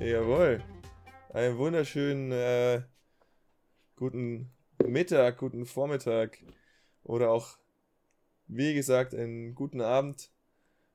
Jawohl. 0.00 0.62
Einen 1.32 1.58
wunderschönen 1.58 2.32
äh, 2.32 2.82
guten 3.96 4.50
Mittag, 4.90 5.38
guten 5.38 5.66
Vormittag 5.66 6.38
oder 7.04 7.30
auch, 7.30 7.58
wie 8.48 8.74
gesagt, 8.74 9.14
einen 9.14 9.54
guten 9.54 9.80
Abend. 9.80 10.30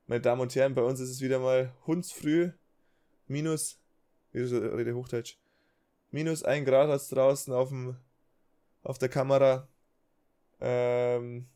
Meine 0.06 0.20
Damen 0.20 0.42
und 0.42 0.54
Herren, 0.54 0.74
bei 0.74 0.82
uns 0.82 1.00
ist 1.00 1.10
es 1.10 1.22
wieder 1.22 1.38
mal 1.38 1.72
hundsfrüh. 1.86 2.50
Minus, 3.26 3.80
wie 4.32 4.40
rede 4.40 4.94
Hochdeutsch, 4.94 5.38
minus 6.10 6.42
ein 6.42 6.66
Grad 6.66 6.90
hat 6.90 7.10
draußen 7.10 7.54
auf, 7.54 7.70
dem, 7.70 7.96
auf 8.82 8.98
der 8.98 9.08
Kamera. 9.08 9.66
Ähm, 10.60 11.46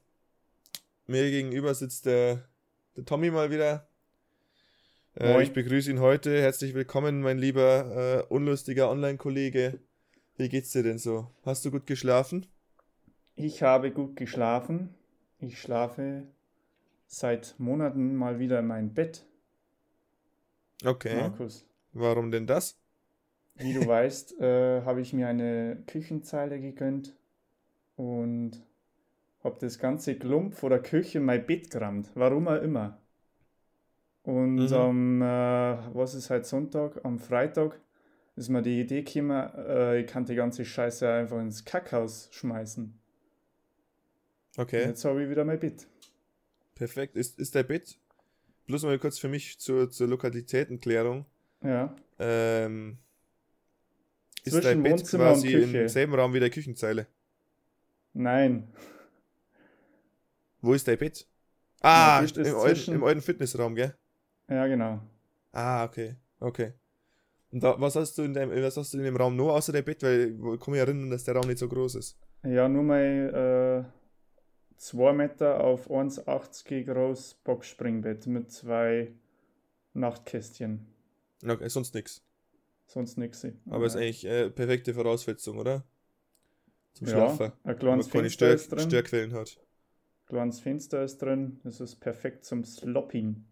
mir 1.06 1.30
gegenüber 1.30 1.74
sitzt 1.74 2.06
der, 2.06 2.48
der 2.96 3.04
Tommy 3.04 3.30
mal 3.30 3.50
wieder. 3.50 3.86
Äh, 5.14 5.42
ich 5.42 5.52
begrüße 5.52 5.90
ihn 5.90 6.00
heute. 6.00 6.40
Herzlich 6.40 6.72
willkommen, 6.72 7.20
mein 7.20 7.38
lieber 7.38 8.26
äh, 8.30 8.32
unlustiger 8.32 8.90
Online-Kollege. 8.90 9.78
Wie 10.40 10.48
geht's 10.48 10.72
dir 10.72 10.82
denn 10.82 10.98
so? 10.98 11.30
Hast 11.44 11.64
du 11.64 11.70
gut 11.70 11.86
geschlafen? 11.86 12.46
Ich 13.34 13.64
habe 13.64 13.90
gut 13.90 14.14
geschlafen. 14.14 14.94
Ich 15.40 15.60
schlafe 15.60 16.28
seit 17.06 17.56
Monaten 17.58 18.16
mal 18.16 18.38
wieder 18.40 18.60
in 18.60 18.68
mein 18.68 18.94
Bett, 18.94 19.26
Okay. 20.84 21.32
Markus. 21.32 21.66
Warum 21.92 22.30
denn 22.32 22.46
das? 22.46 22.78
Wie 23.60 23.72
du 23.72 23.86
weißt, 23.86 24.40
äh, 24.40 24.82
habe 24.82 25.00
ich 25.00 25.12
mir 25.12 25.28
eine 25.28 25.84
Küchenzeile 25.86 26.60
gegönnt 26.60 27.14
und 27.96 28.62
habe 29.44 29.58
das 29.60 29.78
ganze 29.78 30.16
Klump 30.16 30.54
vor 30.54 30.70
der 30.70 30.82
Küche 30.82 31.18
in 31.18 31.26
mein 31.26 31.46
Bett 31.46 31.70
gerammt. 31.70 32.10
Warum 32.14 32.48
auch 32.48 32.62
immer. 32.62 33.00
Und 34.22 34.72
Mhm. 34.72 34.72
am, 34.72 35.20
äh, 35.22 35.24
was 35.94 36.14
ist 36.14 36.30
heute 36.30 36.44
Sonntag? 36.44 37.04
Am 37.04 37.18
Freitag 37.18 37.78
ist 38.40 38.48
mir 38.48 38.62
die 38.62 38.80
Idee 38.80 39.02
gekommen, 39.02 39.50
äh, 39.54 40.00
ich 40.00 40.06
kann 40.06 40.24
die 40.24 40.34
ganze 40.34 40.64
Scheiße 40.64 41.08
einfach 41.08 41.38
ins 41.38 41.64
Kackhaus 41.64 42.28
schmeißen. 42.32 42.98
Okay. 44.56 44.84
Jetzt 44.84 45.04
habe 45.04 45.22
ich 45.22 45.30
wieder 45.30 45.44
mein 45.44 45.60
Bett. 45.60 45.86
Perfekt. 46.74 47.16
Ist, 47.16 47.38
ist 47.38 47.54
der 47.54 47.62
Bett? 47.62 47.98
Bloß 48.66 48.84
mal 48.84 48.98
kurz 48.98 49.18
für 49.18 49.28
mich 49.28 49.58
zur, 49.58 49.90
zur 49.90 50.08
Lokalitätenklärung. 50.08 51.26
Ja. 51.62 51.94
Ähm, 52.18 52.98
ist 54.42 54.54
Zwischen 54.54 54.64
dein 54.64 54.82
Bett 54.82 55.06
quasi 55.06 55.56
und 55.56 55.74
im 55.74 55.88
selben 55.88 56.14
Raum 56.14 56.32
wie 56.32 56.40
der 56.40 56.50
Küchenzeile? 56.50 57.06
Nein. 58.14 58.72
Wo 60.62 60.72
ist 60.72 60.88
dein 60.88 60.98
Bett? 60.98 61.26
Ah, 61.82 62.24
im, 62.34 62.56
alten, 62.56 62.92
im 62.92 63.04
alten 63.04 63.20
Fitnessraum, 63.22 63.74
gell? 63.74 63.94
Ja, 64.48 64.66
genau. 64.66 65.00
Ah, 65.52 65.84
okay. 65.84 66.16
Okay. 66.38 66.72
Und 67.52 67.62
da, 67.62 67.80
was 67.80 67.96
hast 67.96 68.16
du 68.16 68.22
in 68.22 68.32
deinem, 68.32 68.50
was 68.62 68.76
hast 68.76 68.94
du 68.94 68.98
in 68.98 69.04
dem 69.04 69.16
Raum 69.16 69.36
noch 69.36 69.54
außer 69.54 69.72
der 69.72 69.82
Bett? 69.82 70.02
Weil 70.02 70.36
ich 70.54 70.60
kann 70.60 70.72
mich 70.72 70.80
erinnern, 70.80 71.10
dass 71.10 71.24
der 71.24 71.34
Raum 71.34 71.48
nicht 71.48 71.58
so 71.58 71.68
groß 71.68 71.96
ist. 71.96 72.16
Ja, 72.44 72.68
nur 72.68 72.84
mein 72.84 73.34
äh, 73.34 73.84
2 74.76 75.12
Meter 75.12 75.62
auf 75.62 75.90
1,80 75.90 76.84
groß 76.84 77.34
Boxspringbett 77.44 78.26
mit 78.26 78.50
zwei 78.50 79.12
Nachtkästchen. 79.94 80.86
Okay, 81.46 81.68
sonst 81.68 81.94
nichts. 81.94 82.22
Sonst 82.86 83.18
nichts. 83.18 83.46
Aber 83.68 83.86
ist 83.86 83.96
eigentlich 83.96 84.24
äh, 84.24 84.50
perfekte 84.50 84.94
Voraussetzung, 84.94 85.58
oder? 85.58 85.84
Zum 86.92 87.06
ja, 87.06 87.12
Schlafen. 87.12 87.46
ein 87.46 87.52
Wenn 87.64 87.78
kleines 87.78 88.06
man 88.06 88.12
keine 88.12 88.30
Stör 88.30 88.54
ist 88.54 88.72
drin. 88.72 88.80
Störquellen 88.80 89.32
hat. 89.32 89.58
Kleines 90.26 90.60
Fenster 90.60 91.02
ist 91.02 91.18
drin. 91.18 91.60
Das 91.64 91.80
ist 91.80 91.96
perfekt 91.96 92.44
zum 92.44 92.64
Slopping. 92.64 93.44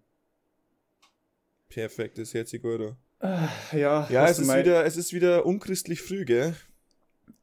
Perfekt, 1.69 2.19
das 2.19 2.33
hört 2.35 2.49
sich 2.49 2.63
gut 2.63 2.81
an. 2.81 2.97
Ja, 3.21 4.07
Ja, 4.11 4.27
es 4.29 4.39
ist, 4.39 4.47
mein- 4.47 4.65
wieder, 4.65 4.85
es 4.85 4.97
ist 4.97 5.13
wieder 5.13 5.45
unchristlich 5.45 6.01
früh, 6.03 6.25
gell? 6.25 6.55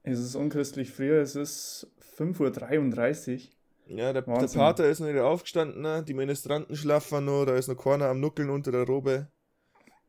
es 0.03 0.19
ist 0.19 0.35
unchristlich 0.35 0.91
früh. 0.91 1.11
Es 1.19 1.35
ist 1.35 1.87
5.33 2.17 3.49
Uhr. 3.89 3.97
Ja, 3.97 4.13
der, 4.13 4.21
der. 4.23 4.47
Pater 4.47 4.89
ist 4.89 4.99
noch 4.99 5.07
nicht 5.07 5.19
aufgestanden, 5.19 5.81
ne? 5.81 6.03
die 6.03 6.13
Ministranten 6.15 6.75
schlafen 6.75 7.25
noch, 7.25 7.45
da 7.45 7.55
ist 7.55 7.67
noch 7.67 7.75
keiner 7.75 8.07
am 8.07 8.19
Nuckeln 8.19 8.49
unter 8.49 8.71
der 8.71 8.83
Robe. 8.83 9.27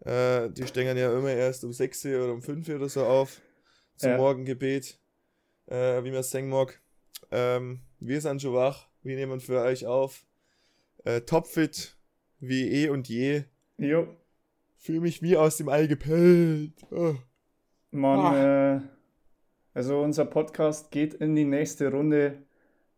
Äh, 0.01 0.51
die 0.51 0.67
stehen 0.67 0.97
ja 0.97 1.13
immer 1.17 1.31
erst 1.33 1.63
um 1.65 1.73
6 1.73 2.05
Uhr 2.07 2.25
oder 2.25 2.33
um 2.33 2.43
5 2.43 2.69
Uhr 2.69 2.77
oder 2.77 2.89
so 2.89 3.05
auf 3.05 3.41
zum 3.97 4.11
Ja. 4.13 4.17
Morgengebet, 4.17 4.99
äh, 5.67 6.03
wie 6.05 6.11
man 6.11 6.21
es 6.21 6.31
sagen 6.31 6.49
mag. 6.49 6.81
Ähm, 7.31 7.81
wir 7.99 8.21
sind 8.21 8.41
schon 8.41 8.55
wach, 8.55 8.89
wir 9.03 9.17
nehmen 9.17 9.41
für 9.41 9.61
euch 9.61 9.87
auf. 9.87 10.25
Äh, 11.05 11.23
topfit, 11.23 11.97
wie 12.41 12.71
eh 12.71 12.89
und 12.89 13.09
je. 13.09 13.45
Jo, 13.79 14.09
Fühle 14.79 15.01
mich 15.01 15.23
wie 15.23 15.37
aus 15.37 15.57
dem 15.57 15.69
Ei 15.69 15.87
gepellt. 15.87 16.73
Oh. 16.91 17.15
Man, 17.91 18.19
Ah. 18.19 18.77
äh, 18.77 18.81
also 19.75 20.01
unser 20.01 20.25
Podcast 20.27 20.91
geht 20.91 21.15
in 21.15 21.35
die 21.35 21.45
nächste 21.45 21.91
Runde 21.91 22.43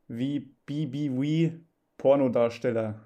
wie 0.09 0.41
BBW 0.67 1.53
Pornodarsteller. 1.97 3.05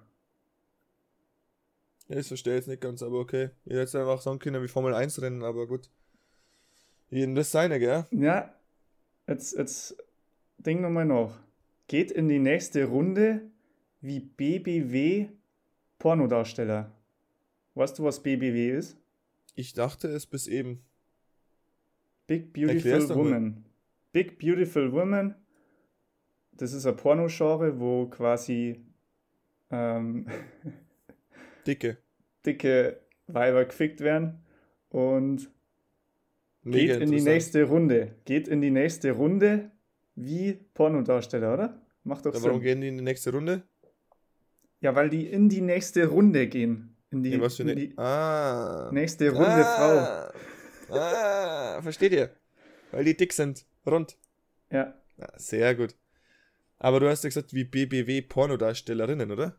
Ja, 2.08 2.16
das 2.16 2.28
verstehe 2.28 2.54
ich 2.54 2.58
jetzt 2.60 2.68
nicht 2.68 2.82
ganz, 2.82 3.02
aber 3.02 3.18
okay. 3.20 3.50
Ich 3.64 3.70
hätte 3.72 3.80
jetzt 3.80 3.96
einfach 3.96 4.20
sagen 4.20 4.38
können 4.38 4.62
wie 4.62 4.68
Formel 4.68 4.94
1 4.94 5.22
rennen, 5.22 5.42
aber 5.42 5.66
gut. 5.66 5.88
Jeden 7.10 7.34
das 7.34 7.50
seine, 7.50 7.78
gell? 7.78 8.06
Ja, 8.10 8.54
jetzt, 9.26 9.56
jetzt 9.56 9.96
denk 10.58 10.80
nochmal 10.80 11.04
nach. 11.06 11.38
Geht 11.88 12.10
in 12.10 12.28
die 12.28 12.38
nächste 12.38 12.84
Runde 12.86 13.42
wie 14.00 14.20
BBW 14.20 15.28
Pornodarsteller. 15.98 16.90
Weißt 17.74 17.98
du, 17.98 18.04
was 18.04 18.22
BBW 18.22 18.70
ist? 18.70 18.98
Ich 19.54 19.72
dachte 19.72 20.08
es 20.08 20.26
bis 20.26 20.46
eben. 20.46 20.84
Big 22.26 22.52
Beautiful. 22.52 23.08
Woman. 23.16 23.64
Big 24.12 24.38
Beautiful 24.38 24.92
Woman. 24.92 25.34
Das 26.52 26.72
ist 26.72 26.86
ein 26.86 26.96
Pornogenre, 26.96 27.78
wo 27.80 28.06
quasi 28.06 28.84
ähm, 29.70 30.26
Dicke. 31.66 31.98
dicke 32.44 33.00
Weiber 33.26 33.64
gefickt 33.64 34.00
werden 34.00 34.42
und 34.90 35.50
Mega 36.62 36.94
geht 36.94 37.02
in 37.02 37.10
die 37.10 37.20
nächste 37.22 37.64
Runde. 37.64 38.14
Geht 38.24 38.48
in 38.48 38.60
die 38.60 38.70
nächste 38.70 39.12
Runde 39.12 39.70
wie 40.14 40.52
Pornodarsteller, 40.74 41.54
oder? 41.54 41.80
Macht 42.04 42.26
doch 42.26 42.34
Ja, 42.34 42.42
warum 42.42 42.58
Sinn. 42.58 42.64
gehen 42.64 42.80
die 42.82 42.88
in 42.88 42.96
die 42.98 43.04
nächste 43.04 43.32
Runde? 43.32 43.62
Ja, 44.80 44.94
weil 44.94 45.08
die 45.08 45.26
in 45.26 45.48
die 45.48 45.60
nächste 45.60 46.06
Runde 46.06 46.46
gehen. 46.48 46.91
In 47.12 47.22
die, 47.22 47.32
In 47.34 47.40
was 47.40 47.56
für 47.56 47.62
in 47.62 47.70
eine. 47.70 47.80
die 47.80 47.98
Ah. 47.98 48.90
nächste 48.92 49.30
Runde 49.30 49.62
Frau. 49.62 49.98
ah. 49.98 50.32
Ah, 50.90 51.82
versteht 51.82 52.12
ihr? 52.12 52.30
Weil 52.90 53.04
die 53.04 53.16
dick 53.16 53.32
sind. 53.32 53.64
Rund. 53.86 54.16
Ja, 54.70 54.94
Ah, 55.20 55.28
sehr 55.36 55.74
gut. 55.74 55.94
Aber 56.78 56.98
du 57.00 57.08
hast 57.08 57.22
ja 57.22 57.28
gesagt, 57.28 57.52
wie 57.54 57.64
BBW 57.64 58.22
Pornodarstellerinnen, 58.22 59.30
oder? 59.30 59.56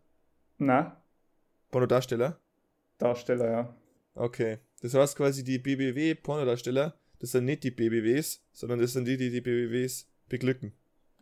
na, 0.57 1.01
Pornodarsteller? 1.71 2.39
Darsteller, 2.97 3.49
ja. 3.51 3.75
Okay. 4.15 4.59
Das 4.81 4.93
heißt 4.93 5.15
quasi 5.15 5.43
die 5.43 5.59
BBW 5.59 6.15
Pornodarsteller, 6.15 6.97
das 7.19 7.31
sind 7.31 7.45
nicht 7.45 7.63
die 7.63 7.71
BBWs, 7.71 8.43
sondern 8.51 8.79
das 8.79 8.93
sind 8.93 9.05
die, 9.05 9.17
die 9.17 9.29
die 9.31 9.41
BBWs 9.41 10.07
beglücken. 10.29 10.73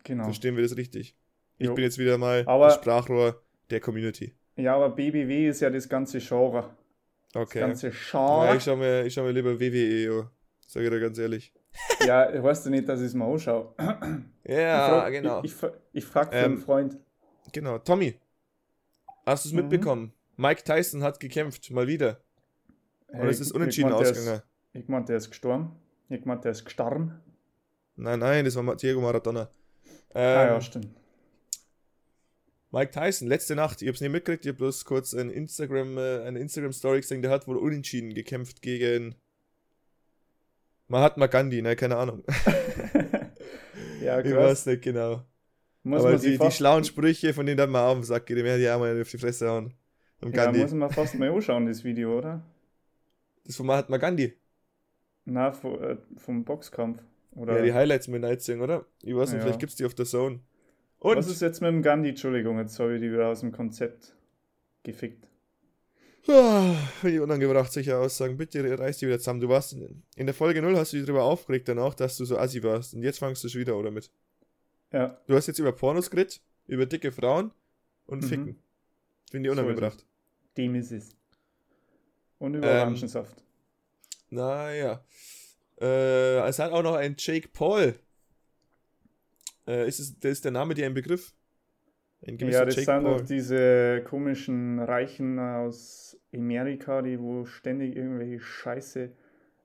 Genau. 0.04 0.24
Verstehen 0.24 0.56
wir 0.56 0.62
das 0.62 0.76
richtig? 0.76 1.16
Ich 1.58 1.66
Jo. 1.68 1.74
bin 1.74 1.84
jetzt 1.84 1.98
wieder 1.98 2.18
mal 2.18 2.42
Aber- 2.46 2.66
das 2.66 2.74
Sprachrohr 2.76 3.40
der 3.70 3.80
Community. 3.80 4.34
Ja, 4.56 4.76
aber 4.76 4.90
BBW 4.90 5.48
ist 5.48 5.60
ja 5.60 5.70
das 5.70 5.88
ganze 5.88 6.18
Genre. 6.18 6.70
Okay. 7.34 7.60
Das 7.60 7.68
ganze 7.82 7.88
Ja, 7.88 7.92
Genre. 8.10 8.56
ich 8.56 8.62
schau 8.62 8.76
mir, 8.76 9.04
ich 9.06 9.14
schau 9.14 9.22
mir 9.22 9.32
lieber 9.32 9.58
WWE 9.58 10.20
an. 10.20 10.30
Sag 10.66 10.82
ich 10.82 10.90
dir 10.90 11.00
ganz 11.00 11.18
ehrlich. 11.18 11.52
Ja, 12.06 12.42
weißt 12.42 12.66
du 12.66 12.70
nicht, 12.70 12.86
dass 12.88 13.00
ich 13.00 13.06
es 13.06 13.14
mal 13.14 13.30
anschaue. 13.32 13.74
Ja, 14.44 14.88
frag, 14.88 15.12
genau. 15.12 15.42
Ich, 15.42 15.52
ich, 15.62 15.68
ich 15.92 16.04
frag 16.04 16.30
für 16.32 16.38
Ähm, 16.38 16.44
einen 16.52 16.58
Freund. 16.58 16.98
Genau. 17.52 17.78
Tommy, 17.78 18.18
hast 19.24 19.44
du 19.44 19.48
es 19.48 19.52
Mhm. 19.54 19.60
mitbekommen? 19.60 20.12
Mike 20.36 20.62
Tyson 20.64 21.02
hat 21.02 21.18
gekämpft, 21.20 21.70
mal 21.70 21.86
wieder. 21.86 22.20
Und 23.08 23.20
Hey, 23.20 23.28
es 23.30 23.40
ist 23.40 23.52
unentschieden 23.52 23.88
ich 23.90 23.94
ausgegangen. 23.94 24.42
Ich 24.74 24.88
meinte, 24.88 25.08
der 25.12 25.18
ist 25.18 25.30
gestorben. 25.30 25.72
Ich 26.08 26.24
meinte, 26.24 26.42
der 26.44 26.52
ist 26.52 26.64
gestorben. 26.64 27.20
Nein, 27.96 28.18
nein, 28.18 28.44
das 28.44 28.56
war 28.56 28.76
Diego 28.76 29.00
Maradona. 29.00 29.48
Ähm, 30.14 30.38
ah 30.38 30.44
ja, 30.46 30.60
stimmt. 30.60 30.88
Mike 32.72 32.90
Tyson, 32.90 33.28
letzte 33.28 33.54
Nacht, 33.54 33.82
ich 33.82 33.88
hab's 33.88 34.00
nicht 34.00 34.10
mitgekriegt, 34.10 34.44
ich 34.46 34.50
hab 34.50 34.56
bloß 34.56 34.84
kurz 34.86 35.12
ein 35.14 35.30
Instagram, 35.30 35.98
äh, 35.98 36.22
eine 36.22 36.38
Instagram-Story 36.38 37.02
gesehen, 37.02 37.20
der 37.22 37.30
hat 37.30 37.46
wohl 37.46 37.58
unentschieden 37.58 38.14
gekämpft 38.14 38.62
gegen 38.62 39.14
Mahatma 40.88 41.26
Gandhi, 41.26 41.60
ne, 41.62 41.76
keine 41.76 41.96
Ahnung. 41.96 42.24
ja, 44.02 44.20
ich 44.20 44.24
krass. 44.32 44.34
weiß 44.36 44.66
nicht 44.66 44.82
genau. 44.82 45.22
Muss 45.82 46.00
Aber 46.04 46.16
die, 46.16 46.38
die 46.38 46.50
schlauen 46.50 46.84
Sprüche, 46.84 47.34
von 47.34 47.44
denen 47.44 47.58
dann 47.58 47.70
mal 47.70 47.86
auf 47.88 47.94
den 47.98 48.04
Sack 48.04 48.26
geht, 48.26 48.38
die 48.38 48.44
werden 48.44 48.62
ja 48.62 48.76
auch 48.76 48.80
mal 48.80 49.00
auf 49.00 49.10
die 49.10 49.18
Fresse 49.18 49.48
hauen. 49.48 49.74
Am 50.20 50.30
Ja, 50.32 50.44
Gandhi. 50.44 50.62
muss 50.62 50.72
man 50.72 50.90
fast 50.90 51.14
mal 51.16 51.30
anschauen, 51.30 51.66
das 51.66 51.84
Video, 51.84 52.16
oder? 52.18 52.42
das 53.44 53.56
von 53.56 53.66
Mahatma 53.66 53.96
Gandhi. 53.98 54.34
Na, 55.24 55.52
vom, 55.52 55.82
äh, 55.82 55.96
vom 56.16 56.44
Boxkampf. 56.44 57.02
Oder 57.32 57.56
Ja, 57.58 57.62
die 57.64 57.72
Highlights 57.74 58.08
mit 58.08 58.22
Night 58.22 58.40
Sing, 58.42 58.60
oder? 58.60 58.86
Ich 59.02 59.14
weiß 59.14 59.30
nicht, 59.30 59.38
Ja. 59.38 59.42
vielleicht 59.46 59.60
gibt's 59.60 59.74
die 59.76 59.84
auf 59.84 59.94
der 59.94 60.06
Zone. 60.06 60.40
Und 61.02 61.16
Was 61.16 61.26
ist 61.26 61.42
jetzt 61.42 61.60
mit 61.60 61.68
dem 61.68 61.82
Gandhi? 61.82 62.10
Entschuldigung, 62.10 62.58
jetzt 62.58 62.78
habe 62.78 62.94
ich 62.94 63.00
die 63.00 63.10
wieder 63.12 63.26
aus 63.28 63.40
dem 63.40 63.50
Konzept 63.50 64.14
gefickt. 64.84 65.26
Ah, 66.28 66.76
die 67.02 67.18
unangebracht 67.18 67.72
sicher 67.72 67.98
Aussagen. 67.98 68.36
Bitte 68.36 68.78
reiß 68.78 68.98
dich 68.98 69.08
wieder 69.08 69.18
zusammen. 69.18 69.40
Du 69.40 69.48
warst 69.48 69.72
in, 69.72 70.04
in 70.14 70.26
der 70.26 70.34
Folge 70.34 70.62
0 70.62 70.76
hast 70.76 70.92
du 70.92 70.98
dich 70.98 71.06
darüber 71.06 71.24
aufgeregt 71.24 71.66
dann 71.68 71.80
auch, 71.80 71.94
dass 71.94 72.16
du 72.16 72.24
so 72.24 72.38
assi 72.38 72.62
warst. 72.62 72.94
Und 72.94 73.02
jetzt 73.02 73.18
fangst 73.18 73.42
du 73.42 73.48
schon 73.48 73.60
wieder, 73.62 73.76
oder 73.76 73.90
mit? 73.90 74.10
Ja, 74.92 75.18
Du 75.26 75.34
hast 75.34 75.48
jetzt 75.48 75.58
über 75.58 75.72
Pornos 75.72 76.08
geredet, 76.10 76.40
über 76.68 76.86
dicke 76.86 77.10
Frauen 77.10 77.50
und 78.06 78.22
Mhm. 78.22 78.28
Ficken. 78.28 78.58
Finde 79.30 79.48
ich 79.48 79.54
So 79.56 79.60
ist 79.60 79.66
unangebracht. 79.66 80.06
dem 80.56 80.74
ist 80.76 80.92
es. 80.92 81.16
Und 82.38 82.54
über 82.54 82.68
Ähm, 82.68 82.76
Orangensaft. 82.78 83.42
Naja. 84.30 85.04
Äh, 85.80 86.46
es 86.48 86.58
hat 86.60 86.70
auch 86.70 86.82
noch 86.84 86.94
ein 86.94 87.16
Jake 87.18 87.48
Paul. 87.48 87.94
Äh, 89.66 89.86
ist 89.88 89.98
es, 90.00 90.10
ist 90.22 90.44
der 90.44 90.52
Name 90.52 90.74
dir 90.74 90.86
ein 90.86 90.94
Begriff? 90.94 91.34
Ein 92.26 92.38
Ja, 92.38 92.64
das 92.64 92.76
Jake 92.76 92.86
sind 92.86 93.02
Paul. 93.02 93.18
doch 93.18 93.20
diese 93.24 94.02
komischen 94.04 94.78
Reichen 94.78 95.38
aus 95.38 96.16
Amerika, 96.32 97.02
die 97.02 97.18
wo 97.18 97.44
ständig 97.44 97.96
irgendwelche 97.96 98.40
Scheiße 98.40 99.10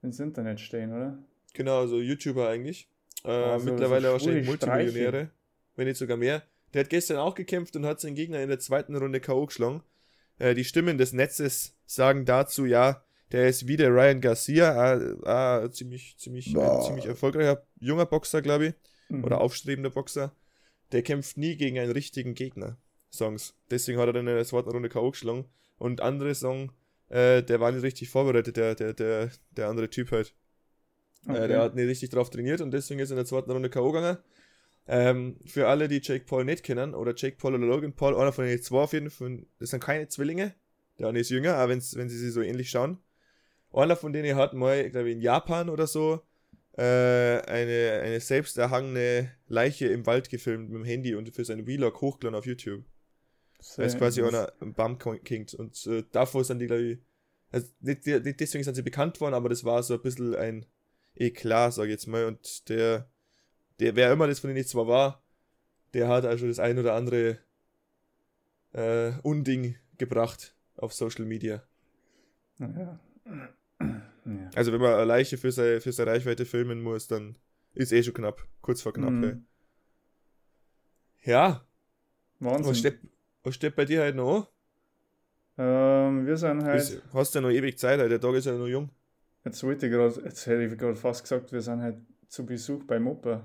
ins 0.02 0.20
Internet 0.20 0.60
stehen, 0.60 0.92
oder? 0.92 1.18
Genau, 1.54 1.86
so 1.88 2.00
YouTuber 2.00 2.50
eigentlich. 2.50 2.90
Äh, 3.24 3.30
Also, 3.30 3.66
mittlerweile 3.72 4.08
so 4.08 4.14
wahrscheinlich 4.14 4.48
Multimillionäre. 4.48 5.30
Wenn 5.76 5.88
nicht 5.88 5.98
sogar 5.98 6.18
mehr. 6.18 6.44
Der 6.74 6.84
hat 6.84 6.90
gestern 6.90 7.18
auch 7.18 7.36
gekämpft 7.36 7.76
und 7.76 7.86
hat 7.86 8.00
seinen 8.00 8.16
Gegner 8.16 8.42
in 8.42 8.50
der 8.50 8.60
zweiten 8.60 8.96
Runde 8.96 9.20
K.O. 9.20 9.46
geschlagen. 9.46 9.84
Äh, 10.40 10.54
die 10.54 10.64
Stimmen 10.66 10.98
des 10.98 11.14
Netzes 11.14 11.76
sagen 11.86 12.26
dazu, 12.26 12.66
ja, 12.66 13.04
der 13.32 13.48
ist 13.48 13.68
wie 13.68 13.78
der 13.78 13.90
Ryan 13.90 14.22
Garcia, 14.22 14.94
äh, 14.96 15.66
äh, 15.66 15.72
ziemlich, 15.72 16.18
ziemlich, 16.18 16.54
Boah. 16.54 16.84
ziemlich 16.86 17.06
erfolgreicher 17.06 17.64
junger 17.80 18.06
Boxer, 18.06 18.42
glaube 18.42 18.68
ich, 18.68 18.74
Mhm. 19.10 19.24
oder 19.24 19.42
aufstrebender 19.42 19.90
Boxer. 19.90 20.36
Der 20.92 21.02
kämpft 21.02 21.38
nie 21.38 21.56
gegen 21.56 21.80
einen 21.80 21.92
richtigen 21.92 22.34
Gegner, 22.34 22.78
Songs. 23.12 23.56
Deswegen 23.70 24.00
hat 24.00 24.08
er 24.08 24.14
dann 24.14 24.28
in 24.28 24.36
der 24.36 24.46
zweiten 24.46 24.70
Runde 24.70 24.90
K.O. 24.90 25.12
geschlagen. 25.12 25.46
Und 25.78 26.02
andere 26.02 26.34
sagen, 26.34 26.72
äh, 27.10 27.44
der 27.44 27.60
war 27.60 27.72
nicht 27.72 27.84
richtig 27.84 28.10
vorbereitet, 28.10 28.58
der, 28.58 28.76
der, 28.76 28.94
der, 28.94 29.32
der 29.52 29.68
andere 29.68 29.90
Typ 29.90 30.12
halt. 30.12 30.34
Okay. 31.28 31.44
Äh, 31.44 31.48
der 31.48 31.62
hat 31.62 31.76
nicht 31.76 31.88
richtig 31.88 32.10
drauf 32.10 32.30
trainiert 32.30 32.62
und 32.62 32.72
deswegen 32.72 33.00
ist 33.00 33.10
er 33.10 33.14
in 33.14 33.18
der 33.18 33.26
zweiten 33.26 33.52
Runde 33.52 33.70
K.O. 33.70 33.92
gegangen. 33.92 34.18
Ähm, 34.88 35.38
für 35.46 35.68
alle, 35.68 35.90
die 35.90 36.00
Jake 36.02 36.26
Paul 36.26 36.46
nicht 36.46 36.64
kennen, 36.64 36.96
oder 36.96 37.14
Jake 37.16 37.36
Paul 37.38 37.56
oder 37.56 37.66
Logan 37.66 37.94
Paul, 37.94 38.16
einer 38.16 38.32
von 38.32 38.46
den 38.46 38.62
zwei 38.62 38.84
auf 38.84 38.94
jeden 38.94 39.10
Fall, 39.10 39.46
das 39.60 39.72
sind 39.72 39.84
keine 39.84 40.08
Zwillinge. 40.08 40.54
Der 40.98 41.10
eine 41.10 41.20
ist 41.20 41.30
jünger, 41.30 41.56
aber 41.56 41.74
wenn's, 41.74 41.96
wenn 41.96 42.10
sie 42.10 42.18
sich 42.18 42.32
so 42.32 42.42
ähnlich 42.42 42.70
schauen. 42.70 42.98
Einer 43.74 43.98
von 43.98 44.14
denen 44.14 44.36
hat 44.38 44.54
mal, 44.54 44.90
glaube 44.90 45.10
ich, 45.10 45.16
in 45.16 45.22
Japan 45.22 45.70
oder 45.70 45.88
so, 45.88 46.22
äh, 46.78 47.42
eine, 47.48 48.02
eine 48.04 48.20
selbst 48.20 48.58
erhangene 48.58 49.32
Leiche 49.48 49.88
im 49.88 50.06
Wald 50.06 50.30
gefilmt 50.30 50.70
mit 50.70 50.80
dem 50.80 50.86
Handy 50.86 51.16
und 51.16 51.34
für 51.34 51.44
seinen 51.44 51.66
Vlog 51.66 52.02
hochgeladen 52.02 52.38
auf 52.38 52.46
YouTube. 52.46 52.84
Sehr 53.60 53.86
Als 53.86 53.98
quasi 53.98 54.22
interessant. 54.22 54.54
einer 54.60 54.62
im 54.62 54.74
Baum 54.74 55.00
kinkt. 55.24 55.56
Und 55.56 55.86
äh, 55.88 56.04
davor 56.12 56.44
sind 56.44 56.60
die, 56.60 56.68
glaube 56.68 56.84
ich, 56.84 57.00
also 57.52 57.68
nicht, 57.80 58.06
nicht 58.06 58.40
deswegen 58.40 58.64
sind 58.64 58.76
sie 58.76 58.84
bekannt 58.84 59.20
worden, 59.20 59.34
aber 59.34 59.50
das 59.50 59.64
war 59.64 59.82
so 59.82 59.96
ein 59.96 60.02
bisschen 60.02 60.36
ein 60.36 60.66
Eklat, 61.16 61.74
sag 61.74 61.86
ich 61.86 61.92
jetzt 61.92 62.08
mal. 62.08 62.26
Und 62.26 62.70
der, 62.70 63.10
der, 63.80 63.96
wer 63.96 64.12
immer 64.12 64.28
das 64.28 64.40
von 64.40 64.50
denen 64.50 64.58
jetzt 64.58 64.70
zwar 64.70 64.88
war, 64.88 65.24
der 65.94 66.08
hat 66.08 66.26
also 66.26 66.48
das 66.48 66.60
ein 66.60 66.78
oder 66.78 66.94
andere 66.94 67.40
äh, 68.74 69.14
Unding 69.24 69.78
gebracht 69.98 70.56
auf 70.76 70.94
Social 70.94 71.26
Media. 71.26 71.64
Ja. 72.60 73.00
Ja. 74.28 74.50
Also 74.56 74.72
wenn 74.74 74.82
man 74.82 74.94
eine 74.94 75.06
Leiche 75.06 75.38
für 75.38 75.52
seine, 75.52 75.82
für 75.82 75.92
seine 75.92 76.12
Reichweite 76.12 76.46
filmen 76.46 76.82
muss, 76.82 77.08
dann 77.08 77.38
ist 77.74 77.92
eh 77.94 78.04
schon 78.04 78.14
knapp. 78.14 78.46
Kurz 78.62 78.82
vor 78.82 78.94
knapp. 78.94 79.12
Mhm. 79.12 79.46
Ja, 81.24 81.66
Wahnsinn. 82.40 82.66
was 82.72 82.80
steht, 82.80 83.00
was 83.44 83.56
steht 83.56 83.76
bei 83.76 83.86
dir 83.86 84.02
halt 84.02 84.16
noch 84.16 84.50
Ähm, 85.58 86.26
wir 86.26 86.38
sind 86.38 86.64
halt, 86.64 86.78
Bis- 86.78 87.02
Hast 87.14 87.34
ja 87.36 87.42
noch 87.42 87.50
ewig 87.50 87.78
Zeit, 87.80 88.00
halt. 88.00 88.12
der 88.12 88.22
Tag 88.22 88.36
ist 88.36 88.46
ja 88.46 88.54
noch 88.54 88.68
jung. 88.68 88.90
jetzt 89.44 89.64
wollte 89.64 89.88
ich 89.88 89.92
gerade, 89.92 90.22
jetzt 90.24 90.46
hätte 90.46 90.64
ich 90.64 90.78
gerade 90.78 90.96
fast 90.96 91.24
gesagt, 91.24 91.52
wir 91.52 91.62
sind 91.62 91.82
halt 91.82 91.98
zu 92.28 92.46
Besuch 92.46 92.84
beim 92.84 93.08
Opa. 93.08 93.42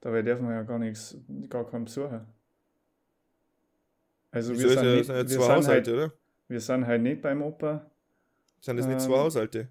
Dabei 0.00 0.20
dürfen 0.22 0.46
wir 0.48 0.54
ja 0.56 0.62
gar 0.62 0.78
nichts, 0.78 1.16
gar 1.48 1.64
keinen 1.68 1.86
besuchen. 1.86 2.26
Also 4.30 4.52
Wieso 4.52 4.62
wir 4.64 4.68
ist 4.68 4.74
sind, 4.74 4.84
ja, 4.84 4.94
nicht, 4.96 5.06
sind 5.06 5.14
ja 5.16 5.22
wir, 5.22 5.28
zwei 5.28 5.42
sind 5.44 5.52
Haushalte, 5.56 5.90
halt, 5.92 6.08
oder? 6.10 6.18
wir 6.48 6.60
sind 6.60 6.86
halt 6.86 7.02
nicht 7.02 7.22
beim 7.22 7.42
Opa. 7.42 7.90
Sind 8.60 8.76
das 8.76 8.86
nicht 8.86 8.94
Ähm. 8.94 9.00
zwei 9.00 9.18
Haushalte? 9.18 9.68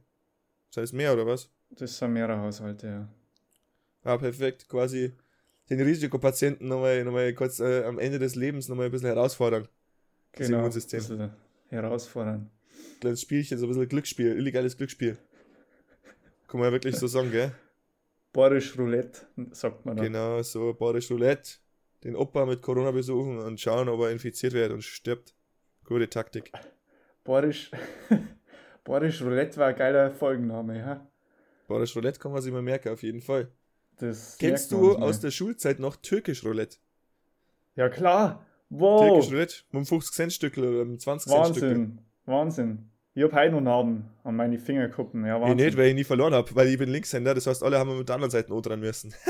Sind 0.74 0.84
es 0.86 0.92
mehr 0.92 1.14
oder 1.14 1.28
was? 1.28 1.52
Das 1.70 1.96
sind 1.96 2.14
mehrere 2.14 2.40
Haushalte, 2.40 2.88
ja. 2.88 3.08
Ah, 4.04 4.18
perfekt. 4.18 4.68
Quasi 4.68 5.14
den 5.70 5.80
Risikopatienten 5.80 6.68
nochmal, 6.68 7.04
nochmal 7.04 7.32
kurz 7.36 7.60
äh, 7.60 7.84
am 7.84 8.00
Ende 8.00 8.18
des 8.18 8.34
Lebens 8.34 8.68
nochmal 8.70 8.88
ein 8.88 8.92
bisschen 8.92 9.10
herausfordern. 9.10 9.68
Das 10.32 10.48
Genau. 10.48 10.60
Immunsystem. 10.62 11.00
ein 11.00 11.08
bisschen 11.08 11.32
herausfordern. 11.70 12.50
Kleines 13.00 13.22
Spielchen, 13.22 13.60
so 13.60 13.68
ein 13.68 13.70
bisschen 13.70 13.88
Glücksspiel, 13.88 14.36
illegales 14.36 14.76
Glücksspiel. 14.76 15.16
Kann 16.48 16.60
man 16.60 16.70
ja 16.70 16.72
wirklich 16.72 16.96
so 16.96 17.06
sagen, 17.06 17.30
gell? 17.32 17.52
Borisch 18.32 18.76
Roulette, 18.76 19.28
sagt 19.52 19.86
man 19.86 19.96
da. 19.96 20.02
Genau, 20.04 20.42
so 20.42 20.74
Boris 20.74 21.12
Roulette, 21.12 21.58
den 22.04 22.16
Opa 22.16 22.48
mit 22.48 22.64
Corona 22.64 22.90
besuchen 22.90 23.38
und 23.38 23.60
schauen, 23.62 23.90
ob 23.90 24.02
er 24.02 24.10
infiziert 24.12 24.54
wird 24.54 24.72
und 24.72 24.84
stirbt. 24.84 25.36
Gute 25.86 26.10
Taktik. 26.10 26.52
Borisch, 27.24 27.70
Borisch 28.84 29.22
Roulette 29.22 29.58
war 29.58 29.68
ein 29.68 29.76
geiler 29.76 30.12
Folgenname, 30.12 30.78
ja. 30.80 31.08
Boris 31.68 31.96
Roulette 31.96 32.20
kann 32.20 32.32
man 32.34 32.42
sich 32.42 32.52
mal 32.52 32.62
merken, 32.62 32.90
auf 32.90 33.02
jeden 33.04 33.22
Fall. 33.22 33.48
Das 33.98 34.38
Kennst 34.38 34.72
du 34.72 34.94
mal. 34.94 35.04
aus 35.04 35.20
der 35.22 35.32
Schulzeit 35.32 35.80
noch 35.80 35.96
Türkisch 35.96 36.44
Roulette? 36.44 36.78
Ja 37.76 37.90
klar. 37.90 38.46
Wow. 38.70 39.08
Türkisch 39.08 39.32
Roulette? 39.32 39.56
Mit 39.72 39.76
einem 39.78 39.86
50 39.86 40.14
Cent 40.16 40.34
Stückel 40.34 40.68
oder 40.68 40.82
einem 40.82 41.00
20 41.00 41.32
Cent 41.32 41.46
Stückel. 41.48 41.70
Wahnsinn. 41.70 42.00
Wahnsinn. 42.26 42.90
Ich 43.16 43.24
hab 43.24 43.32
heute 43.34 43.52
noch 43.54 43.62
Narben 43.62 44.06
an 44.24 44.36
meine 44.36 44.60
Fingerkuppen. 44.60 45.26
Ja, 45.26 45.38
Ich 45.38 45.42
Wahnsinn. 45.44 45.66
nicht, 45.66 45.78
weil 45.78 45.88
ich 45.90 45.96
nie 45.96 46.04
verloren 46.04 46.34
habe, 46.34 46.54
weil 46.56 46.68
ich 46.68 46.78
bin 46.78 46.90
Linkshänder, 46.90 47.34
das 47.34 47.48
heißt, 47.48 47.64
alle 47.64 47.80
haben 47.80 47.98
mit 47.98 48.10
der 48.10 48.16
anderen 48.16 48.32
Seite 48.32 48.52
O 48.52 48.60
dran 48.60 48.80
müssen. 48.82 49.14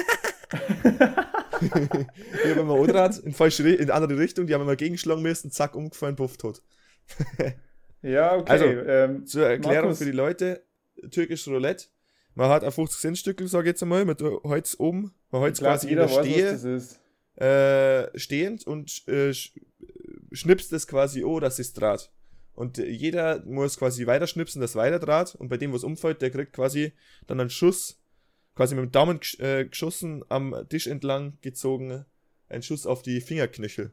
ich 1.62 2.50
habe 2.50 2.60
immer 2.62 2.76
O-Draht 2.76 3.20
in, 3.20 3.34
falsche, 3.34 3.68
in 3.70 3.86
die 3.86 3.92
andere 3.92 4.18
Richtung, 4.18 4.48
die 4.48 4.54
haben 4.54 4.62
immer 4.62 4.76
gegenschlagen 4.76 5.22
müssen, 5.22 5.52
zack, 5.52 5.76
umgefallen, 5.76 6.16
puff, 6.16 6.38
tot. 6.38 6.62
ja, 8.04 8.36
okay. 8.38 8.52
Also, 8.52 8.66
ähm, 8.66 9.26
Zur 9.26 9.48
Erklärung 9.48 9.82
Markus. 9.86 9.98
für 10.00 10.06
die 10.06 10.12
Leute, 10.12 10.64
türkisch 11.12 11.48
Roulette, 11.48 11.86
man 12.36 12.50
hat 12.50 12.64
ein 12.64 12.72
50 12.72 13.00
Cent 13.00 13.18
Stückel, 13.18 13.48
sag 13.48 13.62
ich 13.62 13.68
jetzt 13.68 13.82
einmal, 13.84 14.06
mit 14.06 14.22
Holz 14.22 14.76
oben, 14.80 15.14
man 15.32 15.42
Holz 15.42 15.60
quasi 15.60 15.90
jeder 15.90 16.08
der 16.08 16.16
weiß, 16.16 16.26
Stehe, 16.26 16.76
ist. 16.76 17.00
äh, 17.42 18.20
stehend 18.20 18.68
und 18.68 19.04
äh, 19.08 19.30
sch- 19.32 19.52
schnipst 20.32 20.72
es 20.74 20.88
quasi, 20.88 21.24
oh, 21.24 21.40
das 21.40 21.60
ist 21.60 21.74
Draht. 21.80 22.12
Und 22.56 22.78
äh, 22.78 22.86
jeder 22.88 23.44
muss 23.46 23.78
quasi 23.78 24.06
weiter 24.06 24.28
schnipsen, 24.28 24.62
das 24.62 24.76
weiter 24.76 25.00
Draht. 25.00 25.36
Und 25.36 25.50
bei 25.50 25.58
dem, 25.58 25.74
was 25.74 25.84
umfällt, 25.84 26.22
der 26.22 26.30
kriegt 26.32 26.54
quasi 26.54 26.94
dann 27.28 27.40
einen 27.40 27.50
Schuss, 27.50 28.00
quasi 28.56 28.76
mit 28.76 28.84
dem 28.86 28.92
Daumen 28.92 29.20
gesch 29.20 29.40
äh, 29.40 29.66
geschossen, 29.66 30.24
am 30.30 30.56
Tisch 30.70 30.86
entlang 30.88 31.38
gezogen, 31.42 32.06
ein 32.50 32.62
Schuss 32.62 32.86
auf 32.86 33.02
die 33.02 33.22
Fingerknöchel. 33.22 33.92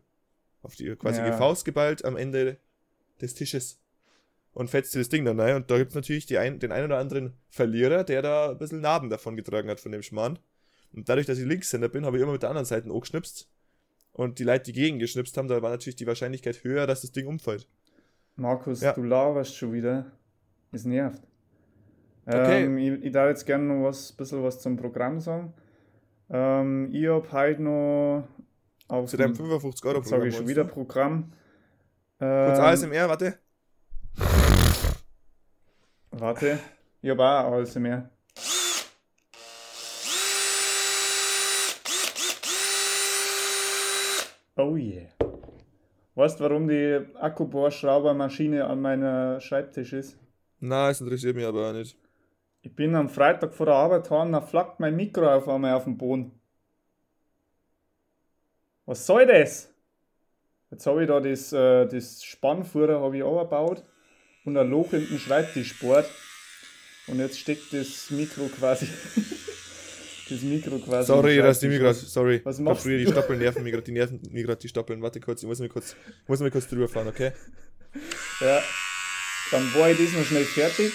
Auf 0.62 0.74
die 0.76 0.94
quasi 0.96 1.20
Ja. 1.20 1.30
die 1.30 1.36
Faust 1.38 1.64
geballt 1.64 2.04
am 2.04 2.16
Ende 2.18 2.58
des 3.20 3.34
Tisches. 3.34 3.80
Und 4.52 4.68
fetzt 4.68 4.96
das 4.96 5.08
Ding 5.08 5.24
dann 5.24 5.38
rein. 5.38 5.54
Und 5.56 5.70
da 5.70 5.78
gibt 5.78 5.90
es 5.90 5.94
natürlich 5.94 6.26
die 6.26 6.36
ein, 6.38 6.58
den 6.58 6.72
einen 6.72 6.86
oder 6.86 6.98
anderen 6.98 7.34
Verlierer, 7.50 8.02
der 8.04 8.20
da 8.22 8.50
ein 8.50 8.58
bisschen 8.58 8.80
Narben 8.80 9.08
davon 9.08 9.36
getragen 9.36 9.68
hat 9.70 9.78
von 9.80 9.92
dem 9.92 10.02
Schmarrn. 10.02 10.38
Und 10.92 11.08
dadurch, 11.08 11.26
dass 11.26 11.38
ich 11.38 11.46
Linkshänder 11.46 11.88
bin, 11.88 12.04
habe 12.04 12.16
ich 12.16 12.22
immer 12.22 12.32
mit 12.32 12.42
der 12.42 12.50
anderen 12.50 12.66
Seite 12.66 12.90
auch 12.90 13.00
geschnipst. 13.00 13.48
Und 14.12 14.40
die 14.40 14.44
Leute, 14.44 14.64
die 14.64 14.72
gegen 14.72 14.98
geschnipst 14.98 15.36
haben, 15.36 15.46
da 15.46 15.62
war 15.62 15.70
natürlich 15.70 15.94
die 15.96 16.06
Wahrscheinlichkeit 16.06 16.64
höher, 16.64 16.86
dass 16.88 17.02
das 17.02 17.12
Ding 17.12 17.28
umfällt. 17.28 17.68
Markus, 18.34 18.80
Ja. 18.80 18.92
du 18.92 19.04
laberst 19.04 19.56
schon 19.56 19.72
wieder. 19.72 20.10
Es 20.72 20.84
nervt. 20.84 21.22
Okay. 22.26 22.64
Ähm, 22.64 22.76
ich, 22.78 23.04
ich 23.04 23.12
darf 23.12 23.28
jetzt 23.28 23.46
gerne 23.46 23.64
noch 23.64 23.84
was, 23.84 24.12
bisschen 24.12 24.42
was 24.42 24.60
zum 24.60 24.76
Programm 24.76 25.20
sagen. 25.20 25.52
Ähm, 26.28 26.90
ich 26.92 27.06
hab 27.06 27.30
heute 27.32 27.62
noch 27.62 28.24
auf 28.88 29.08
Zu 29.10 29.16
deinem 29.16 29.32
dem- 29.32 29.36
55 29.36 29.84
Euro 29.84 29.98
jetzt 29.98 30.08
sage 30.08 30.26
ich 30.28 30.34
schon 30.36 30.48
wieder 30.48 30.64
Programm. 30.64 31.32
Kurz 32.18 32.58
Ähm, 32.58 32.64
ASMR, 32.64 33.08
warte. 33.08 33.38
Warte, 36.20 36.58
ich 37.00 37.08
hab 37.08 37.18
auch 37.18 37.52
alles 37.52 37.74
mehr. 37.76 38.10
Oh 44.54 44.76
yeah. 44.76 45.08
Weißt 46.14 46.38
du, 46.38 46.44
warum 46.44 46.68
die 46.68 47.06
Akkubohrschraubermaschine 47.14 48.66
an 48.66 48.82
meiner 48.82 49.40
Schreibtisch 49.40 49.94
ist? 49.94 50.18
Na, 50.58 50.90
es 50.90 51.00
interessiert 51.00 51.36
mich 51.36 51.46
aber 51.46 51.70
auch 51.70 51.72
nicht. 51.72 51.96
Ich 52.60 52.76
bin 52.76 52.94
am 52.94 53.08
Freitag 53.08 53.54
vor 53.54 53.64
der 53.64 53.76
Arbeit 53.76 54.10
heim, 54.10 54.32
da 54.32 54.42
flackt 54.42 54.78
mein 54.78 54.96
Mikro 54.96 55.26
auf 55.26 55.48
einmal 55.48 55.72
auf 55.72 55.84
den 55.84 55.96
Boden. 55.96 56.38
Was 58.84 59.06
soll 59.06 59.24
das? 59.24 59.72
Jetzt 60.70 60.86
habe 60.86 61.00
ich 61.00 61.08
da 61.08 61.18
das, 61.18 61.50
äh, 61.54 61.86
das 61.86 62.22
Spannfuhrer 62.22 63.00
habe 63.00 63.16
ich 63.16 63.22
und 63.22 63.82
ein 64.44 64.54
Loch 64.70 64.92
in 64.92 65.06
den 65.06 65.18
Schreibtischboard. 65.18 66.08
Und 67.06 67.18
jetzt 67.18 67.38
steckt 67.38 67.72
das 67.72 68.10
Mikro 68.10 68.48
quasi. 68.48 68.86
das 70.30 70.42
Mikro 70.42 70.78
quasi. 70.78 71.06
Sorry, 71.06 71.36
dass 71.38 71.60
die 71.60 71.68
gerade. 71.68 71.94
Sorry. 71.94 72.40
Was 72.44 72.58
machst 72.60 72.82
früher 72.82 72.98
die 72.98 73.04
du? 73.04 73.12
Stoppeln 73.12 73.38
nerven 73.38 73.62
mir 73.62 73.72
gerade. 73.72 73.84
Die 73.84 73.92
nerven 73.92 74.20
mir 74.30 74.44
gerade 74.44 74.60
die 74.60 74.68
Stoppeln. 74.68 75.02
Warte 75.02 75.20
kurz, 75.20 75.42
ich 75.42 75.48
muss 75.48 75.58
mir 75.58 75.68
kurz, 75.68 75.96
ich 76.22 76.28
muss 76.28 76.40
mir 76.40 76.50
kurz 76.50 76.68
drüber 76.68 76.88
fahren, 76.88 77.08
okay? 77.08 77.32
Ja. 78.40 78.62
Dann 79.50 79.74
war 79.74 79.90
ich 79.90 79.98
das 79.98 80.12
noch 80.12 80.24
schnell 80.24 80.44
fertig. 80.44 80.92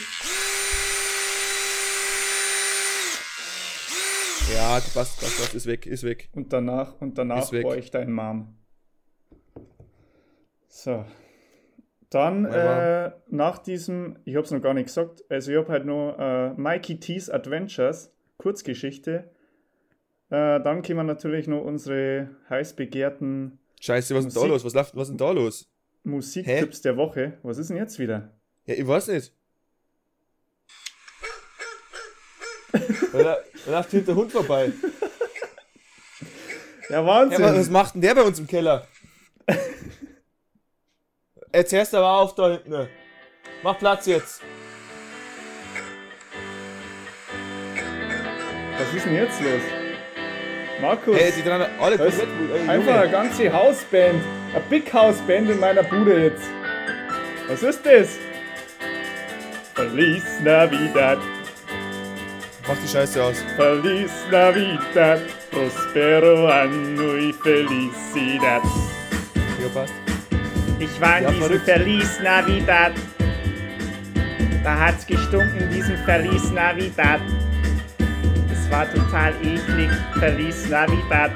Ja, 4.53 4.79
passt, 4.79 4.93
passt, 4.93 5.37
passt. 5.37 5.55
Ist 5.55 5.65
weg, 5.65 5.85
ist 5.85 6.03
weg. 6.03 6.29
Und 6.31 6.53
danach, 6.53 7.01
und 7.01 7.17
danach 7.17 7.51
war 7.51 7.77
ich 7.77 7.91
dein 7.91 8.11
Mom. 8.11 8.55
So. 10.69 11.05
Dann 12.09 12.45
äh, 12.45 13.11
nach 13.29 13.57
diesem, 13.57 14.17
ich 14.25 14.35
habe 14.35 14.45
es 14.45 14.51
noch 14.51 14.61
gar 14.61 14.73
nicht 14.73 14.87
gesagt, 14.87 15.23
also 15.29 15.51
ich 15.51 15.57
habe 15.57 15.71
halt 15.71 15.85
noch 15.85 16.15
äh, 16.17 16.53
Mikey 16.53 16.99
T's 16.99 17.29
Adventures, 17.29 18.11
Kurzgeschichte. 18.37 19.29
Äh, 20.29 20.61
dann 20.61 20.81
kommen 20.81 21.07
natürlich 21.07 21.47
noch 21.47 21.61
unsere 21.61 22.29
heiß 22.49 22.75
begehrten 22.75 23.59
Scheiße, 23.81 24.15
was 24.15 24.25
ist 24.25 24.35
denn 24.35 24.43
da 24.43 24.47
los? 24.47 24.65
Was, 24.65 24.73
läuft, 24.73 24.95
was 24.95 25.03
ist 25.03 25.09
denn 25.09 25.17
da 25.17 25.31
los? 25.31 25.69
Musiktipps 26.03 26.81
der 26.81 26.97
Woche. 26.97 27.33
Was 27.43 27.57
ist 27.57 27.69
denn 27.69 27.77
jetzt 27.77 27.99
wieder? 27.99 28.31
Ja, 28.65 28.75
ich 28.75 28.87
weiß 28.87 29.07
nicht. 29.07 29.33
Da 33.11 33.37
läuft 33.67 33.91
hinter 33.91 34.15
Hund 34.15 34.31
vorbei. 34.31 34.71
Ja, 34.81 34.89
Ja, 36.89 37.05
Wahnsinn! 37.05 37.43
aber 37.43 37.57
was 37.57 37.69
macht 37.69 37.95
denn 37.95 38.01
der 38.01 38.15
bei 38.15 38.21
uns 38.21 38.39
im 38.39 38.47
Keller? 38.47 38.87
Jetzt 41.55 41.71
hörst 41.71 41.93
du 41.93 41.97
aber 41.97 42.11
auf 42.19 42.35
da 42.35 42.49
hinten. 42.51 42.89
Mach 43.63 43.79
Platz 43.79 44.05
jetzt. 44.07 44.41
was 48.77 48.93
ist 48.93 49.05
denn 49.05 49.15
jetzt 49.15 49.39
los? 49.41 49.61
Markus, 50.81 51.17
Ey, 51.17 51.31
die 51.31 51.43
dran, 51.47 51.65
alle 51.79 51.97
Das- 51.97 52.17
komplett 52.17 52.37
gut. 52.37 52.49
Ey, 52.61 52.69
einfach 52.69 52.99
eine 52.99 53.09
ganze 53.09 53.53
Hausband. 53.53 54.21
Eine 54.53 54.63
Big 54.69 54.93
House 54.93 55.21
Band 55.21 55.49
in 55.49 55.59
meiner 55.61 55.83
Bude 55.83 56.25
jetzt. 56.25 56.43
Was 57.47 57.63
ist 57.63 57.85
das? 57.85 58.17
Feliz 59.75 60.23
Navidad, 60.43 61.19
Mach 62.67 62.75
die 62.83 62.87
Scheiße 62.87 63.23
aus. 63.23 63.43
Feliz 63.55 64.11
Navidad, 64.29 65.21
Prospero 65.51 66.47
anno 66.49 67.15
y 67.15 67.31
felicidad. 67.31 68.63
Ja, 69.61 69.69
passt. 69.73 69.93
Ich 70.77 70.99
war 70.99 71.19
in 71.19 71.23
Ja, 71.23 71.31
diesem 71.31 71.45
verrückt. 71.45 71.65
Feliz 71.65 72.19
Navidad. 72.21 72.93
Da 74.63 74.79
hat's 74.79 75.07
gestunken 75.07 75.57
in 75.57 75.69
diesem 75.69 75.97
Feliz 75.99 76.51
Navidad. 76.51 77.21
Es 78.51 78.69
war 78.69 78.91
total 78.91 79.33
eklig. 79.41 79.89
Feliz 80.19 80.67
Navidad. 80.69 81.31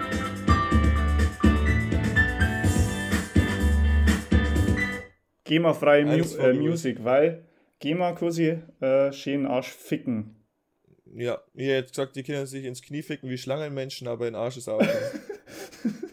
GEMA-freie 5.45 6.05
Mu 6.05 6.21
äh, 6.37 6.53
Musik, 6.53 7.03
weil 7.03 7.43
GEMA 7.79 8.11
quasi 8.13 8.59
äh, 8.81 9.11
schön 9.13 9.45
Arsch 9.47 9.69
ficken. 9.69 10.35
Ja, 11.15 11.39
ihr 11.55 11.77
hättet 11.77 11.91
gesagt, 11.91 12.15
die 12.15 12.23
können 12.23 12.45
sich 12.45 12.65
ins 12.65 12.81
Knie 12.81 13.01
ficken 13.01 13.29
wie 13.29 13.37
Schlangenmenschen, 13.37 14.07
aber 14.07 14.27
in 14.27 14.35
Arsch 14.35 14.57
ist 14.57 14.67
auch. 14.67 14.81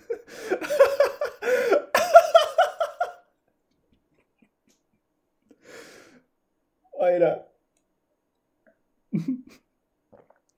Alter. 7.06 7.46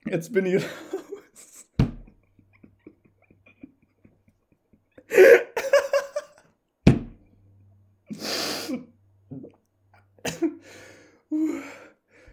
Jetzt 0.07 0.33
bin 0.33 0.47
ich 0.47 0.55
raus. 0.55 1.67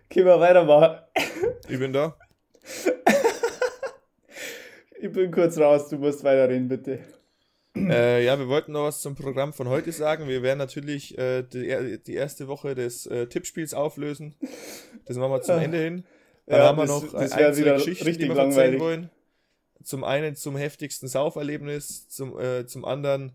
Können 0.10 0.26
wir 0.28 0.40
weitermachen? 0.40 1.00
ich 1.68 1.78
bin 1.78 1.92
da. 1.92 2.18
Ich 4.98 5.12
bin 5.12 5.30
kurz 5.30 5.58
raus, 5.58 5.90
du 5.90 5.98
musst 5.98 6.24
weiterreden, 6.24 6.70
bitte. 6.70 7.04
Äh, 7.76 8.24
ja, 8.24 8.38
wir 8.40 8.48
wollten 8.48 8.72
noch 8.72 8.84
was 8.86 9.02
zum 9.02 9.16
Programm 9.16 9.54
von 9.54 9.68
heute 9.70 9.92
sagen. 9.92 10.28
Wir 10.28 10.42
werden 10.44 10.58
natürlich 10.60 11.18
äh, 11.18 11.44
die, 11.44 12.00
die 12.06 12.14
erste 12.14 12.48
Woche 12.48 12.76
des 12.76 13.06
äh, 13.08 13.28
Tippspiels 13.28 13.74
auflösen. 13.74 14.36
Das 15.06 15.18
machen 15.18 15.32
wir 15.32 15.42
zum. 15.42 15.60
Ende 15.60 15.78
hin. 15.80 16.04
Dann 16.46 16.60
Ja, 16.60 16.66
haben 16.68 16.78
wir 16.78 16.86
das- 16.86 17.04
noch 17.04 17.12
das 17.12 17.32
ein, 17.34 17.58
wieder 17.58 17.74
Geschichten, 17.76 18.06
die 18.20 18.30
wir 18.30 18.38
erzählen 18.38 18.80
wollen. 18.80 19.10
Zum 19.84 20.04
einen 20.04 20.36
zum 20.36 20.56
heftigsten 20.58 21.08
Sauferlebnis, 21.08 22.08
zum, 22.10 22.40
äh, 22.40 22.66
zum 22.66 22.86
anderen 22.86 23.34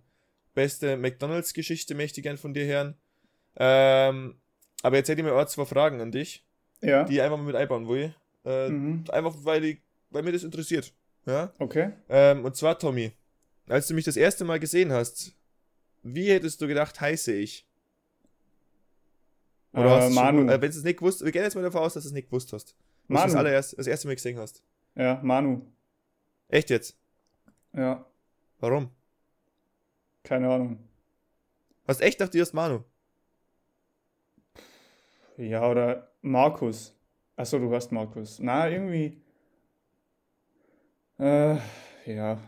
beste 0.55 0.97
McDonalds-Geschichte 0.97 1.95
möchte 1.95 2.21
ich 2.21 2.25
gern 2.25 2.39
von 2.39 2.55
dir 2.55 2.65
hören. 2.67 2.97
Ähm, 3.57 4.41
aber 4.83 4.97
jetzt 4.97 5.09
hätte 5.09 5.21
ich 5.21 5.25
mir 5.27 5.35
auch 5.35 5.45
zwei 5.47 5.65
Fragen 5.65 6.01
an 6.01 6.11
dich, 6.13 6.45
Ja. 6.81 7.05
die 7.05 7.15
ich 7.15 7.23
einfach 7.23 7.37
mal 7.37 7.45
mit 7.45 7.57
einbauen 7.57 7.89
will. 7.89 8.15
Äh, 8.45 8.69
Mhm. 8.71 9.05
Einfach 9.11 9.35
weil, 9.43 9.65
ich, 9.65 9.79
weil 10.11 10.23
mir 10.23 10.33
das 10.33 10.43
interessiert. 10.45 10.93
Ja? 11.27 11.53
Okay. 11.59 11.91
Ähm, 12.09 12.45
und 12.45 12.57
zwar, 12.57 12.79
Tommy, 12.79 13.13
als 13.71 13.87
du 13.89 13.95
mich 13.95 14.05
das 14.05 14.17
erste 14.17 14.45
Mal 14.45 14.61
gesehen 14.61 14.93
hast, 14.93 15.35
wie 16.03 16.31
hättest 16.31 16.61
du 16.61 16.67
gedacht, 16.67 17.01
heiße 17.01 17.33
ich? 17.33 17.67
Oder 19.73 19.85
Äh, 19.85 20.01
hast 20.01 20.11
du 20.11 20.15
Manu. 20.15 20.39
Schon, 20.41 20.49
äh, 20.49 20.53
wenn 20.61 20.71
du 20.71 20.77
es 20.79 20.85
nicht 20.85 20.99
gewusst, 20.99 21.25
wir 21.25 21.33
gehen 21.33 21.43
jetzt 21.43 21.55
mal 21.55 21.63
davon 21.63 21.83
aus, 21.83 21.95
dass 21.95 22.03
du 22.05 22.09
es 22.09 22.13
nicht 22.15 22.27
gewusst 22.29 22.53
hast. 22.53 22.71
Du 23.09 23.15
das, 23.15 23.27
Manu. 23.27 23.39
allererst, 23.39 23.79
das 23.79 23.87
erste 23.87 24.07
Mal 24.09 24.15
gesehen 24.15 24.39
hast. 24.39 24.63
Ja, 24.95 25.21
Manu. 25.23 25.63
Echt 26.49 26.71
jetzt? 26.71 26.97
Ja, 27.73 28.05
Warum? 28.59 28.91
keine 30.25 30.51
Ahnung. 30.51 30.79
Hast 31.87 32.01
echt 32.03 32.19
gedacht, 32.19 32.35
du 32.35 32.41
hast 32.41 32.53
Manu? 32.53 32.85
Ja, 35.37 35.69
oder 35.69 36.11
Markus. 36.21 36.95
Achso, 37.37 37.59
du 37.59 37.73
hast 37.75 37.91
Markus. 37.93 38.39
Na, 38.39 38.69
irgendwie. 38.69 39.21
Äh, 41.19 41.57
ja. 42.07 42.39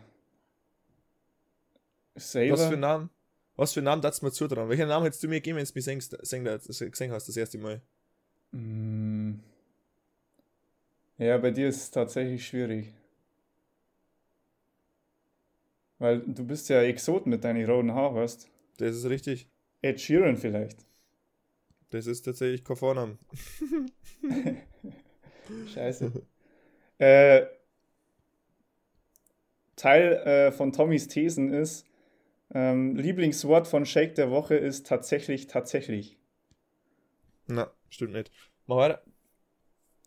Saber. 2.15 2.51
Was 2.53 2.61
für 2.61 2.73
einen 2.73 2.81
Namen? 2.81 3.09
Was 3.55 3.73
für 3.73 3.79
einen 3.79 3.85
Namen 3.85 4.01
darfst 4.01 4.21
du 4.21 4.25
mir 4.25 4.31
zutrauen? 4.31 4.69
Welchen 4.69 4.87
Namen 4.87 5.05
hättest 5.05 5.23
du 5.23 5.27
mir 5.27 5.35
gegeben, 5.35 5.57
wenn 5.57 5.65
du 5.65 5.71
mich 5.73 5.83
singst, 5.83 6.17
sing, 6.25 6.47
sing, 6.59 6.91
gesehen 6.91 7.11
hast 7.11 7.27
das 7.27 7.37
erste 7.37 7.57
Mal? 7.57 7.81
Mm. 8.51 9.35
Ja, 11.17 11.37
bei 11.37 11.51
dir 11.51 11.67
ist 11.67 11.77
es 11.77 11.91
tatsächlich 11.91 12.45
schwierig. 12.45 12.93
Weil 15.99 16.19
du 16.19 16.45
bist 16.45 16.69
ja 16.69 16.81
Exot 16.81 17.27
mit 17.27 17.43
deinen 17.43 17.65
roten 17.69 17.93
Haaren, 17.93 18.15
weißt 18.15 18.49
Das 18.77 18.95
ist 18.95 19.05
richtig. 19.05 19.47
Ed 19.81 20.01
Sheeran 20.01 20.37
vielleicht. 20.37 20.85
Das 21.91 22.07
ist 22.07 22.23
tatsächlich 22.23 22.63
kein 22.63 22.75
Vornamen. 22.75 23.19
Scheiße. 25.73 26.11
äh, 26.97 27.45
Teil 29.75 30.13
äh, 30.25 30.51
von 30.51 30.73
Tommys 30.73 31.07
Thesen 31.07 31.53
ist, 31.53 31.85
ähm, 32.53 32.95
Lieblingswort 32.95 33.67
von 33.67 33.85
Shake 33.85 34.15
der 34.15 34.29
Woche 34.31 34.55
ist 34.55 34.87
tatsächlich, 34.87 35.47
tatsächlich. 35.47 36.17
Na, 37.47 37.71
stimmt 37.89 38.13
nicht. 38.13 38.31
Mach 38.67 38.77
weiter. 38.77 39.03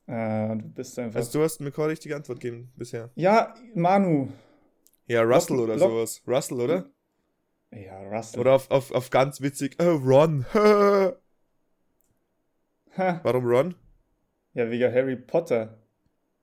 Äh, 0.07 0.57
du 0.57 0.69
bist 0.69 0.99
einfach. 0.99 1.17
Also 1.19 1.39
du 1.39 1.45
hast 1.45 1.61
mir 1.61 1.71
keine 1.73 1.89
richtige 1.89 2.15
Antwort 2.17 2.41
gegeben 2.41 2.73
bisher. 2.77 3.11
ja, 3.15 3.55
Manu. 3.75 4.29
Ja, 5.09 5.23
Russell 5.23 5.57
Lock- 5.57 5.65
oder 5.65 5.77
Lock- 5.77 5.91
sowas. 5.91 6.23
Russell, 6.27 6.61
oder? 6.61 6.91
Ja, 7.73 7.99
Russell. 8.09 8.41
Oder 8.41 8.55
auf, 8.55 8.71
auf, 8.71 8.91
auf 8.93 9.11
ganz 9.11 9.41
witzig, 9.41 9.77
oh, 9.81 9.97
Ron. 9.97 10.45
Warum 12.97 13.45
Ron? 13.47 13.75
Ja, 14.55 14.71
wegen 14.71 14.93
Harry 14.93 15.17
Potter. 15.17 15.79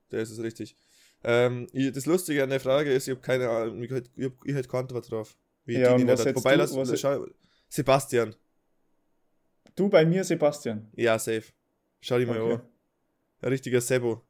Das 0.09 0.29
ist 0.29 0.39
richtig. 0.39 0.77
Ähm, 1.23 1.67
das 1.73 2.05
Lustige 2.05 2.43
an 2.43 2.49
der 2.49 2.59
Frage 2.59 2.91
ist, 2.93 3.07
ich 3.07 3.11
habe 3.11 3.21
keine 3.21 3.49
Ahnung, 3.49 3.81
ich 3.81 3.91
ich, 3.91 4.31
ich 4.45 4.53
hätte 4.55 4.67
keine 4.67 4.83
Antwort 4.83 5.09
drauf. 5.09 5.35
Wie 5.65 5.77
Ja, 5.79 5.95
nicht 5.97 6.07
was 6.07 6.25
Wobei, 6.35 6.55
du- 6.57 6.75
was- 6.75 6.99
schau, 6.99 7.25
Sebastian. 7.69 8.35
Du 9.75 9.89
bei 9.89 10.05
mir, 10.05 10.23
Sebastian. 10.23 10.87
Ja, 10.95 11.17
safe. 11.17 11.45
Schau 12.01 12.17
dich 12.17 12.27
mal 12.27 12.39
Okay. 12.39 12.53
an. 12.55 12.61
Ein 13.41 13.49
richtiger 13.49 13.81
Sebo. 13.81 14.21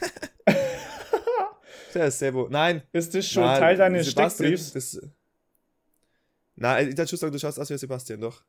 Der 1.94 2.06
ist 2.08 2.18
Sebo. 2.18 2.48
Nein. 2.50 2.82
Ist 2.92 3.14
das 3.14 3.26
schon 3.28 3.42
nein, 3.42 3.58
Teil 3.58 3.76
deines 3.76 4.10
Steckbriefs? 4.10 4.72
Das, 4.72 5.00
nein, 6.54 6.88
ich 6.90 6.96
würde 6.96 7.08
schon 7.08 7.18
sagen, 7.18 7.32
du 7.32 7.38
schaust 7.38 7.58
aus 7.58 7.70
wie 7.70 7.78
Sebastian, 7.78 8.20
doch. 8.20 8.44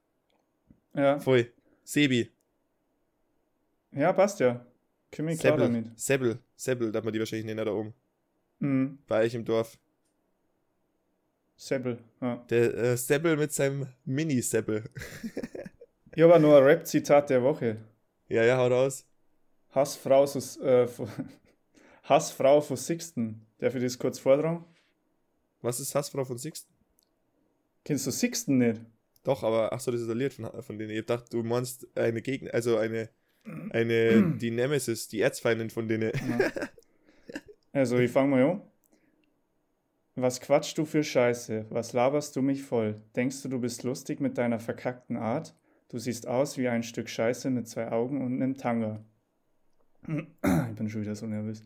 Ja. 0.93 1.19
Voll. 1.19 1.51
Sebi. 1.83 2.29
ja, 3.93 4.11
passt 4.11 4.39
ja. 4.41 4.65
Komm 5.15 5.29
ich 5.29 5.39
klar 5.39 5.53
Sebbel. 5.57 5.67
damit. 5.73 5.99
Sebbel. 5.99 6.39
Sebbel, 6.57 6.91
darf 6.91 7.05
man 7.05 7.13
die 7.13 7.19
wahrscheinlich 7.19 7.45
nennen 7.45 7.65
da 7.65 7.71
oben. 7.71 7.93
Mhm. 8.59 8.99
Bei 9.07 9.23
euch 9.23 9.33
im 9.33 9.45
Dorf. 9.45 9.77
Seppel, 11.59 11.97
ja. 12.21 12.45
Der 12.49 12.73
äh, 12.75 12.97
Seppel 12.97 13.35
mit 13.35 13.51
seinem 13.51 13.87
Mini-Seppel. 14.05 14.83
Hier 16.13 16.25
aber 16.25 16.39
nur 16.39 16.55
ein 16.57 16.63
Rap-Zitat 16.63 17.29
der 17.31 17.41
Woche. 17.41 17.77
ja, 18.29 18.43
ja, 18.43 18.57
hau 18.57 18.67
raus. 18.67 19.05
Hassfrau, 19.71 20.25
so, 20.25 20.39
äh, 20.63 20.87
von- 20.87 21.09
Hassfrau 22.03 22.61
von 22.61 22.77
Sixten. 22.77 23.45
Darf 23.59 23.73
ich 23.75 23.81
das 23.83 23.97
kurz 23.97 24.19
vortragen? 24.19 24.65
Was 25.61 25.79
ist 25.79 25.93
Hassfrau 25.95 26.23
von 26.25 26.37
Sixten? 26.37 26.71
Kennst 27.83 28.05
du 28.05 28.11
Sixten 28.11 28.59
nicht? 28.59 28.81
Doch, 29.23 29.43
aber 29.43 29.73
ach 29.73 29.79
so, 29.79 29.91
das 29.91 30.01
ist 30.01 30.09
ein 30.09 30.17
Lied 30.17 30.33
von, 30.33 30.49
von 30.61 30.77
denen. 30.77 30.91
Ich 30.91 31.05
dachte, 31.05 31.29
du 31.31 31.43
meinst 31.43 31.87
eine 31.97 32.21
Gegner, 32.21 32.53
also 32.53 32.77
eine, 32.77 33.09
eine, 33.71 34.35
die 34.37 34.51
Nemesis, 34.51 35.07
die 35.07 35.21
Erzfeindin 35.21 35.69
von 35.71 35.87
denen. 35.87 36.11
Also, 37.73 37.97
ich 37.97 38.11
fange 38.11 38.29
mal 38.29 38.43
an. 38.43 38.61
Was 40.19 40.41
quatschst 40.41 40.75
du 40.79 40.85
für 40.85 41.03
Scheiße? 41.03 41.67
Was 41.69 41.93
laberst 41.93 42.35
du 42.35 42.41
mich 42.41 42.63
voll? 42.63 42.99
Denkst 43.15 43.43
du, 43.43 43.49
du 43.49 43.59
bist 43.59 43.83
lustig 43.83 44.19
mit 44.19 44.39
deiner 44.39 44.59
verkackten 44.59 45.15
Art? 45.15 45.55
Du 45.89 45.99
siehst 45.99 46.27
aus 46.27 46.57
wie 46.57 46.67
ein 46.67 46.81
Stück 46.81 47.07
Scheiße 47.07 47.51
mit 47.51 47.67
zwei 47.67 47.91
Augen 47.91 48.25
und 48.25 48.33
einem 48.33 48.57
Tanga. 48.57 49.05
Ich 50.07 50.75
bin 50.75 50.89
schon 50.89 51.01
wieder 51.01 51.13
so 51.13 51.27
nervös. 51.27 51.61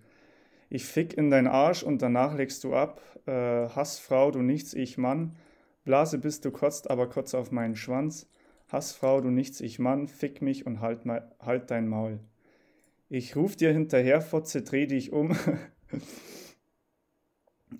Ich 0.69 0.83
fick 0.83 1.13
in 1.13 1.29
dein 1.29 1.47
Arsch 1.47 1.81
und 1.81 2.01
danach 2.01 2.35
legst 2.35 2.65
du 2.65 2.75
ab. 2.75 3.01
Äh, 3.25 3.31
Hassfrau, 3.31 4.31
du 4.31 4.41
nichts, 4.41 4.73
ich 4.73 4.97
Mann. 4.97 5.37
Blase 5.85 6.17
bist 6.17 6.43
du 6.43 6.51
kotzt, 6.51 6.91
aber 6.91 7.07
kotz 7.07 7.33
auf 7.33 7.53
meinen 7.53 7.77
Schwanz. 7.77 8.27
Hassfrau, 8.69 9.21
du 9.21 9.29
nichts, 9.29 9.61
ich 9.61 9.79
Mann. 9.79 10.09
Fick 10.09 10.41
mich 10.41 10.65
und 10.65 10.81
halt, 10.81 11.05
mal, 11.05 11.31
halt 11.39 11.71
dein 11.71 11.87
Maul. 11.87 12.19
Ich 13.07 13.37
ruf 13.37 13.55
dir 13.55 13.71
hinterher, 13.71 14.19
Fotze, 14.19 14.61
dreh 14.61 14.87
dich 14.87 15.13
um. 15.13 15.37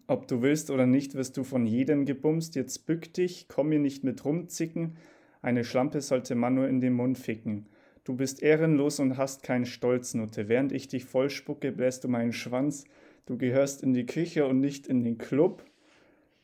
Ob 0.08 0.28
du 0.28 0.42
willst 0.42 0.70
oder 0.72 0.86
nicht, 0.86 1.16
wirst 1.16 1.38
du 1.38 1.44
von 1.44 1.66
jedem 1.66 2.06
gebumst. 2.06 2.56
Jetzt 2.56 2.86
bück 2.86 3.14
dich, 3.14 3.48
komm 3.48 3.70
mir 3.70 3.80
nicht 3.80 4.04
mit 4.04 4.24
rumzicken. 4.24 4.98
Eine 5.42 5.64
Schlampe 5.64 6.02
sollte 6.02 6.36
man 6.36 6.56
nur 6.56 6.68
in 6.68 6.82
den 6.82 6.94
Mund 6.94 7.18
ficken. 7.18 7.68
Du 8.04 8.16
bist 8.16 8.42
ehrenlos 8.42 9.00
und 9.00 9.18
hast 9.18 9.44
keinen 9.44 9.66
Stolz, 9.66 10.14
Nutte. 10.14 10.50
Während 10.50 10.72
ich 10.72 10.88
dich 10.88 11.06
vollspucke, 11.06 11.72
bläst 11.72 12.04
du 12.04 12.08
meinen 12.08 12.34
Schwanz. 12.34 12.86
Du 13.26 13.38
gehörst 13.38 13.84
in 13.84 13.94
die 13.94 14.06
Küche 14.06 14.46
und 14.48 14.60
nicht 14.60 14.88
in 14.88 15.04
den 15.04 15.18
Club. 15.18 15.64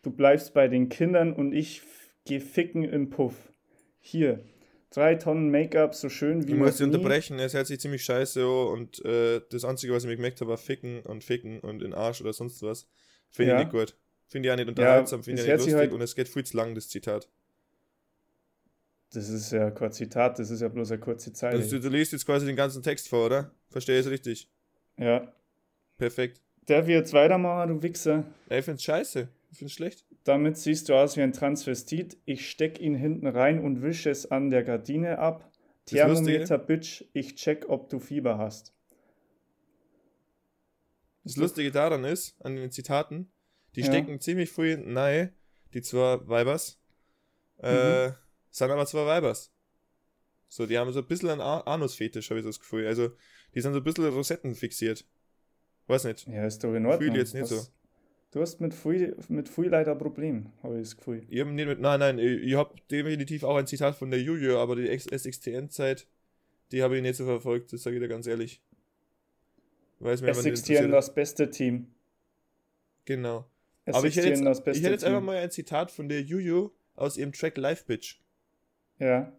Du 0.04 0.12
bleibst 0.12 0.54
bei 0.54 0.68
den 0.68 0.90
Kindern 0.90 1.34
und 1.34 1.54
ich 1.54 1.82
geh 2.26 2.40
ficken 2.40 2.84
im 2.84 3.10
Puff. 3.10 3.52
Hier, 4.00 4.44
drei 4.92 5.16
Tonnen 5.16 5.50
Make-up, 5.50 5.96
so 5.96 6.10
schön 6.10 6.48
wie 6.48 6.52
Ich 6.52 6.58
muss 6.58 6.78
dich 6.78 6.82
noch 6.82 6.88
nie. 6.88 6.96
unterbrechen, 6.96 7.40
es 7.40 7.54
hört 7.54 7.68
sich 7.68 7.80
ziemlich 7.80 8.04
scheiße 8.04 8.42
an 8.42 8.68
und 8.80 9.04
äh, 9.04 9.42
das 9.50 9.66
Einzige, 9.66 9.94
was 9.94 10.04
ich 10.04 10.10
mir 10.10 10.16
gemerkt 10.16 10.40
habe, 10.42 10.52
war 10.52 10.58
Ficken 10.58 11.02
und 11.02 11.24
Ficken 11.24 11.60
und 11.60 11.82
in 11.82 11.94
Arsch 11.94 12.22
oder 12.22 12.34
sonst 12.34 12.62
was. 12.62 12.88
Finde 13.32 13.52
Ja. 13.54 13.60
ich 13.60 13.66
nicht 13.66 13.72
gut. 13.72 13.96
Finde 14.28 14.48
ich 14.50 14.54
auch 14.54 14.58
nicht 14.58 14.68
unterhaltsam, 14.68 15.24
finde 15.24 15.42
es 15.42 15.46
ich 15.48 15.52
auch 15.52 15.56
nicht 15.58 15.66
lustig 15.66 15.76
halt- 15.80 15.92
und 15.94 16.02
es 16.02 16.16
geht 16.16 16.28
viel 16.30 16.44
zu 16.44 16.58
lang, 16.58 16.76
das 16.76 16.90
Zitat. 16.90 17.30
Das 19.14 19.30
ist 19.30 19.52
ja 19.52 19.72
kein 19.72 19.92
Zitat, 19.94 20.38
das 20.38 20.50
ist 20.52 20.62
ja 20.62 20.68
bloß 20.68 20.92
eine 20.92 21.00
kurze 21.00 21.32
Zeile. 21.32 21.58
Also 21.58 21.80
du, 21.80 21.88
liest 21.90 22.12
jetzt 22.12 22.26
quasi 22.26 22.46
den 22.46 22.56
ganzen 22.58 22.84
Text 22.84 23.08
vor, 23.08 23.26
oder? 23.28 23.52
Verstehe 23.70 24.00
ich 24.00 24.06
es 24.06 24.12
richtig? 24.12 24.50
ja. 24.98 25.32
Perfekt. 25.98 26.42
Darf 26.68 26.84
ich 26.88 26.94
jetzt 26.94 27.12
weitermachen, 27.14 27.70
du 27.70 27.82
Wichser? 27.82 28.24
Ja, 28.52 28.58
ich 28.60 28.66
find's 28.66 28.84
scheiße. 28.84 29.28
Ich 29.52 29.58
find's 29.58 29.74
schlecht. 29.74 30.06
Damit 30.26 30.58
siehst 30.58 30.90
du 30.90 30.94
aus 30.94 31.18
wie 31.18 31.22
ein 31.24 31.34
Transvestit. 31.34 32.18
Ich 32.26 32.48
steck 32.52 32.80
ihn 32.80 32.94
hinten 32.94 33.26
rein 33.26 33.64
und 33.64 33.82
wische 33.82 34.12
es 34.12 34.30
an 34.30 34.52
der 34.52 34.62
Gardine 34.64 35.18
ab. 35.18 35.50
Lustige- 35.90 36.04
Thermometer, 36.06 36.58
Bitch, 36.60 37.04
ich 37.14 37.34
check, 37.34 37.66
ob 37.70 37.90
du 37.90 37.98
Fieber 38.00 38.38
hast. 38.38 38.74
Das 41.28 41.36
Lustige 41.38 41.72
daran 41.72 42.04
ist, 42.04 42.36
an 42.44 42.56
den 42.56 42.72
Zitaten, 42.72 43.32
die 43.76 43.82
Ja. 43.82 43.88
stecken 43.88 44.20
ziemlich 44.20 44.50
früh 44.50 44.78
nahe, 44.78 45.34
die 45.74 45.82
zwei 45.82 46.20
Weibers, 46.28 46.80
äh, 47.58 48.12
sind 48.52 48.72
aber 48.72 48.86
zwei 48.86 49.06
Weibers. 49.06 49.52
So, 50.50 50.66
die 50.66 50.78
haben 50.78 50.92
so 50.94 51.00
ein 51.00 51.08
bisschen 51.08 51.30
einen 51.30 51.42
Anusfetisch, 51.42 52.30
habe 52.30 52.40
ich 52.40 52.44
so 52.44 52.50
das 52.50 52.60
Gefühl. 52.60 52.88
Also, 52.88 53.12
die 53.54 53.62
sind 53.62 53.74
so 53.74 53.80
ein 53.80 53.84
bisschen 53.84 54.06
Rosetten 54.08 54.56
fixiert. 54.56 55.06
Weiß 55.88 56.06
nicht. 56.06 56.28
Ja, 56.28 56.46
ist 56.46 56.64
doch 56.64 56.74
in 56.74 56.86
Ordnung. 56.86 57.02
Fühl 57.02 57.12
ich 57.12 57.18
jetzt 57.18 57.34
nicht 57.34 57.44
Was- 57.44 57.50
so. 57.50 57.72
Du 58.32 58.42
hast 58.42 58.60
mit 58.60 58.74
viel, 58.74 59.16
mit 59.30 59.48
viel 59.48 59.68
leider 59.70 59.94
ein 59.94 59.98
Problem, 59.98 60.52
habe 60.62 60.76
ich 60.76 60.84
das 60.90 60.98
Gefühl. 60.98 61.26
Ich 61.30 61.40
hab 61.40 61.48
nicht 61.48 61.66
mit, 61.66 61.80
nein, 61.80 62.00
nein, 62.00 62.20
ich, 62.20 62.42
ich 62.44 62.56
habe 62.56 62.76
definitiv 62.92 63.44
auch 63.44 63.56
ein 63.56 63.68
Zitat 63.68 63.96
von 63.96 64.12
der 64.12 64.22
Juju, 64.22 64.58
aber 64.58 64.76
die 64.76 64.88
SXTN-Zeit, 64.90 66.08
die 66.74 66.84
habe 66.84 66.98
ich 66.98 67.02
nicht 67.02 67.16
so 67.16 67.26
verfolgt, 67.26 67.72
das 67.72 67.84
sage 67.84 67.96
ich 67.96 68.02
dir 68.02 68.10
ganz 68.10 68.28
ehrlich. 68.28 68.62
Weil 70.00 70.14
es 70.14 70.22
mir 70.22 70.30
einfach 70.30 70.44
nicht 70.44 70.54
S16 70.54 70.60
interessiert. 70.60 70.94
das 70.94 71.14
beste 71.14 71.50
Team. 71.50 71.88
Genau. 73.06 73.46
S16 73.86 73.96
Aber 73.96 74.08
ich 74.08 74.16
hätte 74.18 74.30
jetzt, 74.30 74.46
das 74.46 74.60
ich 74.60 74.64
beste 74.66 74.84
hätte 74.84 74.94
jetzt 74.94 75.04
einfach 75.04 75.22
mal 75.22 75.38
ein 75.38 75.52
Zitat 75.52 75.92
von 75.92 76.10
der 76.10 76.22
Juju 76.22 76.72
aus 76.96 77.18
ihrem 77.18 77.32
Track 77.32 77.58
Live 77.58 77.86
Bitch. 77.86 78.20
Ja, 79.00 79.32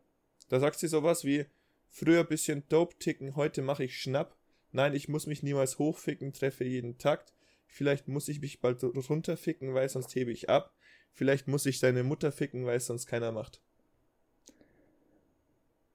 Da 0.49 0.61
sagt 0.61 0.79
sie 0.79 0.89
sowas 0.89 1.25
wie: 1.25 1.47
Früher 1.89 2.25
bisschen 2.25 2.65
Dope 2.69 2.97
ticken, 2.99 3.37
heute 3.37 3.63
mache 3.63 3.85
ich 3.85 4.01
Schnapp. 4.01 4.37
Nein, 4.73 4.95
ich 4.95 5.09
muss 5.09 5.27
mich 5.27 5.43
niemals 5.43 5.79
hochficken, 5.79 6.33
treffe 6.33 6.65
jeden 6.65 6.99
Takt. 6.99 7.33
Vielleicht 7.67 8.09
muss 8.09 8.29
ich 8.29 8.41
mich 8.41 8.61
bald 8.61 8.83
runterficken, 8.83 9.75
weil 9.75 9.89
sonst 9.89 10.15
hebe 10.15 10.33
ich 10.33 10.49
ab. 10.49 10.75
Vielleicht 11.13 11.49
muss 11.49 11.67
ich 11.67 11.81
deine 11.81 12.03
Mutter 12.03 12.33
ficken, 12.33 12.65
weil 12.65 12.77
es 12.77 12.87
sonst 12.87 13.07
keiner 13.07 13.33
macht. 13.33 13.61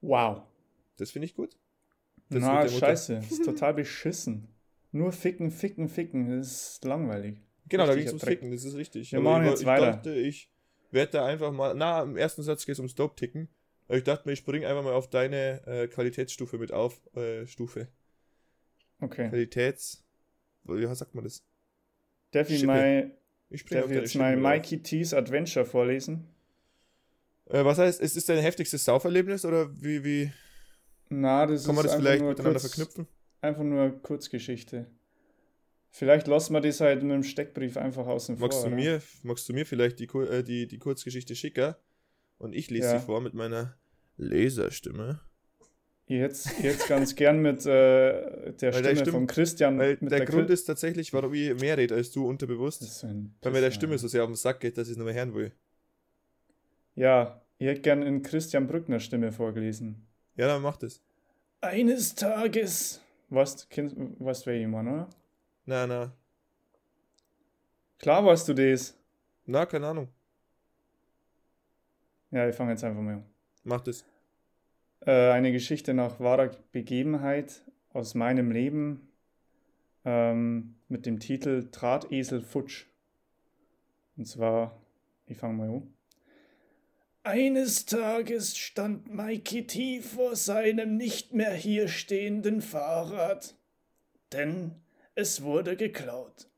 wow. 0.02 0.44
Das 0.98 1.12
finde 1.12 1.26
ich 1.26 1.36
gut. 1.36 1.58
Das 2.30 2.42
Na, 2.42 2.68
scheiße. 2.68 3.16
Das 3.16 3.32
ist 3.32 3.46
total 3.46 3.74
beschissen. 3.74 4.48
Nur 4.94 5.12
ficken, 5.12 5.52
ficken, 5.52 5.90
ficken. 5.90 6.38
Das 6.38 6.76
ist 6.76 6.86
langweilig. 6.86 7.42
Genau, 7.68 7.88
da 7.88 7.94
Richtiger 7.94 8.12
ging 8.12 8.18
es 8.18 8.24
ums. 8.24 8.24
Ficken, 8.24 8.52
das 8.52 8.64
ist 8.64 8.76
richtig. 8.76 9.12
Wir 9.12 9.20
Aber 9.20 9.32
machen 9.32 9.44
ich, 9.46 9.50
jetzt 9.50 9.62
ich 9.62 9.66
weiter. 9.66 9.92
dachte, 9.92 10.14
ich 10.14 10.52
werde 10.92 11.12
da 11.14 11.26
einfach 11.26 11.52
mal. 11.52 11.74
Na, 11.74 12.04
im 12.04 12.16
ersten 12.16 12.44
Satz 12.44 12.66
geht 12.66 12.74
es 12.74 12.80
ums 12.80 12.94
Dope 12.94 13.16
ticken. 13.16 13.50
Aber 13.88 13.98
ich 13.98 14.04
dachte 14.04 14.28
mir, 14.28 14.34
ich 14.34 14.40
springe 14.40 14.68
einfach 14.68 14.84
mal 14.84 14.94
auf 14.94 15.10
deine 15.10 15.66
äh, 15.66 15.88
Qualitätsstufe 15.88 16.60
mit 16.60 16.72
auf. 16.72 17.02
Äh, 17.16 17.48
Stufe. 17.48 17.88
Okay. 19.00 19.30
Qualitäts. 19.30 20.06
Wie 20.64 20.86
sagt 20.96 21.16
man 21.16 21.24
das? 21.24 21.44
Darf 22.32 22.50
ich, 22.52 22.64
mal, 22.64 23.12
Ich 23.50 23.66
darf 23.66 23.90
jetzt 23.90 24.12
Schippe 24.12 24.24
mal 24.24 24.36
auf. 24.36 24.42
Mikey 24.42 24.82
T's 24.84 25.14
Adventure 25.14 25.66
vorlesen? 25.66 26.28
Äh, 27.50 27.66
was 27.66 27.80
heißt, 27.80 28.00
ist 28.00 28.16
es 28.16 28.26
dein 28.26 28.40
heftigstes 28.40 28.86
Sauferlebnis 28.86 29.44
oder 29.44 29.70
wie, 29.82 30.04
wie 30.04 30.32
Na, 31.10 31.48
das 31.48 31.66
kann 31.66 31.76
man 31.76 31.84
ist 31.86 31.92
das 31.92 32.00
vielleicht 32.00 32.24
miteinander 32.24 32.60
verknüpfen? 32.60 33.08
Einfach 33.44 33.64
nur 33.64 34.02
Kurzgeschichte. 34.02 34.86
Vielleicht 35.90 36.28
lassen 36.28 36.54
wir 36.54 36.62
das 36.62 36.80
halt 36.80 37.04
mit 37.04 37.12
dem 37.12 37.24
Steckbrief 37.24 37.76
einfach 37.78 38.08
außen 38.08 38.40
Magst 38.40 38.62
vor. 38.62 38.70
du, 38.70 38.76
oder? 38.76 38.84
mir, 38.84 39.02
magst 39.22 39.48
du 39.50 39.54
mir 39.54 39.66
vielleicht 39.66 40.00
die, 40.00 40.06
äh, 40.06 40.44
die, 40.44 40.66
die 40.68 40.78
Kurzgeschichte 40.80 41.36
schicken? 41.36 41.76
Und 42.38 42.56
ich 42.56 42.70
lese 42.72 42.88
Ja. 42.94 43.00
sie 43.00 43.06
vor 43.06 43.20
mit 43.22 43.34
meiner 43.34 43.76
Laserstimme. 44.18 45.20
Jetzt, 46.08 46.50
jetzt 46.62 46.88
ganz 46.88 47.16
gern 47.16 47.42
mit 47.42 47.66
äh, 47.66 48.54
der 48.54 48.74
Weil 48.74 48.74
Stimme 48.74 48.82
der 48.84 48.96
Stimm- 48.96 49.12
von 49.14 49.28
Christian. 49.28 49.78
Weil 49.78 49.98
mit 50.00 50.12
der, 50.12 50.26
Grund 50.26 50.50
Kri- 50.50 50.54
ist 50.54 50.64
tatsächlich, 50.66 51.12
warum 51.14 51.34
ich 51.34 51.54
mehr 51.60 51.78
rede 51.78 51.96
als 51.96 52.12
du 52.12 52.26
unterbewusst. 52.28 53.04
Weil 53.42 53.52
mir 53.52 53.60
der. 53.62 53.72
Stimme 53.72 53.98
so 53.98 54.08
sehr 54.08 54.24
auf 54.24 54.30
den 54.30 54.36
Sack 54.36 54.62
geht, 54.62 54.78
dass 54.78 54.88
ich 54.88 54.94
es 54.94 54.98
nicht 54.98 55.06
mehr 55.06 55.14
hören 55.14 55.34
will. 55.36 55.52
Ja, 56.96 57.42
ich 57.58 57.68
hätte 57.68 57.82
gern 57.82 58.04
in 58.04 58.22
Christian 58.22 58.68
Brückner 58.68 59.00
Stimme 59.02 59.32
vorgelesen. 59.34 60.08
Ja, 60.38 60.48
dann 60.48 60.62
mach 60.62 60.78
das. 60.78 61.02
Eines 61.62 62.16
Tages. 62.16 63.02
Weißt 63.34 63.68
kennst- 63.72 63.96
weißt 63.98 64.46
wer 64.46 64.58
jemand, 64.58 64.90
oder? 64.90 65.10
Na, 65.66 65.88
na. 65.88 66.12
Klar 67.98 68.24
weißt 68.24 68.48
du 68.50 68.54
das. 68.54 68.96
Na, 69.46 69.66
keine 69.66 69.88
Ahnung. 69.88 70.08
Ja, 72.30 72.48
ich 72.48 72.56
fange 72.56 72.72
jetzt 72.72 72.84
einfach 72.84 73.02
mal 73.02 73.16
an. 73.16 73.26
Mach 73.64 73.82
das. 73.82 74.06
Äh, 75.00 75.32
eine 75.32 75.52
Geschichte 75.52 75.96
nach 75.96 76.20
wahrer 76.20 76.52
Begebenheit 76.72 77.64
aus 77.92 78.14
meinem 78.14 78.52
Leben 78.52 79.08
ähm, 80.06 80.76
mit 80.88 81.08
dem 81.08 81.20
Titel 81.20 81.68
Drahtesel 81.72 82.42
Futsch. 82.42 82.86
Und 84.16 84.28
zwar, 84.28 84.80
ich 85.26 85.38
fange 85.38 85.56
mal 85.56 85.70
an. 85.70 85.94
Eines 87.26 87.86
Tages 87.86 88.58
stand 88.58 89.14
Mikey 89.14 89.66
T 89.66 90.02
vor 90.02 90.36
seinem 90.36 90.98
nicht 90.98 91.34
mehr 91.34 91.54
hier 91.54 91.88
stehenden 91.88 92.62
Fahrrad, 92.62 93.56
denn 94.34 94.76
es 95.16 95.42
wurde 95.42 95.78
geklaut. 95.78 96.50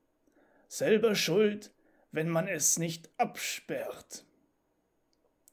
Selber 0.67 1.13
schuld, 1.13 1.71
wenn 2.11 2.29
man 2.29 2.47
es 2.47 2.79
nicht 2.79 3.11
absperrt. 3.17 4.25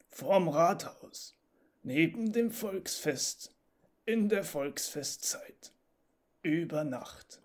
Vorm 0.09 0.49
Rathaus 0.49 1.37
neben 1.83 2.33
dem 2.33 2.51
Volksfest 2.51 3.55
in 4.07 4.31
der 4.31 4.45
Volksfestzeit 4.45 5.75
über 6.41 6.85
Nacht. 6.85 7.43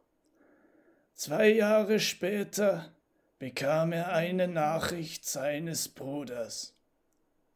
Zwei 1.16 1.50
Jahre 1.50 2.00
später 2.00 2.96
bekam 3.40 3.92
er 3.92 4.14
eine 4.14 4.48
Nachricht 4.48 5.26
seines 5.26 5.90
Bruders. 5.90 6.77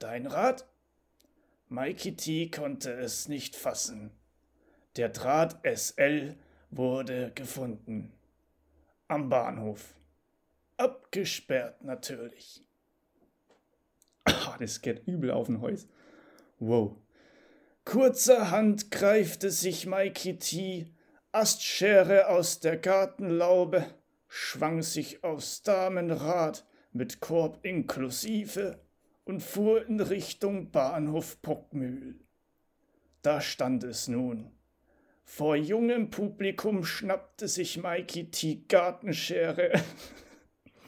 Dein 0.01 0.25
Rad? 0.25 0.65
Mikey 1.69 2.15
T 2.15 2.49
konnte 2.49 2.91
es 2.91 3.27
nicht 3.27 3.55
fassen. 3.55 4.09
Der 4.95 5.09
Draht 5.09 5.59
SL 5.63 6.35
wurde 6.71 7.31
gefunden. 7.35 8.11
Am 9.07 9.29
Bahnhof. 9.29 9.93
Abgesperrt 10.75 11.83
natürlich. 11.83 12.65
Ah, 14.23 14.57
das 14.59 14.81
geht 14.81 15.07
übel 15.07 15.29
auf 15.29 15.45
den 15.45 15.61
Hals. 15.61 15.87
Wow. 16.57 16.97
Kurzerhand 17.85 18.89
greifte 18.89 19.51
sich 19.51 19.85
Mikey 19.85 20.39
T. 20.39 20.91
Astschere 21.31 22.27
aus 22.27 22.59
der 22.59 22.77
Gartenlaube, 22.77 23.85
schwang 24.27 24.81
sich 24.81 25.23
aufs 25.23 25.61
Damenrad 25.61 26.65
mit 26.91 27.19
Korb 27.19 27.59
inklusive 27.63 28.79
und 29.23 29.41
fuhr 29.41 29.85
in 29.85 29.99
Richtung 29.99 30.71
Bahnhof 30.71 31.41
Pockmühl. 31.41 32.19
Da 33.21 33.41
stand 33.41 33.83
es 33.83 34.07
nun. 34.07 34.51
Vor 35.23 35.55
jungem 35.55 36.09
Publikum 36.09 36.83
schnappte 36.83 37.47
sich 37.47 37.81
Mikey 37.81 38.31
T. 38.31 38.63
Gartenschere 38.67 39.71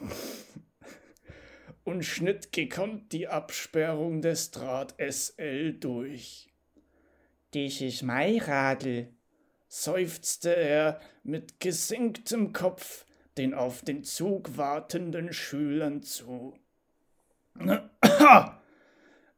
und 1.84 2.04
schnitt 2.04 2.52
gekonnt 2.52 3.12
die 3.12 3.28
Absperrung 3.28 4.20
des 4.20 4.50
Draht 4.50 4.94
SL 4.98 5.74
durch. 5.74 6.50
Das 7.52 7.80
ist 7.80 8.02
mein 8.02 8.38
Radl, 8.40 9.08
seufzte 9.68 10.54
er 10.54 11.00
mit 11.22 11.60
gesenktem 11.60 12.52
Kopf 12.52 13.06
den 13.38 13.54
auf 13.54 13.82
den 13.82 14.04
Zug 14.04 14.56
wartenden 14.56 15.32
Schülern 15.32 16.02
zu. 16.02 16.58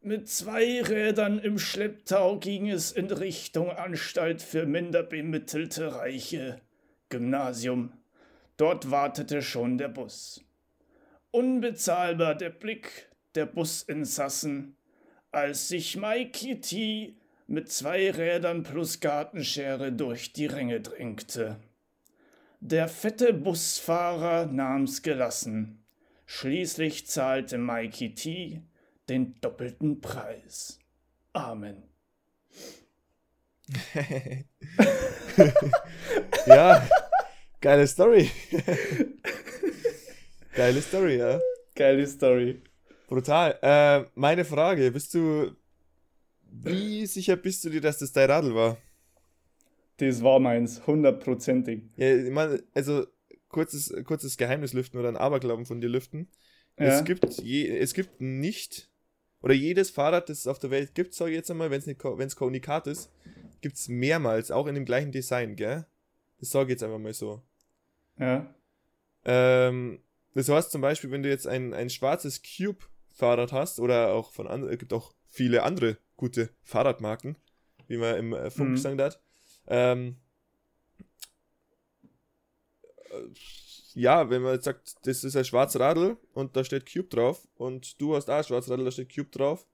Mit 0.00 0.28
zwei 0.28 0.82
Rädern 0.82 1.38
im 1.38 1.58
Schlepptau 1.58 2.38
ging 2.38 2.70
es 2.70 2.92
in 2.92 3.10
Richtung 3.10 3.70
Anstalt 3.70 4.40
für 4.40 4.66
minderbemittelte 4.66 5.96
Reiche, 5.96 6.60
Gymnasium. 7.08 7.92
Dort 8.56 8.90
wartete 8.90 9.42
schon 9.42 9.78
der 9.78 9.88
Bus. 9.88 10.44
Unbezahlbar 11.30 12.34
der 12.34 12.50
Blick 12.50 13.10
der 13.34 13.46
Businsassen, 13.46 14.76
als 15.30 15.68
sich 15.68 15.96
Mikey 15.96 16.60
T 16.60 17.16
mit 17.46 17.70
zwei 17.70 18.10
Rädern 18.10 18.62
plus 18.62 19.00
Gartenschere 19.00 19.92
durch 19.92 20.32
die 20.32 20.46
Ränge 20.46 20.80
drängte. 20.80 21.60
Der 22.60 22.88
fette 22.88 23.34
Busfahrer 23.34 24.46
nahm's 24.46 25.02
gelassen. 25.02 25.85
Schließlich 26.26 27.06
zahlte 27.06 27.56
Mikey 27.56 28.14
T 28.14 28.62
den 29.08 29.40
doppelten 29.40 30.00
Preis. 30.00 30.80
Amen. 31.32 31.84
ja, 36.46 36.88
geile 37.60 37.86
Story. 37.86 38.30
geile 40.54 40.82
Story, 40.82 41.16
ja. 41.18 41.40
Geile 41.74 42.06
Story. 42.06 42.62
Brutal. 43.08 43.58
Äh, 43.62 44.04
meine 44.14 44.44
Frage, 44.44 44.90
bist 44.90 45.14
du, 45.14 45.54
wie 46.42 47.06
sicher 47.06 47.36
bist 47.36 47.64
du 47.64 47.70
dir, 47.70 47.80
dass 47.80 47.98
das 47.98 48.12
dein 48.12 48.30
Radl 48.30 48.54
war? 48.54 48.76
Das 49.98 50.22
war 50.22 50.38
meins, 50.40 50.86
hundertprozentig. 50.86 51.84
Ja, 51.96 52.14
ich 52.14 52.30
meine, 52.30 52.62
also 52.74 53.06
kurzes, 53.56 53.90
kurzes 54.04 54.36
Geheimnis 54.36 54.74
lüften 54.74 54.98
oder 54.98 55.08
ein 55.08 55.16
Aberglauben 55.16 55.64
von 55.64 55.80
dir 55.80 55.88
lüften. 55.88 56.28
Ja. 56.78 56.84
Es, 56.88 57.04
gibt 57.04 57.40
je, 57.40 57.78
es 57.78 57.94
gibt 57.94 58.20
nicht, 58.20 58.90
oder 59.40 59.54
jedes 59.54 59.88
Fahrrad, 59.88 60.28
das 60.28 60.40
es 60.40 60.46
auf 60.46 60.58
der 60.58 60.70
Welt 60.70 60.94
gibt, 60.94 61.14
sage 61.14 61.30
ich 61.30 61.36
jetzt 61.36 61.50
einmal, 61.50 61.70
wenn 61.70 61.80
es 61.80 62.36
kein 62.36 62.48
Unikat 62.48 62.86
ist, 62.86 63.10
gibt 63.62 63.76
es 63.76 63.88
mehrmals, 63.88 64.50
auch 64.50 64.66
in 64.66 64.74
dem 64.74 64.84
gleichen 64.84 65.10
Design, 65.10 65.56
gell? 65.56 65.86
Das 66.38 66.50
sage 66.50 66.66
ich 66.66 66.72
jetzt 66.72 66.82
einfach 66.82 66.98
mal 66.98 67.14
so. 67.14 67.40
Ja. 68.18 68.54
Ähm, 69.24 70.02
das 70.34 70.50
heißt 70.50 70.70
zum 70.70 70.82
Beispiel, 70.82 71.10
wenn 71.10 71.22
du 71.22 71.30
jetzt 71.30 71.46
ein, 71.46 71.72
ein 71.72 71.88
schwarzes 71.88 72.42
Cube-Fahrrad 72.42 73.52
hast, 73.52 73.80
oder 73.80 74.12
auch 74.12 74.32
von 74.32 74.46
anderen, 74.48 74.74
es 74.74 74.78
gibt 74.78 74.92
auch 74.92 75.14
viele 75.24 75.62
andere 75.62 75.96
gute 76.18 76.50
Fahrradmarken, 76.62 77.36
wie 77.88 77.96
man 77.96 78.16
im 78.16 78.34
äh, 78.34 78.50
Funk 78.50 78.68
Mhm. 78.68 78.74
gesagt 78.74 79.00
hat. 79.00 79.20
Ähm, 79.68 80.16
äh, 83.10 83.15
ja, 83.94 84.28
wenn 84.30 84.42
man 84.42 84.54
jetzt 84.54 84.64
sagt, 84.64 84.94
das 85.06 85.24
ist 85.24 85.36
ein 85.36 85.44
schwarzes 85.44 85.80
Radl 85.80 86.16
und 86.32 86.56
da 86.56 86.64
steht 86.64 86.90
Cube 86.92 87.08
drauf 87.08 87.46
und 87.56 88.00
du 88.00 88.14
hast 88.14 88.28
auch 88.30 88.36
ein 88.38 88.44
schwarzes 88.44 88.70
Radl, 88.70 88.84
da 88.84 88.90
steht 88.90 89.14
Cube 89.14 89.30
drauf, 89.30 89.66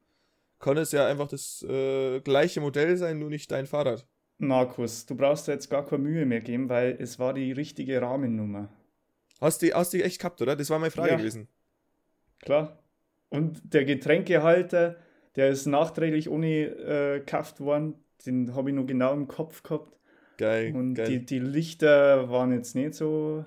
kann 0.59 0.77
es 0.77 0.93
ja 0.93 1.07
einfach 1.07 1.29
das 1.29 1.63
äh, 1.69 2.21
gleiche 2.21 2.61
Modell 2.61 2.97
sein, 2.97 3.19
nur 3.19 3.31
nicht 3.31 3.51
dein 3.51 3.67
Fahrrad. 3.67 4.07
Markus, 4.39 5.07
du 5.07 5.15
brauchst 5.17 5.47
dir 5.49 5.53
jetzt 5.53 5.71
gar 5.71 5.85
keine 5.87 6.03
Mühe 6.03 6.27
mehr 6.27 6.41
geben, 6.41 6.69
weil 6.69 6.97
es 7.01 7.19
war 7.19 7.35
die 7.35 7.53
richtige 7.53 8.01
Rahmennummer. 8.01 8.69
Hast 9.41 9.63
du 9.63 9.73
hast 9.73 9.93
die 9.93 10.03
echt 10.03 10.19
gehabt, 10.21 10.41
oder? 10.41 10.55
Das 10.57 10.71
war 10.71 10.79
meine 10.79 10.91
Frage 10.91 11.11
Ja. 11.11 11.17
gewesen. 11.17 11.49
Klar. 12.41 12.79
Und 13.29 13.61
der 13.73 13.85
Getränkehalter, 13.85 14.97
der 15.37 15.49
ist 15.49 15.67
nachträglich 15.67 16.29
ohne 16.29 16.67
äh, 16.67 17.19
gekauft 17.21 17.61
worden. 17.61 17.95
Den 18.27 18.55
habe 18.55 18.71
ich 18.71 18.77
noch 18.77 18.87
genau 18.87 19.13
im 19.15 19.27
Kopf 19.27 19.63
gehabt. 19.63 19.97
Geil, 20.43 20.75
Und 20.75 20.95
geil. 20.95 21.07
die, 21.09 21.25
die 21.25 21.39
Lichter 21.39 22.29
waren 22.31 22.53
jetzt 22.53 22.75
nicht 22.75 22.95
so. 22.95 23.45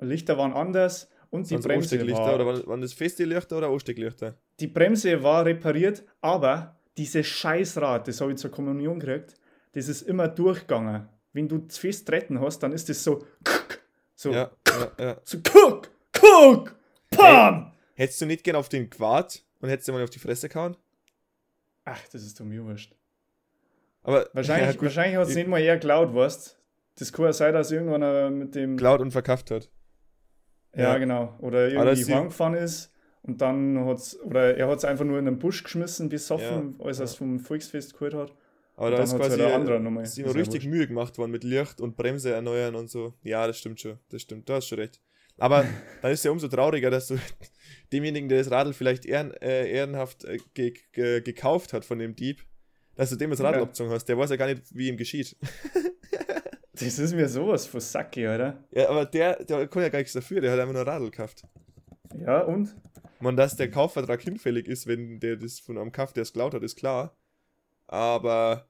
Lichter 0.00 0.36
waren 0.36 0.52
anders. 0.52 1.08
Und 1.30 1.48
die 1.48 1.54
Waren 1.54 1.62
so 1.62 1.68
Bremse, 1.68 2.10
war, 2.10 2.34
oder 2.34 2.44
waren, 2.46 2.66
waren 2.66 2.80
das 2.82 2.92
feste 2.92 3.24
Lichter 3.24 3.56
oder 3.58 3.68
Anstecklichter? 3.68 4.36
die 4.60 4.66
Bremse 4.66 5.22
war 5.22 5.44
repariert, 5.46 6.04
aber 6.20 6.76
dieses 6.98 7.26
Scheißrad, 7.26 8.06
das 8.06 8.20
habe 8.20 8.32
ich 8.32 8.38
zur 8.38 8.50
Kommunion 8.50 9.00
gekriegt, 9.00 9.36
das 9.72 9.88
ist 9.88 10.02
immer 10.02 10.28
durchgegangen. 10.28 11.08
Wenn 11.32 11.48
du 11.48 11.58
zu 11.68 11.80
fest 11.80 12.06
treten 12.06 12.38
hast, 12.40 12.58
dann 12.62 12.72
ist 12.72 12.88
das 12.90 13.02
so. 13.02 13.24
So, 14.14 14.30
Ja, 14.32 14.50
ja, 14.68 15.04
ja. 15.04 15.20
so 15.24 15.38
guck, 15.42 15.90
guck, 16.12 16.76
pam! 17.10 17.72
Hättest 17.94 18.20
du 18.20 18.26
nicht 18.26 18.44
gern 18.44 18.56
auf 18.56 18.68
den 18.68 18.90
Quad 18.90 19.42
und 19.60 19.68
hättest 19.70 19.88
du 19.88 19.92
mal 19.92 20.02
auf 20.02 20.10
die 20.10 20.18
Fresse 20.18 20.48
gehauen? 20.50 20.76
Ach, 21.84 22.00
das 22.12 22.22
ist 22.24 22.38
doch 22.38 22.44
mir 22.44 22.62
wurscht. 22.64 22.94
Aber 24.02 24.28
Wahrscheinlich, 24.32 24.74
ja, 24.74 24.82
wahrscheinlich 24.82 25.16
hat 25.16 25.28
es 25.28 25.34
nicht 25.34 25.48
mal 25.48 25.60
eher 25.60 25.76
geklaut, 25.76 26.14
weißt 26.14 26.58
Das 26.98 27.12
kann 27.12 27.24
ja 27.26 27.32
sein, 27.32 27.54
dass 27.54 27.70
irgendwann 27.70 28.36
mit 28.38 28.54
dem. 28.54 28.76
geklaut 28.76 29.00
und 29.00 29.10
verkauft 29.12 29.50
hat. 29.50 29.70
Ja, 30.74 30.92
Ja. 30.92 30.98
genau. 30.98 31.36
Oder 31.40 31.68
irgendwie 31.68 32.00
ist- 32.00 32.10
heimgefahren 32.10 32.54
ist 32.54 32.92
und 33.22 33.40
dann 33.40 33.84
hat's, 33.86 34.18
oder 34.20 34.56
er 34.56 34.68
hat 34.68 34.78
es 34.78 34.84
einfach 34.84 35.04
nur 35.04 35.18
in 35.18 35.26
den 35.26 35.38
Busch 35.38 35.62
geschmissen, 35.62 36.08
besoffen, 36.08 36.76
als 36.82 36.98
er 36.98 37.04
es 37.04 37.12
ja. 37.12 37.18
vom 37.18 37.38
Volksfest 37.40 37.92
geholt 37.94 38.14
hat. 38.14 38.34
Aber 38.76 38.90
da 38.90 39.02
ist 39.02 39.12
hat's 39.12 39.20
quasi 39.20 39.38
halt 39.40 39.54
andere 39.54 39.78
Nummer. 39.78 40.02
ist 40.02 40.16
ihm 40.18 40.26
ja 40.26 40.32
richtig. 40.32 40.66
Mühe 40.66 40.86
gemacht 40.88 41.18
worden 41.18 41.30
mit 41.30 41.44
Licht 41.44 41.80
und 41.80 41.96
Bremse 41.96 42.32
erneuern 42.32 42.74
und 42.74 42.90
so. 42.90 43.14
Ja, 43.22 43.46
das 43.46 43.58
stimmt 43.58 43.80
schon. 43.80 43.98
Das 44.08 44.22
stimmt, 44.22 44.48
da 44.48 44.54
hast 44.54 44.66
schon 44.66 44.78
recht. 44.78 45.00
Aber 45.38 45.64
dann 46.02 46.10
ist 46.10 46.20
es 46.20 46.24
ja 46.24 46.30
umso 46.30 46.48
trauriger, 46.48 46.90
dass 46.90 47.06
du 47.08 47.16
demjenigen, 47.92 48.28
der 48.28 48.38
das 48.38 48.50
Radl 48.50 48.72
vielleicht 48.72 49.04
ehren, 49.06 49.32
äh, 49.34 49.70
ehrenhaft 49.70 50.24
äh, 50.24 50.38
ge 50.54 50.74
ge 50.92 51.20
gekauft 51.20 51.72
hat 51.74 51.84
von 51.84 51.98
dem 51.98 52.16
Dieb, 52.16 52.42
dass 52.96 53.10
du 53.10 53.16
dem 53.16 53.30
das 53.30 53.40
Radl 53.40 53.56
Ja. 53.58 53.62
abgezogen 53.62 53.90
hast. 53.92 54.04
Der 54.06 54.16
weiß 54.18 54.30
ja 54.30 54.36
gar 54.36 54.46
nicht, 54.46 54.62
wie 54.74 54.88
ihm 54.88 54.96
geschieht. 54.96 55.36
Das 56.74 56.98
ist 56.98 57.14
mir 57.14 57.28
sowas 57.28 57.66
von 57.66 57.80
Sacke, 57.80 58.34
oder? 58.34 58.64
Ja, 58.72 58.88
aber 58.88 59.04
der, 59.04 59.44
der 59.44 59.68
kann 59.68 59.82
ja 59.82 59.88
gar 59.90 59.98
nichts 59.98 60.14
dafür, 60.14 60.40
der 60.40 60.50
hat 60.52 60.58
einfach 60.58 60.72
nur 60.72 60.86
Radl 60.86 61.10
gekauft. 61.10 61.44
Ja, 62.18 62.40
und? 62.40 62.74
Man, 63.20 63.36
dass 63.36 63.56
der 63.56 63.70
Kaufvertrag 63.70 64.20
hinfällig 64.22 64.66
ist, 64.66 64.86
wenn 64.86 65.20
der 65.20 65.36
das 65.36 65.60
von 65.60 65.76
einem 65.78 65.92
kauft, 65.92 66.16
der 66.16 66.22
es 66.22 66.32
klaut 66.32 66.54
hat, 66.54 66.62
ist 66.62 66.76
klar. 66.76 67.14
Aber 67.86 68.66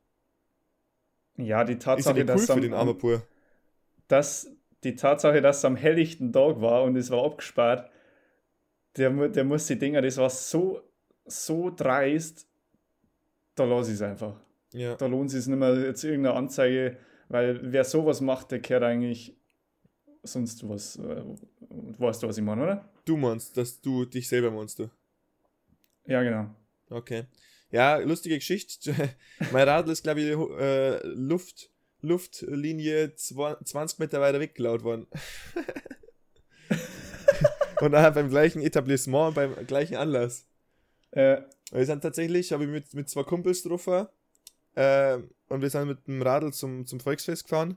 Ja, 1.37 1.65
die 1.65 1.75
ja 1.75 1.79
Tatsache, 1.79 2.15
nicht 2.15 2.29
cool 2.35 2.35
dass, 2.35 2.47
für 2.47 2.53
am, 2.55 2.61
den 2.61 2.75
armen 2.75 2.99
Pur. 2.99 3.23
dass 4.09 4.51
die 4.85 4.97
Tatsache, 4.97 5.41
dass 5.41 5.59
es 5.59 5.65
am 5.65 5.77
helllichten 5.77 6.33
Tag 6.33 6.61
war 6.61 6.83
und 6.83 6.97
es 6.97 7.09
war 7.11 7.25
abgespart, 7.25 7.89
der, 8.97 9.11
der 9.29 9.45
muss 9.45 9.67
die 9.69 9.79
Dinger, 9.79 10.03
das 10.03 10.17
war 10.19 10.29
so, 10.29 10.83
so 11.25 11.71
dreist, 11.71 12.47
da 13.55 13.65
lasse 13.65 13.91
ich 13.91 13.97
es 13.97 14.03
einfach. 14.03 14.41
Ja. 14.73 14.95
Da 14.97 15.07
lohnt 15.07 15.27
es 15.31 15.33
sich 15.37 15.47
nicht 15.47 15.59
mehr 15.59 15.75
jetzt 15.77 16.03
irgendeine 16.05 16.37
Anzeige, 16.37 16.97
weil 17.29 17.61
wer 17.73 17.85
sowas 17.85 18.21
macht, 18.21 18.51
der 18.51 18.61
kehrt 18.61 18.83
eigentlich 18.83 19.37
sonst 20.23 20.69
was. 20.69 20.97
Äh, 20.97 21.23
weißt 21.99 22.23
du, 22.23 22.29
was 22.29 22.39
ich 22.39 22.45
meine, 22.45 22.63
oder? 22.63 22.89
Du 23.05 23.17
meinst, 23.17 23.57
dass 23.57 23.81
du 23.81 24.05
dich 24.05 24.29
selber 24.29 24.51
meinst, 24.51 24.79
du. 24.79 24.91
Ja, 26.07 26.23
genau. 26.23 26.55
Okay. 26.91 27.25
Ja, 27.71 27.97
lustige 27.97 28.37
Geschichte. 28.37 28.95
mein 29.53 29.69
Radl 29.69 29.91
ist, 29.91 30.03
glaube 30.03 30.21
ich, 30.21 30.29
äh, 30.29 31.07
Luft, 31.07 31.71
Luftlinie 32.01 33.13
zwa- 33.17 33.63
20 33.65 33.99
Meter 33.99 34.21
weiter 34.21 34.41
weggeklaut 34.41 34.85
worden. 34.85 35.07
Und 37.81 37.93
dann 37.93 38.15
beim 38.15 38.29
gleichen 38.29 38.63
Etablissement, 38.63 39.35
beim 39.35 39.55
gleichen 39.67 39.97
Anlass. 39.97 40.47
Äh, 41.13 41.43
Wir 41.73 41.87
sind 41.87 42.03
tatsächlich, 42.03 42.53
habe 42.53 42.65
ich 42.65 42.71
mit, 42.71 42.93
mit 42.95 43.09
zwei 43.09 43.23
Kumpels 43.23 43.63
drauf 43.63 43.87
äh, 44.75 45.19
und 45.49 45.61
wir 45.63 45.71
sind 45.71 45.87
mit 45.89 46.07
dem 46.07 46.23
Radl 46.23 46.53
zum, 46.53 46.87
zum 46.87 46.99
Volksfest 47.01 47.45
gefahren. 47.45 47.77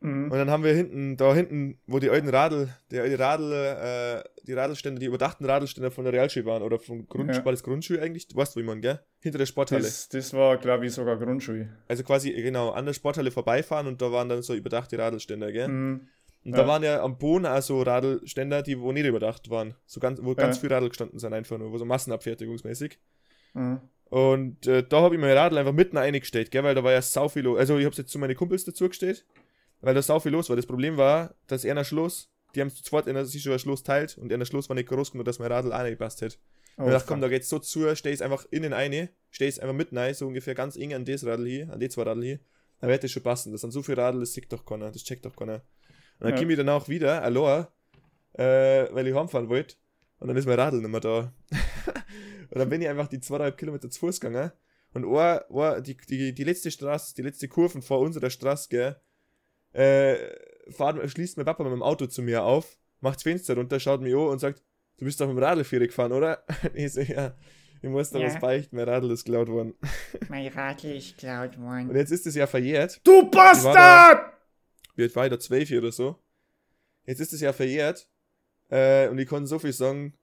mhm. 0.00 0.30
Und 0.30 0.38
dann 0.38 0.50
haben 0.50 0.62
wir 0.64 0.72
hinten, 0.72 1.16
da 1.16 1.34
hinten, 1.34 1.78
wo 1.86 1.98
die 1.98 2.10
alten 2.10 2.28
Radl, 2.28 2.68
die 2.90 2.98
alte 3.00 3.18
Radl, 3.18 3.52
äh, 3.52 4.22
die 4.46 4.52
Radlstände, 4.52 5.00
die 5.00 5.06
überdachten 5.06 5.44
Radlstände 5.44 5.90
von 5.90 6.04
der 6.04 6.12
Realschule 6.12 6.46
waren 6.46 6.62
oder 6.62 6.78
vom 6.78 7.06
Grund, 7.08 7.30
Ja. 7.34 7.44
war 7.44 7.52
das 7.52 7.62
Grundschule 7.64 8.00
eigentlich? 8.00 8.28
Du 8.28 8.36
weißt, 8.36 8.54
wo 8.56 8.60
ich 8.60 8.66
meine, 8.66 8.80
gell? 8.80 9.00
Hinter 9.20 9.38
der 9.38 9.46
Sporthalle. 9.46 9.82
das, 9.82 10.08
das 10.08 10.32
war, 10.32 10.56
glaube 10.58 10.86
ich, 10.86 10.92
sogar 10.92 11.16
Grundschule. 11.16 11.68
Also 11.88 12.04
quasi, 12.04 12.30
genau, 12.32 12.70
an 12.70 12.86
der 12.86 12.92
Sporthalle 12.92 13.30
vorbeifahren 13.32 13.88
und 13.88 14.00
da 14.00 14.12
waren 14.12 14.28
dann 14.28 14.42
so 14.42 14.54
überdachte 14.54 14.96
Radlstände, 14.98 15.52
gell? 15.52 15.68
Mhm. 15.68 16.08
Und 16.46 16.52
Ja. 16.52 16.62
da 16.62 16.68
waren 16.68 16.82
ja 16.84 17.02
am 17.02 17.18
Boden 17.18 17.44
auch 17.44 17.60
so 17.60 17.82
Radlständer, 17.82 18.62
die 18.62 18.78
wo 18.78 18.92
nicht 18.92 19.04
überdacht 19.04 19.50
waren. 19.50 19.74
So 19.84 19.98
ganz, 19.98 20.20
wo 20.22 20.34
ganz 20.36 20.56
Ja. 20.56 20.60
viele 20.60 20.74
Radl 20.76 20.88
gestanden 20.88 21.18
sind, 21.18 21.32
einfach 21.32 21.58
nur, 21.58 21.72
wo 21.72 21.78
so 21.78 21.84
massenabfertigungsmäßig. 21.84 22.98
Mhm. 23.54 23.80
Und 24.04 24.66
äh, 24.68 24.86
da 24.86 25.00
habe 25.00 25.16
ich 25.16 25.20
mein 25.20 25.36
Radl 25.36 25.58
einfach 25.58 25.72
mitten 25.72 25.96
eingestellt, 25.98 26.52
gell, 26.52 26.62
weil 26.62 26.76
da 26.76 26.84
war 26.84 26.92
ja 26.92 27.02
sau 27.02 27.28
viel 27.28 27.42
los. 27.42 27.58
Also 27.58 27.76
ich 27.78 27.84
habe 27.84 27.90
es 27.92 27.98
jetzt 27.98 28.10
zu 28.12 28.18
meinen 28.20 28.36
Kumpels 28.36 28.64
dazugestellt, 28.64 29.26
weil 29.80 29.94
da 29.94 30.02
sau 30.02 30.20
viel 30.20 30.30
los 30.32 30.48
war. 30.48 30.54
Das 30.56 30.66
Problem 30.66 30.96
war, 30.96 31.34
dass 31.48 31.64
er 31.64 31.76
ein 31.76 31.84
Schloss, 31.84 32.30
die 32.54 32.60
haben 32.60 32.70
zu 32.70 32.84
zweit 32.84 33.08
einer 33.08 33.24
sich 33.24 33.42
schon 33.42 33.52
ein 33.52 33.58
Schloss 33.58 33.82
teilt 33.82 34.16
und 34.16 34.32
einer 34.32 34.44
Schloss 34.44 34.68
war 34.68 34.76
nicht 34.76 34.88
groß 34.88 35.10
genug, 35.10 35.24
dass 35.26 35.40
mein 35.40 35.50
Radl 35.50 35.72
auch 35.72 35.82
nicht 35.82 35.90
gepasst 35.98 36.20
hätte. 36.20 36.36
Oh, 36.78 36.82
Und 36.82 36.88
ich 36.88 36.92
dachte, 36.94 37.08
komm, 37.08 37.20
da 37.20 37.28
geht's 37.28 37.48
so 37.48 37.58
zu, 37.58 37.92
steh 37.96 38.12
es 38.12 38.22
einfach 38.22 38.46
innen 38.52 38.72
eine, 38.72 39.08
steh 39.30 39.48
es 39.48 39.58
einfach 39.58 39.74
mitten 39.74 39.98
rein, 39.98 40.14
so 40.14 40.26
ungefähr 40.28 40.54
ganz 40.54 40.76
eng 40.76 40.94
an 40.94 41.04
das 41.04 41.26
Radl 41.26 41.46
hier, 41.46 41.72
an 41.72 41.80
die 41.80 41.88
zwei 41.88 42.02
Radl 42.02 42.22
hier. 42.22 42.38
Dann 42.80 42.90
wird 42.90 43.02
das 43.02 43.10
schon 43.10 43.22
passen. 43.24 43.50
Das 43.52 43.62
sind 43.62 43.72
so 43.72 43.82
viele 43.82 43.96
Radl, 43.96 44.20
das 44.20 44.34
sieht 44.34 44.52
doch 44.52 44.64
keiner, 44.64 44.92
das 44.92 45.02
checkt 45.02 45.24
doch 45.24 45.34
keiner. 45.34 45.62
Und 46.18 46.24
dann 46.24 46.30
Ja. 46.32 46.36
komme 46.38 46.52
ich 46.52 46.56
danach 46.58 46.88
wieder, 46.88 47.22
allein, 47.22 47.66
äh, 48.34 48.86
weil 48.92 49.06
ich 49.06 49.14
heimfahren 49.14 49.48
wollte. 49.48 49.76
Und 50.18 50.28
dann 50.28 50.36
ist 50.36 50.46
mein 50.46 50.58
Radl 50.58 50.78
nicht 50.80 50.88
mehr 50.90 51.00
da. 51.00 51.32
und 52.50 52.58
dann 52.58 52.68
bin 52.70 52.80
ich 52.82 52.88
einfach 52.88 53.08
die 53.08 53.20
zweieinhalb 53.20 53.56
Kilometer 53.58 53.90
zu 53.90 54.00
Fuß 54.00 54.20
gegangen. 54.20 54.50
Und 54.94 55.04
ein, 55.04 55.40
ein, 55.50 55.82
die, 55.82 55.96
die, 56.08 56.34
die 56.34 56.44
letzte 56.44 56.70
Straße, 56.70 57.14
die 57.14 57.22
letzte 57.22 57.48
Kurven 57.48 57.82
vor 57.82 58.00
unserer 58.00 58.30
Straße, 58.30 58.68
gell, 58.70 58.96
äh, 59.72 60.16
fahrt, 60.72 61.08
schließt 61.10 61.36
mein 61.36 61.44
Papa 61.44 61.62
mit 61.64 61.72
dem 61.72 61.82
Auto 61.82 62.06
zu 62.06 62.22
mir 62.22 62.42
auf, 62.44 62.78
macht 63.00 63.16
das 63.16 63.22
Fenster 63.24 63.54
runter, 63.56 63.78
schaut 63.78 64.00
mich 64.00 64.14
an 64.14 64.20
und 64.20 64.38
sagt, 64.38 64.62
du 64.96 65.04
bist 65.04 65.20
doch 65.20 65.26
mit 65.26 65.36
dem 65.36 65.42
Radl 65.42 65.64
vierig 65.64 65.88
gefahren, 65.90 66.12
oder? 66.12 66.44
Ich 66.74 66.94
so, 66.94 67.00
ja, 67.02 67.34
ich 67.82 67.90
muss 67.90 68.08
da 68.10 68.18
Ja. 68.18 68.26
was 68.28 68.38
beichten, 68.40 68.76
mein 68.76 68.88
Radl 68.88 69.10
ist 69.10 69.24
geklaut 69.26 69.48
worden. 69.48 69.74
Mein 70.30 70.48
Radl 70.48 70.86
ist 70.96 71.18
geklaut 71.18 71.56
Und 71.58 71.62
worden. 71.64 71.94
jetzt 71.94 72.10
ist 72.10 72.26
es 72.26 72.34
ja 72.34 72.46
verjährt. 72.46 73.00
Du 73.04 73.30
Bastard! 73.30 74.32
Wie 74.96 75.02
alt 75.02 75.14
war 75.14 75.26
ich 75.26 75.30
da? 75.30 75.38
Zwölf 75.38 75.70
oder 75.70 75.92
so. 75.92 76.18
Jetzt 77.06 77.20
ist 77.20 77.32
es 77.32 77.40
ja 77.40 77.52
verjährt. 77.52 78.08
Äh, 78.68 79.08
und 79.08 79.18
ich 79.18 79.28
kann 79.28 79.46
so 79.46 79.58
viel 79.58 79.72
sagen. 79.72 80.14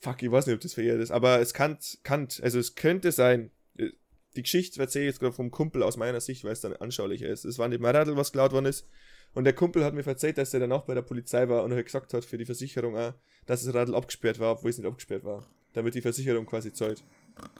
Fuck, 0.00 0.22
ich 0.22 0.30
weiß 0.30 0.46
nicht, 0.46 0.54
ob 0.54 0.60
das 0.60 0.74
verjährt 0.74 1.00
ist. 1.00 1.10
Aber 1.10 1.40
es 1.40 1.52
kann, 1.52 1.76
kann, 2.04 2.28
also 2.40 2.58
es 2.58 2.74
könnte 2.76 3.12
sein. 3.12 3.50
äh, 3.76 3.90
Die 4.36 4.42
Geschichte 4.42 4.80
erzähle 4.80 5.06
ich 5.06 5.10
jetzt 5.10 5.20
gerade 5.20 5.34
vom 5.34 5.50
Kumpel 5.50 5.82
aus 5.82 5.96
meiner 5.96 6.20
Sicht, 6.20 6.44
weil 6.44 6.52
es 6.52 6.60
dann 6.60 6.74
anschaulicher 6.74 7.28
ist. 7.28 7.44
Es 7.44 7.58
war 7.58 7.68
nicht 7.68 7.80
mein 7.80 7.94
Radl, 7.94 8.16
was 8.16 8.32
geklaut 8.32 8.52
worden 8.52 8.66
ist. 8.66 8.86
Und 9.34 9.44
der 9.44 9.52
Kumpel 9.52 9.84
hat 9.84 9.94
mir 9.94 10.06
erzählt, 10.06 10.38
dass 10.38 10.54
er 10.54 10.60
dann 10.60 10.72
auch 10.72 10.86
bei 10.86 10.94
der 10.94 11.02
Polizei 11.02 11.48
war 11.48 11.64
und 11.64 11.72
er 11.72 11.82
gesagt 11.82 12.14
hat 12.14 12.24
für 12.24 12.38
die 12.38 12.46
Versicherung 12.46 12.96
auch, 12.96 13.12
dass 13.44 13.64
das 13.64 13.74
Radl 13.74 13.94
abgesperrt 13.94 14.38
war, 14.38 14.52
obwohl 14.52 14.70
es 14.70 14.78
nicht 14.78 14.86
abgesperrt 14.86 15.24
war. 15.24 15.46
Damit 15.74 15.94
die 15.94 16.00
Versicherung 16.00 16.46
quasi 16.46 16.72
zahlt. 16.72 17.04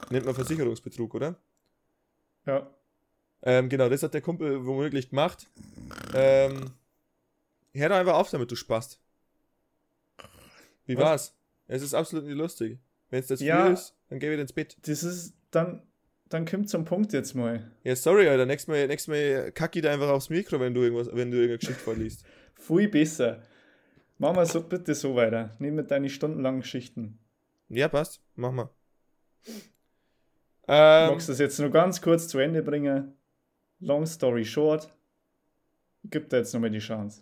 Nennt 0.09 0.25
man 0.25 0.33
Versicherungsbetrug, 0.33 1.13
oder? 1.13 1.39
Ja. 2.45 2.73
Ähm, 3.41 3.69
genau, 3.69 3.87
das 3.89 4.03
hat 4.03 4.13
der 4.13 4.21
Kumpel 4.21 4.65
womöglich 4.65 5.09
gemacht. 5.09 5.47
Ähm, 6.13 6.71
hör 7.73 7.89
doch 7.89 7.95
einfach 7.95 8.15
auf 8.15 8.29
damit, 8.31 8.51
du 8.51 8.55
Spast. 8.55 8.99
Wie 10.85 10.97
Was? 10.97 11.03
war's? 11.03 11.35
Es 11.67 11.81
ist 11.83 11.93
absolut 11.93 12.25
nicht 12.25 12.35
lustig. 12.35 12.79
Wenn 13.09 13.19
es 13.19 13.27
das 13.27 13.39
Ja. 13.41 13.65
viel 13.65 13.73
ist, 13.73 13.95
dann 14.09 14.19
geh 14.19 14.29
wieder 14.31 14.41
ins 14.41 14.53
Bett. 14.53 14.75
Das 14.87 15.03
ist 15.03 15.35
dann, 15.51 15.83
dann 16.29 16.45
kommt 16.45 16.69
zum 16.69 16.83
Punkt 16.85 17.13
jetzt 17.13 17.33
mal. 17.35 17.71
Ja, 17.83 17.95
sorry, 17.95 18.27
Alter. 18.27 18.45
Nächstes 18.45 18.67
Mal, 18.67 18.87
nächstes 18.87 19.07
Mal 19.07 19.51
kack 19.51 19.75
ich 19.75 19.81
da 19.83 19.91
einfach 19.91 20.09
aufs 20.09 20.29
Mikro, 20.29 20.59
wenn 20.59 20.73
du 20.73 20.81
irgendwas, 20.81 21.07
wenn 21.07 21.31
du 21.31 21.37
irgendeine 21.37 21.59
Geschichte 21.59 21.81
vorliest. 21.81 22.23
Viel 22.55 22.89
besser. 22.89 23.43
Mach 24.17 24.33
mal 24.35 24.45
so, 24.45 24.61
bitte 24.61 24.93
so 24.95 25.15
weiter. 25.15 25.55
Nimm 25.59 25.75
mir 25.75 25.83
deine 25.85 26.09
stundenlangen 26.09 26.61
Geschichten. 26.61 27.19
Ja, 27.69 27.87
passt. 27.87 28.21
Mach 28.35 28.51
mal. 28.51 28.69
Ähm, 30.67 31.11
Magst 31.11 31.27
du 31.27 31.31
das 31.31 31.39
jetzt 31.39 31.59
nur 31.59 31.69
ganz 31.71 32.01
kurz 32.01 32.27
zu 32.27 32.37
Ende 32.39 32.61
bringen? 32.61 33.13
Long 33.79 34.05
story 34.05 34.43
short. 34.45 34.89
Gib 36.05 36.29
dir 36.29 36.37
jetzt 36.37 36.53
nochmal 36.53 36.69
die 36.71 36.79
Chance. 36.79 37.21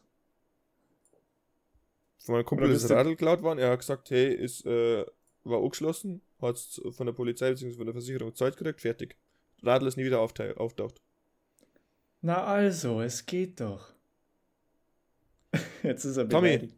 von 2.20 2.36
meinem 2.36 2.46
Kumpel 2.46 2.70
ist 2.72 2.90
Radl 2.90 3.12
geklaut 3.12 3.42
worden. 3.42 3.60
Er 3.60 3.72
hat 3.72 3.80
gesagt, 3.80 4.10
hey, 4.10 4.34
ist, 4.34 4.66
äh, 4.66 5.06
war 5.44 5.64
angeschlossen, 5.64 6.22
hat's 6.42 6.82
von 6.92 7.06
der 7.06 7.14
Polizei 7.14 7.50
bzw. 7.52 7.74
von 7.74 7.86
der 7.86 7.94
Versicherung 7.94 8.36
Zeit 8.36 8.58
gekriegt, 8.58 8.82
fertig. 8.82 9.16
Radl 9.64 9.88
ist 9.88 9.96
nie 9.98 10.04
wieder 10.06 10.20
auftau- 10.20 10.56
auftaucht. 10.58 11.02
Na 12.22 12.44
also, 12.44 13.02
es 13.02 13.26
geht 13.26 13.60
doch. 13.62 13.94
Jetzt 15.84 16.04
ist 16.06 16.18
er 16.18 16.28
Tommy. 16.28 16.50
beleidigt. 16.58 16.76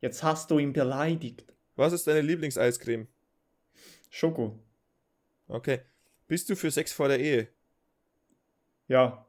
Jetzt 0.00 0.22
hast 0.22 0.50
du 0.50 0.58
ihn 0.58 0.72
beleidigt. 0.72 1.44
Was 1.76 1.92
ist 1.92 2.06
deine 2.06 2.20
Lieblingseiscreme? 2.20 3.08
Schoko. 4.10 4.58
Okay. 5.48 5.80
Bist 6.28 6.48
du 6.48 6.54
für 6.56 6.70
Sex 6.70 6.92
vor 6.92 7.08
der 7.08 7.18
Ehe? 7.18 7.48
Ja. 8.88 9.24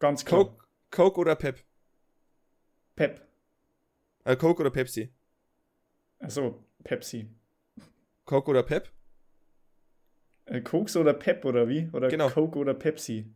Ganz 0.00 0.24
klar. 0.24 0.40
Coke, 0.40 0.64
Coke 0.90 1.20
oder 1.20 1.36
Pep? 1.36 1.64
Pep. 2.96 3.20
Äh, 4.24 4.36
Coke 4.36 4.60
oder 4.62 4.70
Pepsi? 4.70 5.10
Also, 6.20 6.64
Pepsi. 6.84 7.28
Coke 8.24 8.48
oder 8.50 8.62
Pep? 8.62 8.90
Äh, 10.44 10.60
Koks 10.60 10.96
oder 10.96 11.14
Pep 11.14 11.44
oder 11.46 11.66
wie? 11.68 11.88
Oder 11.94 12.10
Genau. 12.10 12.28
Coke 12.28 12.58
oder 12.58 12.74
Pepsi? 12.74 13.32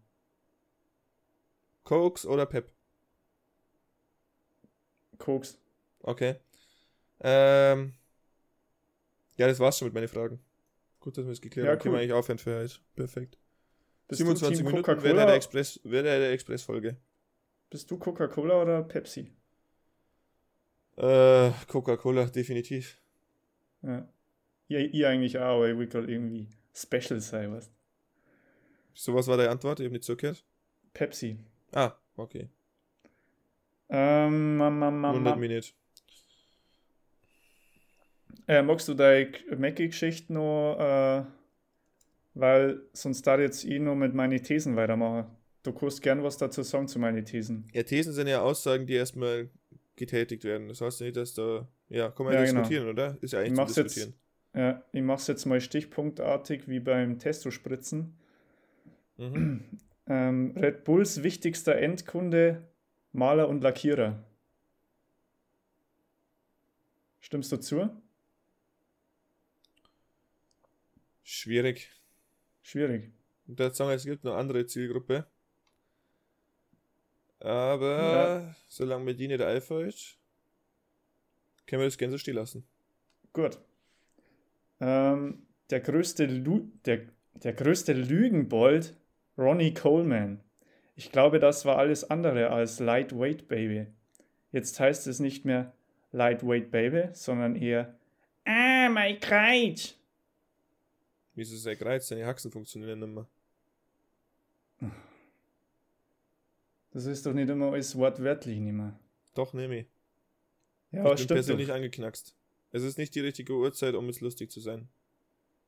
Cokes 1.84 2.26
oder 2.26 2.44
Pep? 2.46 2.72
Koks. 5.18 5.56
Okay. 6.04 6.36
Ähm. 7.20 7.94
Ja, 9.36 9.46
das 9.48 9.58
war's 9.60 9.78
schon 9.78 9.86
mit 9.88 9.94
meinen 9.94 10.08
Fragen. 10.08 10.40
Gut, 11.00 11.16
dass 11.18 11.26
wir 11.26 11.32
es 11.32 11.40
geklärt 11.40 11.66
Ja, 11.66 11.72
haben. 11.72 11.78
Können 11.80 11.94
wir 11.94 11.98
cool. 11.98 12.02
eigentlich 12.02 12.12
aufhören 12.14 12.38
für 12.38 12.58
heute. 12.60 12.76
Perfekt. 12.96 13.38
Bist 14.18 14.26
27 14.26 14.58
du 14.58 14.64
Team 14.64 14.72
Minuten 14.72 15.02
wäre 15.02 15.26
der 15.26 15.34
Express, 15.34 15.80
wäre 15.84 16.04
der 16.04 16.32
Express-Folge. 16.32 16.96
Bist 17.70 17.90
du 17.90 17.98
Coca-Cola 17.98 18.62
oder 18.62 18.82
Pepsi? 18.82 19.30
Äh, 20.96 21.50
Coca-Cola, 21.68 22.26
definitiv. 22.26 22.98
Ja. 23.82 24.08
Ja, 24.68 24.78
ich 24.78 25.06
eigentlich 25.06 25.38
auch, 25.38 25.56
aber 25.56 25.68
ich 25.68 25.78
will 25.78 25.86
gerade 25.88 26.10
irgendwie 26.10 26.48
special 26.72 27.20
sein, 27.20 27.52
was? 27.52 27.70
So, 28.94 29.14
was 29.14 29.26
war 29.26 29.36
deine 29.36 29.50
Antwort? 29.50 29.80
Ich 29.80 29.84
habe 29.84 29.92
nicht 29.92 30.04
zugehört. 30.04 30.44
Pepsi. 30.92 31.36
Ah, 31.72 31.92
okay. 32.16 32.48
Ähm, 33.88 34.56
Mama, 34.56 34.86
Wundert 34.90 35.12
Mama. 35.22 35.36
mich 35.36 35.50
nicht. 35.50 35.74
Äh, 38.46 38.62
magst 38.62 38.88
du 38.88 38.94
deine 38.94 39.32
Mackie-Geschichte 39.56 40.32
noch, 40.32 40.76
äh, 40.78 41.24
weil 42.34 42.82
sonst 42.92 43.26
da 43.26 43.38
jetzt 43.38 43.64
ich 43.64 43.80
noch 43.80 43.94
mit 43.94 44.14
meinen 44.14 44.42
Thesen 44.42 44.76
weitermachen. 44.76 45.26
Du 45.62 45.72
kannst 45.72 46.02
gern 46.02 46.22
was 46.22 46.36
dazu 46.36 46.62
sagen 46.62 46.88
zu 46.88 46.98
meinen 46.98 47.24
Thesen. 47.24 47.68
Ja, 47.72 47.82
Thesen 47.82 48.12
sind 48.12 48.26
ja 48.28 48.42
Aussagen, 48.42 48.86
die 48.86 48.94
erstmal 48.94 49.48
getätigt 49.96 50.44
werden. 50.44 50.68
Das 50.68 50.80
heißt 50.80 51.00
nicht, 51.00 51.16
dass 51.16 51.34
da. 51.34 51.66
Ja, 51.88 52.10
kann 52.10 52.26
man 52.26 52.34
ja 52.34 52.40
Ja, 52.40 52.46
genau. 52.46 52.60
diskutieren, 52.60 52.88
oder? 52.88 53.16
Ist 53.20 53.32
ja 53.32 53.40
Ich 53.42 53.46
eigentlich 53.46 53.54
zu 53.54 53.60
mach's 53.62 53.76
jetzt- 53.76 53.96
diskutieren. 53.96 54.20
Ja, 54.56 54.84
ich 54.92 55.02
mache 55.02 55.18
es 55.20 55.26
jetzt 55.26 55.46
mal 55.46 55.60
stichpunktartig 55.60 56.68
wie 56.68 56.80
beim 56.80 57.18
Testospritzen. 57.18 58.16
Mhm. 59.16 59.64
Ähm, 60.06 60.52
Red 60.54 60.84
Bulls 60.84 61.22
wichtigster 61.22 61.76
Endkunde, 61.76 62.68
Maler 63.12 63.48
und 63.48 63.62
Lackierer. 63.62 64.22
Stimmst 67.20 67.50
du 67.52 67.56
zu? 67.56 67.88
Schwierig. 71.22 71.90
Schwierig. 72.64 73.12
Sagen 73.46 73.90
wir, 73.90 73.94
es 73.94 74.04
gibt 74.06 74.24
eine 74.26 74.34
andere 74.34 74.66
Zielgruppe. 74.66 75.26
Aber 77.40 77.86
Ja. 78.48 78.56
solange 78.68 79.04
mir 79.04 79.14
die 79.14 79.28
nicht 79.28 79.42
einfällt, 79.42 80.16
können 81.66 81.82
wir 81.82 81.88
das 81.90 81.98
so 82.10 82.18
stehen 82.18 82.36
lassen. 82.36 82.66
Gut. 83.34 83.58
Ähm, 84.80 85.46
der, 85.70 85.80
größte 85.80 86.24
Lu 86.24 86.70
der, 86.86 87.02
der 87.34 87.52
größte 87.52 87.92
Lügenbold, 87.92 88.96
Ronnie 89.36 89.74
Coleman. 89.74 90.40
Ich 90.96 91.12
glaube, 91.12 91.38
das 91.40 91.64
war 91.66 91.76
alles 91.76 92.08
andere 92.10 92.50
als 92.50 92.80
Lightweight 92.80 93.46
Baby. 93.46 93.88
Jetzt 94.52 94.80
heißt 94.80 95.06
es 95.06 95.18
nicht 95.20 95.44
mehr 95.44 95.74
Lightweight 96.12 96.70
Baby, 96.70 97.08
sondern 97.12 97.56
eher 97.56 97.98
Ah, 98.46 98.88
mein 98.88 99.20
Kreuz. 99.20 99.98
Wieso 101.34 101.54
ist 101.54 101.66
er 101.66 101.76
gereizt? 101.76 102.08
Seine 102.08 102.26
Haxen 102.26 102.50
funktionieren 102.50 103.00
nicht 103.00 103.12
mehr. 103.12 103.26
Das 106.92 107.06
ist 107.06 107.26
doch 107.26 107.32
nicht 107.32 107.50
immer 107.50 107.72
alles 107.72 107.96
wortwörtlich 107.96 108.60
nicht 108.60 108.72
mehr. 108.72 108.98
Doch, 109.34 109.52
nehme 109.52 109.80
ich. 109.80 109.86
Ja, 110.92 111.12
ich 111.12 111.26
bin 111.26 111.34
persönlich 111.34 111.68
Doch. 111.68 111.74
angeknackst. 111.74 112.36
Es 112.70 112.82
ist 112.84 112.98
nicht 112.98 113.14
die 113.14 113.20
richtige 113.20 113.52
Uhrzeit, 113.52 113.94
um 113.94 114.06
jetzt 114.06 114.20
lustig 114.20 114.50
zu 114.50 114.60
sein. 114.60 114.88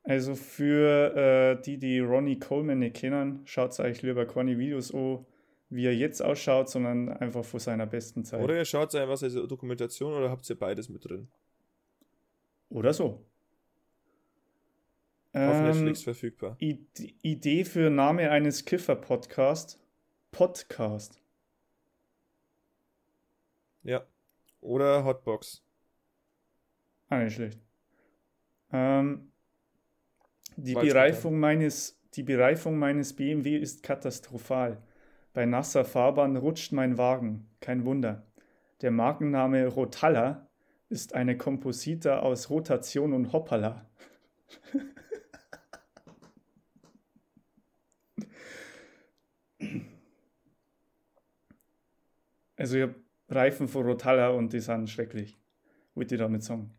Also 0.04 0.36
für 0.36 1.16
äh, 1.16 1.62
die, 1.62 1.78
die 1.78 1.98
Ronnie 1.98 2.38
Coleman 2.38 2.78
nicht 2.78 2.96
kennen, 2.96 3.40
schaut 3.44 3.78
euch 3.80 4.02
lieber 4.02 4.24
keine 4.24 4.56
Videos 4.56 4.94
an, 4.94 5.26
wie 5.68 5.86
er 5.86 5.94
jetzt 5.94 6.22
ausschaut, 6.22 6.70
sondern 6.70 7.08
einfach 7.08 7.44
vor 7.44 7.58
seiner 7.58 7.86
besten 7.86 8.24
Zeit. 8.24 8.40
Oder 8.40 8.56
ihr 8.56 8.64
schaut 8.64 8.94
einfach 8.94 9.08
was 9.08 9.24
als 9.24 9.34
Dokumentation 9.34 10.12
oder 10.12 10.30
habt 10.30 10.48
ihr 10.48 10.56
beides 10.56 10.88
mit 10.88 11.04
drin? 11.04 11.26
Oder 12.68 12.92
so. 12.92 13.24
Auf 15.36 15.56
Ähm, 15.56 15.64
Netflix 15.64 16.02
verfügbar. 16.02 16.56
Ide- 16.60 17.12
Idee 17.20 17.64
für 17.64 17.90
Name 17.90 18.30
eines 18.30 18.64
Kiffer-Podcast. 18.64 19.78
Podcast. 20.30 21.20
Ja. 23.82 24.06
Oder 24.62 25.04
Hotbox. 25.04 25.62
Ah, 27.10 27.18
nicht 27.18 27.34
schlecht. 27.34 27.60
Ähm, 28.72 29.30
die, 30.56 30.72
Bereifung 30.72 31.38
meines, 31.38 32.00
die 32.14 32.22
Bereifung 32.22 32.78
meines 32.78 33.14
BMW 33.14 33.58
ist 33.58 33.82
katastrophal. 33.82 34.82
Bei 35.34 35.44
nasser 35.44 35.84
Fahrbahn 35.84 36.36
rutscht 36.36 36.72
mein 36.72 36.96
Wagen. 36.96 37.46
Kein 37.60 37.84
Wunder. 37.84 38.26
Der 38.80 38.90
Markenname 38.90 39.66
Rotalla 39.66 40.48
ist 40.88 41.14
eine 41.14 41.36
Komposita 41.36 42.20
aus 42.20 42.48
Rotation 42.48 43.12
und 43.12 43.34
Hoppala. 43.34 43.84
Also 52.56 52.76
ich 52.76 52.82
habe 52.82 52.94
Reifen 53.28 53.68
von 53.68 53.84
Rotalla 53.84 54.30
und 54.30 54.52
die 54.52 54.60
sind 54.60 54.88
schrecklich. 54.88 55.36
Wollte 55.94 56.14
ich 56.14 56.20
damit 56.20 56.42
sagen. 56.42 56.74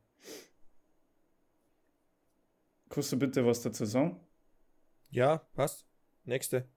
Kannst 2.89 3.11
du 3.11 3.19
bitte 3.19 3.45
was 3.45 3.61
dazu 3.61 3.85
sagen? 3.85 4.19
Ja, 5.09 5.37
passt. 5.53 5.85
Nächste. 6.23 6.67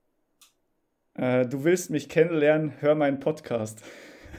Äh, 1.14 1.46
du 1.46 1.64
willst 1.64 1.90
mich 1.90 2.08
kennenlernen, 2.08 2.80
hör 2.80 2.94
meinen 2.94 3.20
Podcast. 3.20 3.82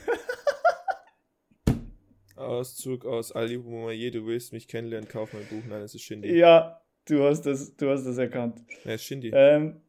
Auszug 2.36 3.06
aus 3.06 3.32
Ali 3.32 3.58
Boumaier, 3.58 4.12
du 4.12 4.26
willst 4.26 4.54
mich 4.54 4.67
kennenlernen, 4.67 5.10
kauf 5.10 5.34
mein 5.34 5.45
Buch. 5.47 5.63
Nein, 5.67 5.82
das 5.82 5.95
ist 5.95 6.02
Shindy. 6.02 6.38
Ja, 6.38 6.82
du 7.06 7.24
hast 7.24 7.43
das, 7.43 7.76
du 7.76 7.89
hast 7.89 8.06
das 8.06 8.17
erkannt. 8.17 8.62
Ja, 8.84 8.93
ist 8.93 9.04
Shindy. 9.04 9.32
Ähm, 9.34 9.82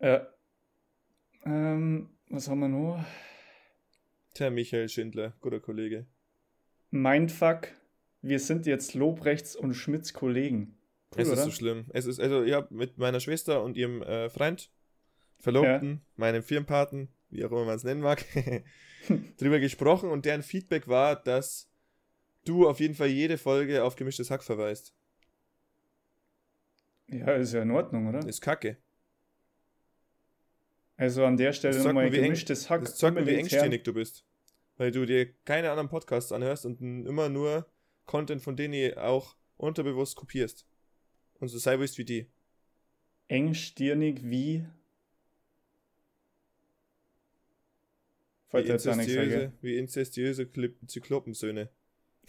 ja. 0.00 0.26
Ähm, 1.44 2.10
was 2.28 2.48
haben 2.48 2.60
wir 2.60 2.68
noch? 2.68 3.04
Der 4.38 4.50
Michael 4.50 4.88
Schindler, 4.88 5.34
guter 5.40 5.60
Kollege. 5.60 6.06
Mindfuck. 6.90 7.68
Wir 8.22 8.38
sind 8.38 8.66
jetzt 8.66 8.94
Lobrechts 8.94 9.56
und 9.56 9.74
Schmidts 9.74 10.12
Kollegen. 10.12 10.76
Cool, 11.14 11.22
es 11.22 11.28
ist 11.28 11.32
oder? 11.34 11.44
so 11.44 11.50
schlimm. 11.50 11.86
Es 11.90 12.06
ist, 12.06 12.20
also, 12.20 12.44
ja, 12.44 12.66
mit 12.70 12.98
meiner 12.98 13.20
Schwester 13.20 13.62
und 13.62 13.76
ihrem 13.76 14.02
äh, 14.02 14.28
Freund, 14.28 14.70
Verlobten, 15.38 16.02
meinem 16.16 16.42
Firmenpaten, 16.42 17.08
wie 17.30 17.44
auch 17.44 17.50
immer 17.50 17.64
man 17.64 17.76
es 17.76 17.84
nennen 17.84 18.00
mag, 18.00 18.24
drüber 19.38 19.58
gesprochen 19.60 20.10
und 20.10 20.24
deren 20.24 20.42
Feedback 20.42 20.88
war, 20.88 21.16
dass 21.16 21.68
du 22.44 22.68
auf 22.68 22.80
jeden 22.80 22.94
Fall 22.94 23.08
jede 23.08 23.38
Folge 23.38 23.84
auf 23.84 23.96
gemischtes 23.96 24.30
Hack 24.30 24.42
verweist. 24.42 24.94
Ja, 27.08 27.32
ist 27.32 27.54
ja 27.54 27.62
in 27.62 27.70
Ordnung, 27.70 28.08
oder? 28.08 28.26
Ist 28.26 28.40
kacke. 28.40 28.76
Also 30.96 31.24
an 31.24 31.36
der 31.36 31.52
Stelle 31.52 31.82
nochmal 31.82 32.12
wie 32.12 32.16
eng- 32.16 32.24
gemischtes 32.24 32.68
Hack. 32.68 32.82
Das 32.82 32.96
zeigt 32.96 33.14
mir, 33.14 33.26
wie 33.26 33.36
engstirnig 33.36 33.84
du 33.84 33.94
bist. 33.94 34.24
Weil 34.78 34.90
du 34.92 35.04
dir 35.04 35.30
keine 35.44 35.70
anderen 35.70 35.90
Podcasts 35.90 36.32
anhörst 36.32 36.64
und 36.64 36.80
immer 36.80 37.28
nur 37.28 37.66
Content 38.06 38.40
von 38.42 38.56
denen 38.56 38.72
ihr 38.74 39.04
auch 39.04 39.36
unterbewusst 39.56 40.16
kopierst. 40.16 40.66
Und 41.40 41.48
so 41.48 41.58
sei 41.58 41.78
willst 41.78 41.98
wie 41.98 42.04
die. 42.04 42.26
Engstirnig 43.28 44.20
wie. 44.24 44.64
Fällt 48.48 48.66
Wie 48.66 48.72
inzestiöse, 48.72 49.52
wie 49.60 49.76
inzestiöse 49.76 50.48
Zyklopensöhne. 50.86 51.68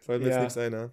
Fällt 0.00 0.22
mir 0.22 0.28
Ja. 0.28 0.34
jetzt 0.34 0.56
nichts 0.56 0.56
ein, 0.56 0.72
ja. 0.72 0.92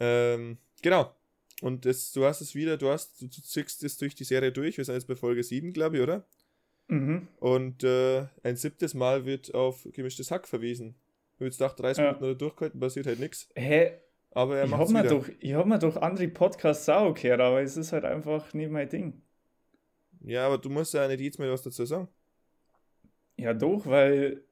Ähm, 0.00 0.58
genau. 0.82 1.14
Und 1.62 1.86
das, 1.86 2.12
du 2.12 2.24
hast 2.24 2.42
es 2.42 2.54
wieder, 2.54 2.76
du 2.76 2.90
hast, 2.90 3.22
du, 3.22 3.28
ziehst 3.28 3.82
es 3.82 3.96
durch 3.96 4.14
die 4.14 4.24
Serie 4.24 4.52
durch. 4.52 4.76
Wir 4.76 4.84
sind 4.84 4.94
jetzt 4.94 5.06
bei 5.06 5.16
Folge 5.16 5.42
7, 5.42 5.72
glaube 5.72 5.96
ich, 5.96 6.02
oder? 6.02 6.26
Mhm. 6.88 7.28
Und 7.40 7.84
äh, 7.84 8.26
ein 8.42 8.56
siebtes 8.56 8.94
Mal 8.94 9.24
wird 9.24 9.54
auf 9.54 9.86
gemischtes 9.92 10.30
Hack 10.30 10.46
verwiesen. 10.48 10.94
Du 11.38 11.44
jetzt 11.44 11.58
gedacht, 11.58 11.78
30 11.80 11.98
Ja. 11.98 12.04
Minuten 12.10 12.24
oder 12.24 12.34
durchgehalten, 12.36 12.80
passiert 12.80 13.06
halt 13.06 13.18
nichts. 13.20 13.48
Hä? 13.54 13.92
Aber 14.30 14.56
er 14.58 14.64
ich 14.64 14.70
macht 14.70 14.88
wieder. 14.90 15.02
doch, 15.04 15.28
ich 15.40 15.54
hab 15.54 15.66
mir 15.66 15.78
doch 15.78 15.96
andere 15.96 16.28
Podcasts 16.28 16.88
auch 16.88 17.14
gehört, 17.14 17.40
aber 17.40 17.60
es 17.62 17.76
ist 17.76 17.92
halt 17.92 18.04
einfach 18.04 18.52
nicht 18.54 18.70
mein 18.70 18.88
Ding. 18.88 19.22
Ja, 20.24 20.46
aber 20.46 20.58
du 20.58 20.70
musst 20.70 20.94
ja 20.94 21.06
nicht 21.06 21.20
jedes 21.20 21.38
Mal 21.38 21.50
was 21.50 21.62
dazu 21.62 21.84
sagen. 21.84 22.08
Ja, 23.36 23.52
doch, 23.54 23.86
weil 23.86 24.42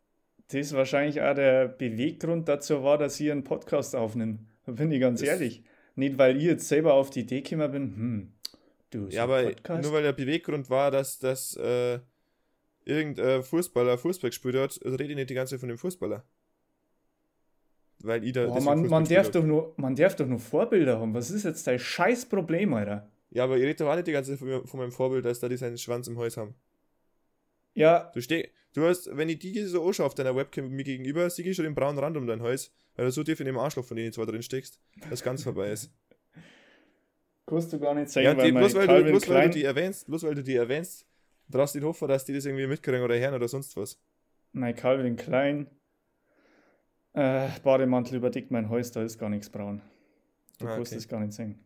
das 0.48 0.72
wahrscheinlich 0.74 1.20
auch 1.22 1.34
der 1.34 1.68
Beweggrund 1.68 2.48
dazu 2.48 2.82
war, 2.82 2.98
dass 2.98 3.18
ich 3.20 3.30
einen 3.30 3.44
Podcast 3.44 3.96
aufnehme. 3.96 4.38
Da 4.66 4.72
bin 4.72 4.90
ich 4.92 5.00
ganz 5.00 5.20
Das- 5.20 5.28
ehrlich. 5.30 5.64
Nicht, 5.94 6.16
weil 6.18 6.36
ich 6.38 6.44
jetzt 6.44 6.68
selber 6.68 6.94
auf 6.94 7.10
die 7.10 7.20
Idee 7.20 7.42
gekommen 7.42 7.70
bin, 7.70 7.82
hm, 7.96 8.32
du, 8.90 9.10
so 9.10 9.16
Ja, 9.16 9.24
aber 9.24 9.42
Podcast? 9.44 9.82
nur 9.84 9.92
weil 9.92 10.02
der 10.02 10.12
Beweggrund 10.14 10.70
war, 10.70 10.90
dass, 10.90 11.18
dass 11.18 11.54
äh, 11.56 11.98
irgendein 12.84 13.42
Fußballer 13.42 13.98
Fußball 13.98 14.30
gespielt 14.30 14.56
hat, 14.56 14.80
rede 14.84 15.04
ich 15.04 15.16
nicht 15.16 15.30
die 15.30 15.34
ganze 15.34 15.54
Zeit 15.54 15.60
von 15.60 15.68
dem 15.68 15.78
Fußballer. 15.78 16.24
Weil 18.00 18.24
ich 18.24 18.32
da. 18.32 18.46
Deswegen 18.46 18.64
man, 18.64 18.86
man, 18.88 19.04
darf 19.04 19.30
doch 19.30 19.44
nur, 19.44 19.74
man 19.76 19.94
darf 19.94 20.16
doch 20.16 20.26
nur 20.26 20.40
Vorbilder 20.40 20.98
haben. 20.98 21.14
Was 21.14 21.30
ist 21.30 21.44
jetzt 21.44 21.66
dein 21.66 21.78
scheiß 21.78 22.26
Problem, 22.26 22.74
Alter? 22.74 23.08
Ja, 23.30 23.44
aber 23.44 23.56
ich 23.56 23.62
rede 23.62 23.76
doch 23.76 23.90
auch 23.90 23.94
nicht 23.94 24.06
die 24.06 24.12
ganze 24.12 24.32
Zeit 24.32 24.40
von, 24.40 24.66
von 24.66 24.80
meinem 24.80 24.92
Vorbild, 24.92 25.24
dass 25.24 25.40
da 25.40 25.48
die 25.48 25.56
seinen 25.56 25.78
Schwanz 25.78 26.08
im 26.08 26.18
Hals 26.18 26.36
haben. 26.36 26.54
Ja, 27.74 28.10
Du 28.12 28.20
steh, 28.20 28.50
du 28.74 28.84
hast, 28.84 29.16
wenn 29.16 29.28
ich 29.28 29.38
die 29.38 29.58
so 29.62 29.86
anschaue 29.86 30.06
auf 30.06 30.14
deiner 30.14 30.36
Webcam 30.36 30.68
mir 30.68 30.84
gegenüber, 30.84 31.30
sieh 31.30 31.42
ich 31.42 31.56
schon 31.56 31.64
den 31.64 31.74
braunen 31.74 31.98
Rand 31.98 32.16
um 32.16 32.26
deinen 32.26 32.42
Hals, 32.42 32.70
weil 32.96 33.06
du 33.06 33.12
so 33.12 33.24
tief 33.24 33.40
in 33.40 33.46
dem 33.46 33.56
Arschloch 33.56 33.84
von 33.84 33.96
denen 33.96 34.12
zwar 34.12 34.26
drin 34.26 34.42
steckst, 34.42 34.78
dass 35.08 35.22
ganz 35.22 35.42
vorbei 35.42 35.70
ist. 35.70 35.90
kannst 37.46 37.72
du 37.72 37.78
gar 37.78 37.94
nicht 37.94 38.10
sagen, 38.10 38.26
Ja, 38.26 38.36
weil 38.36 38.46
die, 38.46 38.52
bloß, 38.52 38.74
weil 38.74 38.86
du, 38.86 39.10
bloß 39.10 39.28
weil 39.28 39.48
du 39.48 39.54
die 39.54 39.64
erwähnst, 39.64 40.06
bloß 40.06 40.22
weil 40.24 40.34
du 40.34 40.42
die 40.42 40.56
erwähnst, 40.56 41.06
du 41.54 41.78
nicht 41.78 41.84
hoffen, 41.86 42.08
dass 42.08 42.24
die 42.24 42.32
das 42.32 42.44
irgendwie 42.44 42.66
mitkriegen 42.66 43.02
oder 43.02 43.18
hören 43.18 43.34
oder 43.34 43.48
sonst 43.48 43.76
was. 43.76 43.98
mein 44.52 44.74
Calvin 44.74 45.16
Klein 45.16 45.68
äh, 47.14 47.48
Bademantel 47.62 48.16
überdeckt 48.16 48.50
mein 48.50 48.68
Hals, 48.70 48.90
da 48.92 49.02
ist 49.02 49.18
gar 49.18 49.28
nichts 49.28 49.50
braun. 49.50 49.82
Du 50.58 50.66
Ah, 50.66 50.76
kannst 50.76 50.92
okay. 50.92 50.98
es 50.98 51.08
gar 51.08 51.20
nicht 51.20 51.32
sehen. 51.32 51.58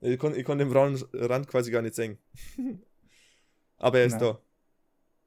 Ich 0.00 0.18
konnte 0.18 0.38
ich 0.38 0.44
konnt 0.44 0.60
den 0.60 0.68
braunen 0.70 1.00
Rand 1.12 1.46
quasi 1.48 1.70
gar 1.70 1.82
nicht 1.82 1.94
sehen. 1.94 2.18
Aber 3.78 3.98
er 3.98 4.06
ist 4.06 4.18
Na. 4.20 4.38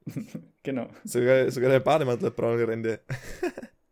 da. 0.06 0.12
Genau. 0.64 0.88
Sogar, 1.04 1.50
sogar 1.52 1.70
der 1.70 1.80
Bademantel 1.80 2.28
hat 2.28 2.36
braune 2.36 2.68
Ränder. 2.68 3.00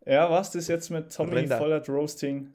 Ja, 0.05 0.29
was 0.29 0.51
das 0.51 0.67
jetzt 0.67 0.89
mit 0.89 1.13
Tommy 1.15 1.33
Ränder. 1.35 1.57
Vollert 1.57 1.87
Roasting? 1.87 2.53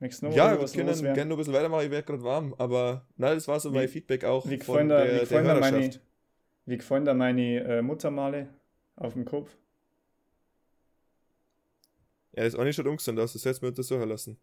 Möchtest 0.00 0.22
du 0.22 0.26
noch 0.26 0.34
ja, 0.34 0.50
wir 0.60 0.66
können 0.66 1.14
gerne 1.14 1.26
noch 1.26 1.36
ein 1.36 1.38
bisschen 1.38 1.52
weitermachen, 1.52 1.84
ich 1.84 1.90
werde 1.92 2.04
gerade 2.04 2.24
warm, 2.24 2.52
aber 2.58 3.06
nein, 3.16 3.36
das 3.36 3.46
war 3.46 3.60
so 3.60 3.70
mein 3.70 3.84
Wie- 3.84 3.92
Feedback 3.92 4.24
auch 4.24 4.44
Wie 4.46 4.58
von 4.58 4.58
gefallen 4.58 4.88
da, 4.88 4.96
der, 4.96 5.06
wie 5.06 5.10
der 5.10 5.20
gefallen 5.20 5.44
da 5.46 5.60
meine. 5.60 5.90
Wie 6.66 6.76
gefallen 6.76 7.04
da 7.04 7.14
meine 7.14 7.64
äh, 7.64 7.82
Muttermale 7.82 8.48
auf 8.96 9.14
dem 9.14 9.24
Kopf? 9.24 9.56
Ja, 12.32 12.44
das 12.44 12.54
auch 12.54 12.64
nicht 12.64 12.76
schon 12.76 12.86
umgesandt 12.86 13.18
aus, 13.18 13.32
das 13.32 13.44
hättest 13.44 13.60
du 13.62 13.66
mir 13.66 13.70
untersuchen 13.70 14.08
lassen. 14.08 14.38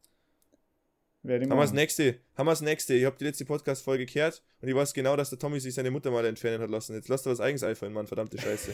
Haben 1.24 1.50
wir 1.50 1.58
das 1.58 1.74
nächste, 1.74 2.20
haben 2.38 2.46
wir 2.46 2.52
das 2.52 2.62
nächste. 2.62 2.94
Ich 2.94 3.04
habe 3.04 3.18
die 3.18 3.26
letzte 3.26 3.44
Podcast-Folge 3.44 4.06
gehört 4.06 4.44
und 4.62 4.70
ich 4.70 4.76
weiß 4.76 4.94
genau, 4.94 5.16
dass 5.18 5.30
der 5.30 5.40
Tommy 5.40 5.60
sich 5.60 5.74
seine 5.74 5.92
Mutter 5.92 6.10
mal 6.10 6.26
entfernen 6.26 6.62
hat 6.62 6.70
lassen. 6.70 6.96
Jetzt 6.96 7.10
lass 7.10 7.24
dir 7.24 7.32
was 7.32 7.42
eigenes 7.42 7.64
einfallen, 7.64 7.92
Mann, 7.92 8.08
verdammte 8.08 8.38
Scheiße. 8.40 8.72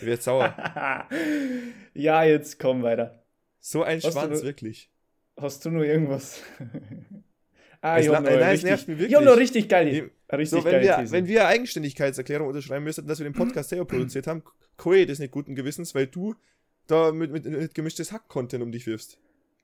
Ich 0.00 0.06
werde 0.06 0.20
sauer. 0.20 0.54
ja, 1.94 2.24
jetzt 2.24 2.58
komm 2.58 2.82
weiter. 2.82 3.22
So 3.60 3.82
ein 3.84 4.00
du 4.00 4.10
Schwanz, 4.10 4.40
da- 4.40 4.46
wirklich. 4.46 4.90
Hast 5.36 5.64
du 5.64 5.70
noch 5.70 5.82
irgendwas? 5.82 6.42
ah, 7.82 7.98
Es 7.98 8.06
la- 8.06 8.20
noch 8.20 8.30
nein, 8.30 8.38
es 8.40 8.46
richtig, 8.48 8.64
nervt 8.64 8.88
mich 8.88 8.98
wirklich. 8.98 9.36
richtig 9.36 9.68
geile, 9.68 9.90
Ich- 9.90 10.02
richtig 10.32 10.48
So, 10.50 10.64
wenn 10.64 10.72
geile 10.82 11.04
wir, 11.04 11.10
wenn 11.12 11.26
wir 11.26 11.46
Eigenständigkeitserklärung 11.46 12.48
unterschreiben 12.48 12.84
müssten, 12.84 13.06
dass 13.06 13.18
wir 13.18 13.24
den 13.24 13.34
Podcast 13.34 13.68
selber 13.68 13.84
produziert 13.84 14.26
haben, 14.26 14.42
Koe, 14.78 15.04
das 15.04 15.18
nicht 15.18 15.30
guten 15.32 15.54
Gewissens, 15.54 15.94
weil 15.94 16.06
du 16.06 16.34
da 16.86 17.12
mit, 17.12 17.30
mit, 17.30 17.44
mit 17.44 17.74
gemischtes 17.74 18.10
Hack-Content 18.12 18.62
um 18.62 18.72
dich 18.72 18.86
wirfst. 18.86 19.18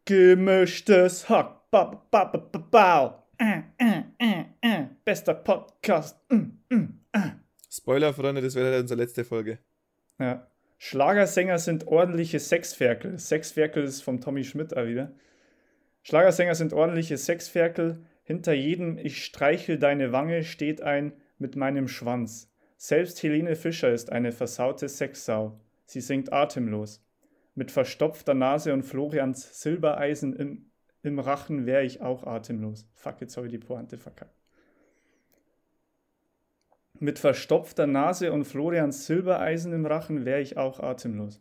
Gemischtes 0.04 1.28
Hack. 1.28 1.70
Ba, 1.70 2.02
ba, 2.10 2.24
ba, 2.24 2.38
ba, 2.38 2.58
ba. 2.70 3.24
Äh, 3.38 3.60
äh, 3.78 4.02
äh, 4.18 4.44
äh. 4.62 4.86
Bester 5.04 5.34
Podcast. 5.34 6.16
Mm, 6.30 6.74
mm, 6.74 7.00
äh. 7.12 7.18
Spoiler, 7.70 8.14
Freunde, 8.14 8.40
das 8.40 8.54
wäre 8.54 8.80
unsere 8.80 9.00
letzte 9.00 9.24
Folge. 9.24 9.58
Ja. 10.18 10.46
Schlagersänger 10.78 11.58
sind 11.58 11.86
ordentliche 11.88 12.38
Sexferkel. 12.40 13.18
Sexferkel 13.18 13.84
ist 13.84 14.00
vom 14.02 14.20
Tommy 14.20 14.44
Schmidt 14.44 14.76
auch 14.76 14.86
wieder. 14.86 15.12
Schlagersänger 16.02 16.54
sind 16.54 16.72
ordentliche 16.72 17.18
Sexferkel. 17.18 18.04
Hinter 18.22 18.52
jedem 18.52 18.98
Ich 18.98 19.24
streichel 19.24 19.78
deine 19.78 20.12
Wange 20.12 20.42
steht 20.42 20.82
ein 20.82 21.12
mit 21.38 21.56
meinem 21.56 21.88
Schwanz. 21.88 22.50
Selbst 22.76 23.22
Helene 23.22 23.56
Fischer 23.56 23.92
ist 23.92 24.12
eine 24.12 24.32
versaute 24.32 24.88
Sexsau. 24.88 25.60
Sie 25.84 26.00
singt 26.00 26.32
atemlos. 26.32 27.04
Mit 27.54 27.72
verstopfter 27.72 28.34
Nase 28.34 28.72
und 28.72 28.84
Florians 28.84 29.60
Silbereisen 29.60 30.36
im, 30.36 30.70
im 31.02 31.18
Rachen 31.18 31.66
wäre 31.66 31.84
ich 31.84 32.00
auch 32.00 32.24
atemlos. 32.24 32.88
Fuck, 32.94 33.20
jetzt 33.20 33.36
habe 33.36 33.46
ich 33.46 33.52
die 33.52 33.58
Pointe 33.58 33.98
verkackt. 33.98 34.38
Mit 37.00 37.18
verstopfter 37.18 37.86
Nase 37.86 38.32
und 38.32 38.44
Florians 38.44 39.06
Silbereisen 39.06 39.72
im 39.72 39.86
Rachen 39.86 40.24
wäre 40.24 40.40
ich 40.40 40.56
auch 40.56 40.80
atemlos. 40.80 41.40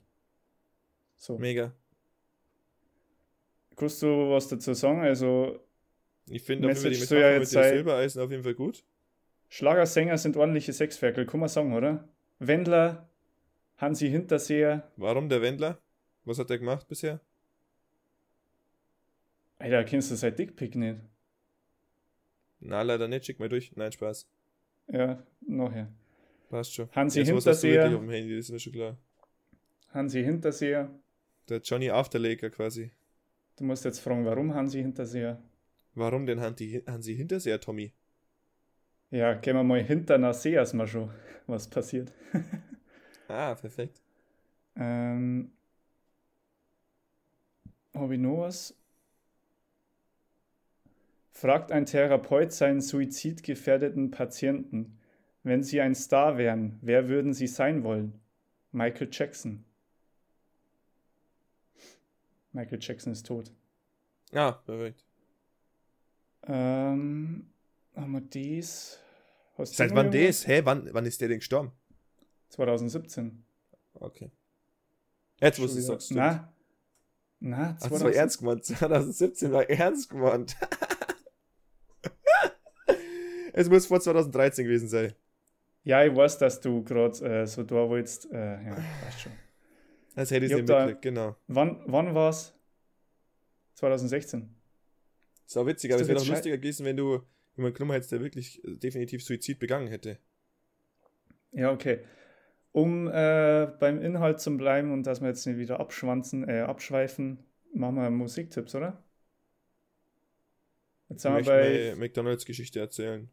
So. 1.15 1.37
Mega. 1.37 1.73
Kannst 3.77 4.01
du 4.01 4.29
was 4.31 4.47
dazu 4.49 4.73
sagen? 4.73 5.01
Also, 5.01 5.59
Ich 6.29 6.41
finde 6.41 6.67
auf 6.69 6.73
jeden 6.73 6.81
Fall 6.83 6.91
die 6.91 6.95
soll 6.97 7.19
ja 7.19 7.25
Metapher 7.27 7.39
mit 7.39 7.47
sein- 7.47 7.73
Silbereisen 7.75 8.21
auf 8.21 8.31
jeden 8.31 8.43
Fall 8.43 8.55
gut. 8.55 8.83
Schlagersänger 9.49 10.17
sind 10.17 10.35
ordentliche 10.35 10.73
Sexferkel, 10.73 11.25
kann 11.25 11.39
man 11.39 11.47
sagen, 11.47 11.73
oder? 11.73 12.05
Wendler, 12.39 13.07
Hansi 13.77 14.09
Hinterseher. 14.09 14.91
Warum 14.97 15.29
der 15.29 15.41
Wendler? 15.41 15.79
Was 16.25 16.37
hat 16.39 16.49
er 16.49 16.57
gemacht 16.57 16.87
bisher? 16.89 17.21
Alter, 19.59 19.83
kennst 19.85 20.11
du 20.11 20.15
sein 20.15 20.35
Dickpick 20.35 20.75
nicht? 20.75 20.99
Na, 22.59 22.81
leider 22.81 23.07
nicht. 23.07 23.25
Schick 23.25 23.39
mal 23.39 23.49
durch. 23.49 23.71
Nein, 23.75 23.91
Spaß. 23.91 24.27
Ja, 24.91 25.23
nachher. 25.47 25.87
Passt 26.49 26.73
schon. 26.73 26.89
Hansi 26.93 27.19
Jetzt, 27.19 27.33
was 27.33 27.45
hast 27.45 27.63
du 27.63 27.67
wirklich 27.67 27.81
Hinterseher. 27.83 27.97
auf 27.97 28.03
dem 28.03 28.09
Handy, 28.11 28.35
das 28.35 28.45
ist 28.45 28.51
mir 28.51 28.59
schon 28.59 28.73
klar. 28.73 28.97
Hansi 29.93 30.23
Hinterseher. 30.23 30.89
Der 31.49 31.59
Johnny 31.61 31.89
Afterlaker 31.89 32.49
quasi. 32.49 32.91
Du 33.57 33.65
musst 33.65 33.83
jetzt 33.85 33.99
fragen, 33.99 34.23
warum 34.25 34.53
Hansi 34.53 34.81
Hinterseher? 34.81 35.37
Warum 35.95 36.25
denn 36.25 36.39
Hansi, 36.39 36.81
Hansi 36.87 37.13
Hinterseher, 37.17 37.59
Tommy? 37.59 37.93
Ja, 39.11 39.33
gehen 39.33 39.55
wir 39.57 39.63
mal 39.63 39.83
hinter 39.83 40.17
nach 40.17 40.33
See 40.33 40.53
erstmal 40.53 40.87
schon, 40.87 41.11
was 41.47 41.67
passiert. 41.69 42.13
Ah, 43.29 43.55
perfekt. 43.55 44.01
Ähm, 44.75 45.51
Habe 47.93 48.13
ich 48.15 48.19
noch 48.21 48.37
was? 48.39 48.73
Fragt 51.31 51.71
ein 51.71 51.85
Therapeut 51.85 52.51
seinen 52.51 52.81
suizidgefährdeten 52.81 54.11
Patienten, 54.11 54.99
wenn 55.43 55.63
sie 55.63 55.79
ein 55.79 55.95
Star 55.95 56.37
wären, 56.37 56.79
wer 56.81 57.07
würden 57.07 57.33
sie 57.33 57.47
sein 57.47 57.83
wollen? 57.83 58.19
Michael 58.73 59.07
Jackson. 59.11 59.63
Michael 62.57 62.79
Jackson 62.81 63.13
ist 63.13 63.27
tot. 63.27 63.51
Ah, 64.33 64.53
perfekt. 64.53 65.05
Ähm, 66.47 67.53
haben 67.95 68.11
wir 68.11 68.21
dies? 68.21 68.97
Seit 69.59 69.93
wann 69.93 70.09
das? 70.11 70.47
Hä, 70.47 70.61
wann, 70.63 70.89
wann 70.91 71.05
ist 71.05 71.21
der 71.21 71.27
denn 71.27 71.37
gestorben? 71.37 71.71
2017. 72.49 73.43
Okay. 73.93 74.31
Jetzt, 75.39 75.59
wo 75.59 75.67
du 75.67 75.69
sagst, 75.69 76.07
stimmt. 76.07 76.19
Na, 76.19 76.53
na, 77.39 77.77
Ach, 77.79 77.89
das 77.89 78.03
war 78.03 78.11
ernst 78.11 78.39
gemeint. 78.39 78.65
2017 78.65 79.51
war 79.51 79.69
ernst 79.69 80.09
gemeint. 80.09 80.55
es 83.53 83.69
muss 83.69 83.85
vor 83.85 83.99
2013 83.99 84.65
gewesen 84.65 84.87
sein. 84.87 85.13
Ja, 85.83 86.03
ich 86.03 86.15
weiß, 86.15 86.39
dass 86.39 86.59
du 86.59 86.83
gerade 86.83 87.23
äh, 87.23 87.45
so 87.45 87.61
da 87.61 87.87
wolltest. 87.87 88.31
Äh, 88.31 88.63
ja, 88.63 88.77
weißt 89.05 89.21
schon. 89.21 89.46
Das 90.17 90.31
hätte 90.31 90.45
ich 90.47 90.51
Ich 90.51 90.57
nicht 90.57 90.67
mitgekriegt, 90.67 91.01
genau. 91.03 91.35
Wann, 91.47 91.79
wann 91.85 92.15
war 92.15 92.31
es? 92.31 92.53
2016. 93.75 94.49
Ist 95.45 95.55
auch 95.57 95.65
witzig, 95.67 95.91
Ist 95.91 95.95
aber 95.95 96.01
es 96.01 96.07
doch 96.07 96.13
wäre 96.15 96.25
schei- 96.25 96.31
lustiger 96.33 96.57
gewesen, 96.57 96.85
wenn 96.87 96.97
du 96.97 97.21
jemanden 97.55 97.75
genommen 97.77 97.91
hättest, 97.93 98.11
der 98.11 98.21
wirklich 98.21 98.63
äh, 98.65 98.75
definitiv 98.77 99.23
Suizid 99.23 99.59
begangen 99.59 99.87
hätte. 99.87 100.17
Ja, 101.51 101.71
okay. 101.71 101.99
Um 102.71 103.07
äh, 103.07 103.67
beim 103.79 104.01
Inhalt 104.01 104.41
zu 104.41 104.57
bleiben 104.57 104.91
und 104.91 105.03
dass 105.03 105.21
wir 105.21 105.27
jetzt 105.29 105.45
nicht 105.45 105.57
wieder 105.59 105.79
abschwanzen, 105.79 106.49
äh, 106.49 106.61
abschweifen, 106.61 107.37
machen 107.73 107.95
wir 107.97 108.09
Musiktipps, 108.09 108.73
oder? 108.75 109.03
Jetzt 111.09 111.17
Ich 111.17 111.21
sind 111.21 111.31
wir 111.31 111.37
möchte 111.37 111.51
bei 111.51 111.95
McDonalds-Geschichte 111.95 112.79
erzählen. 112.79 113.29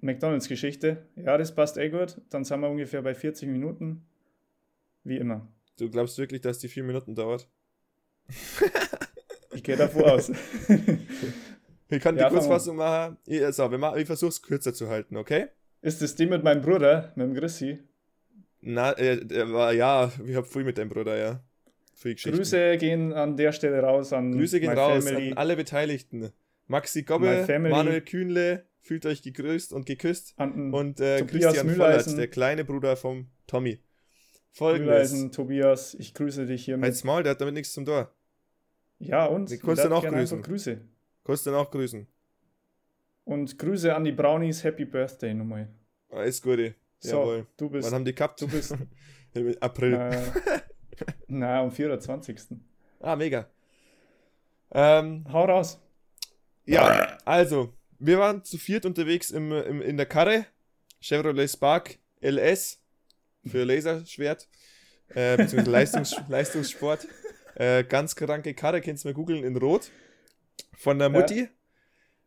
McDonalds 0.00 0.48
Geschichte. 0.48 1.06
Ja, 1.16 1.38
das 1.38 1.54
passt 1.54 1.78
eh 1.78 1.88
gut. 1.88 2.20
Dann 2.30 2.44
sind 2.44 2.60
wir 2.60 2.68
ungefähr 2.68 3.00
bei 3.02 3.14
40 3.14 3.48
Minuten. 3.48 4.04
Wie 5.04 5.16
immer. 5.18 5.48
Du 5.78 5.90
glaubst 5.90 6.18
wirklich, 6.18 6.40
dass 6.40 6.58
die 6.58 6.68
vier 6.68 6.84
Minuten 6.84 7.14
dauert? 7.14 7.48
Ich 9.54 9.62
gehe 9.62 9.76
davon 9.76 10.04
aus. 10.04 10.30
Ich 11.88 12.02
kann 12.02 12.16
die 12.16 12.24
Kurzfassung 12.24 12.76
machen. 12.76 13.18
Ich, 13.26 13.44
also, 13.44 13.70
wir 13.70 13.76
machen- 13.76 13.98
ich 14.00 14.06
versuche 14.06 14.30
es 14.30 14.40
kürzer 14.40 14.72
zu 14.72 14.88
halten, 14.88 15.14
okay? 15.18 15.48
Ist 15.82 16.00
das 16.00 16.14
die 16.14 16.24
mit 16.24 16.42
meinem 16.42 16.62
Bruder, 16.62 17.12
mit 17.16 17.26
dem 17.26 17.34
Chrissy? 17.34 17.80
Na, 18.62 18.92
äh, 18.92 19.22
der 19.22 19.52
war, 19.52 19.74
ja, 19.74 20.10
ich 20.26 20.34
hab 20.34 20.46
viel 20.46 20.64
mit 20.64 20.78
deinem 20.78 20.88
Bruder, 20.88 21.18
ja. 21.18 21.44
Grüße 22.02 22.78
gehen 22.78 23.12
an 23.12 23.36
der 23.36 23.52
Stelle 23.52 23.80
raus 23.80 24.14
an 24.14 24.32
Grüße 24.32 24.58
gehen 24.58 24.72
raus 24.72 25.04
family. 25.04 25.32
an 25.32 25.36
alle 25.36 25.54
Beteiligten. 25.54 26.30
Maxi 26.66 27.00
My 27.00 27.04
Gobbe, 27.04 27.44
family. 27.44 27.70
Manuel 27.74 28.00
Kühnle, 28.00 28.64
fühlt 28.80 29.04
euch 29.04 29.20
gegrüßt 29.20 29.74
und 29.74 29.84
geküsst. 29.84 30.32
an 30.38 30.72
Und 30.72 30.98
äh, 30.98 31.22
Christian 31.26 31.66
Mühleisen. 31.66 32.12
Vollert, 32.12 32.18
der 32.18 32.28
kleine 32.28 32.64
Bruder 32.64 32.96
vom 32.96 33.28
Tommy. 33.46 33.80
Folgendes. 34.52 35.30
Tobias, 35.30 35.94
ich 35.94 36.12
grüße 36.14 36.46
dich 36.46 36.64
hiermit. 36.66 36.84
Halt's 36.84 37.04
Maul, 37.04 37.22
der 37.22 37.32
hat 37.32 37.40
damit 37.40 37.54
nichts 37.54 37.72
zum 37.72 37.86
Tor. 37.86 38.12
Ja, 38.98 39.26
und? 39.26 39.50
Ich 39.50 39.60
kannst 39.60 39.84
noch 39.88 40.02
gerne 40.02 40.18
grüßen. 40.18 40.42
Grüße. 40.42 40.80
Kannst 41.24 41.46
du 41.46 41.50
dann 41.50 41.60
auch 41.60 41.70
grüßen. 41.70 42.06
Und 43.24 43.58
Grüße 43.58 43.94
an 43.94 44.04
die 44.04 44.12
Brownies, 44.12 44.62
Happy 44.62 44.84
Birthday 44.84 45.32
nochmal. 45.32 45.68
Alles 46.10 46.42
Gute. 46.42 46.74
So, 46.98 47.18
Jawohl. 47.20 47.46
du 47.56 47.70
bist. 47.70 47.86
Wann 47.86 47.94
haben 47.94 48.04
die 48.04 48.14
gehabt? 48.14 48.40
Du 48.40 48.48
bist. 48.48 48.76
Im 49.34 49.56
April. 49.60 49.94
äh, 49.94 50.32
na, 51.28 51.60
am 51.60 51.70
24. 51.70 52.38
Ah, 53.00 53.16
mega. 53.16 53.48
Ähm, 54.70 55.24
Hau 55.32 55.44
raus. 55.44 55.80
ja, 56.64 57.16
also, 57.24 57.72
wir 57.98 58.18
waren 58.18 58.44
zu 58.44 58.58
viert 58.58 58.84
unterwegs 58.84 59.30
im, 59.30 59.50
im, 59.52 59.80
in 59.80 59.96
der 59.96 60.06
Karre. 60.06 60.46
Chevrolet 61.00 61.48
Spark 61.48 61.98
LS 62.20 62.81
für 63.46 63.64
Laserschwert, 63.64 64.48
äh, 65.08 65.36
beziehungsweise 65.36 65.70
Leistungs, 65.78 66.16
Leistungssport. 66.28 67.06
Äh, 67.54 67.84
ganz 67.84 68.16
kranke 68.16 68.54
Karre, 68.54 68.80
kannst 68.80 69.04
du 69.04 69.08
mal 69.08 69.14
googeln, 69.14 69.44
in 69.44 69.56
Rot. 69.56 69.90
Von 70.76 70.98
der 70.98 71.08
Mutti. 71.08 71.48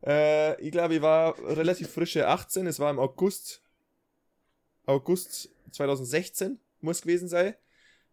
Äh, 0.06 0.62
ich 0.62 0.72
glaube, 0.72 0.96
ich 0.96 1.02
war 1.02 1.38
relativ 1.40 1.90
frische 1.90 2.28
18. 2.28 2.68
Es 2.68 2.80
war 2.80 2.92
im 2.92 3.00
August. 3.00 3.62
August 4.86 5.50
2016 5.72 6.60
muss 6.82 7.02
gewesen 7.02 7.28
sein. 7.28 7.56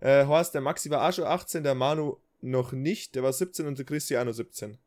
Äh, 0.00 0.26
Horst, 0.26 0.54
der 0.54 0.62
Maxi 0.62 0.90
war 0.90 1.06
auch 1.06 1.12
schon 1.12 1.24
18, 1.24 1.62
der 1.62 1.74
Manu 1.74 2.16
noch 2.40 2.72
nicht. 2.72 3.14
Der 3.14 3.22
war 3.22 3.32
17 3.32 3.66
und 3.66 3.78
der 3.78 3.84
Cristiano 3.84 4.32
17. 4.32 4.78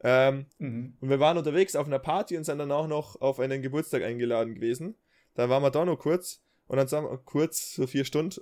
Ähm, 0.00 0.46
Mhm. 0.58 0.96
und 1.00 1.08
wir 1.08 1.20
waren 1.20 1.38
unterwegs 1.38 1.74
auf 1.76 1.86
einer 1.86 1.98
Party 1.98 2.36
und 2.36 2.44
sind 2.44 2.58
dann 2.58 2.72
auch 2.72 2.86
noch 2.86 3.20
auf 3.20 3.40
einen 3.40 3.62
Geburtstag 3.62 4.02
eingeladen 4.02 4.54
gewesen. 4.54 4.94
Da 5.34 5.48
waren 5.48 5.62
wir 5.62 5.70
da 5.70 5.84
noch 5.84 5.98
kurz 5.98 6.42
und 6.68 6.76
dann 6.76 6.88
sind 6.88 7.04
wir 7.04 7.18
kurz, 7.18 7.74
so 7.74 7.86
vier 7.86 8.04
Stunden. 8.04 8.40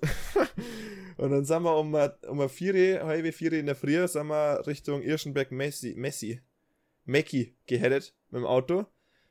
und 1.16 1.30
dann 1.30 1.44
sind 1.44 1.62
wir 1.62 1.76
um, 1.76 1.94
eine- 1.94 2.16
um 2.28 2.40
eine 2.40 2.48
vier, 2.48 3.04
halbe 3.04 3.32
vier 3.32 3.52
in 3.52 3.66
der 3.66 3.76
Früh, 3.76 4.06
sind 4.08 4.26
wir 4.28 4.66
Richtung 4.66 5.02
Irschenberg 5.02 5.50
Messi, 5.52 5.94
Messi, 5.96 6.40
Mecki 7.04 7.56
geheadet 7.66 8.14
mit 8.30 8.40
dem 8.40 8.46
Auto. 8.46 8.86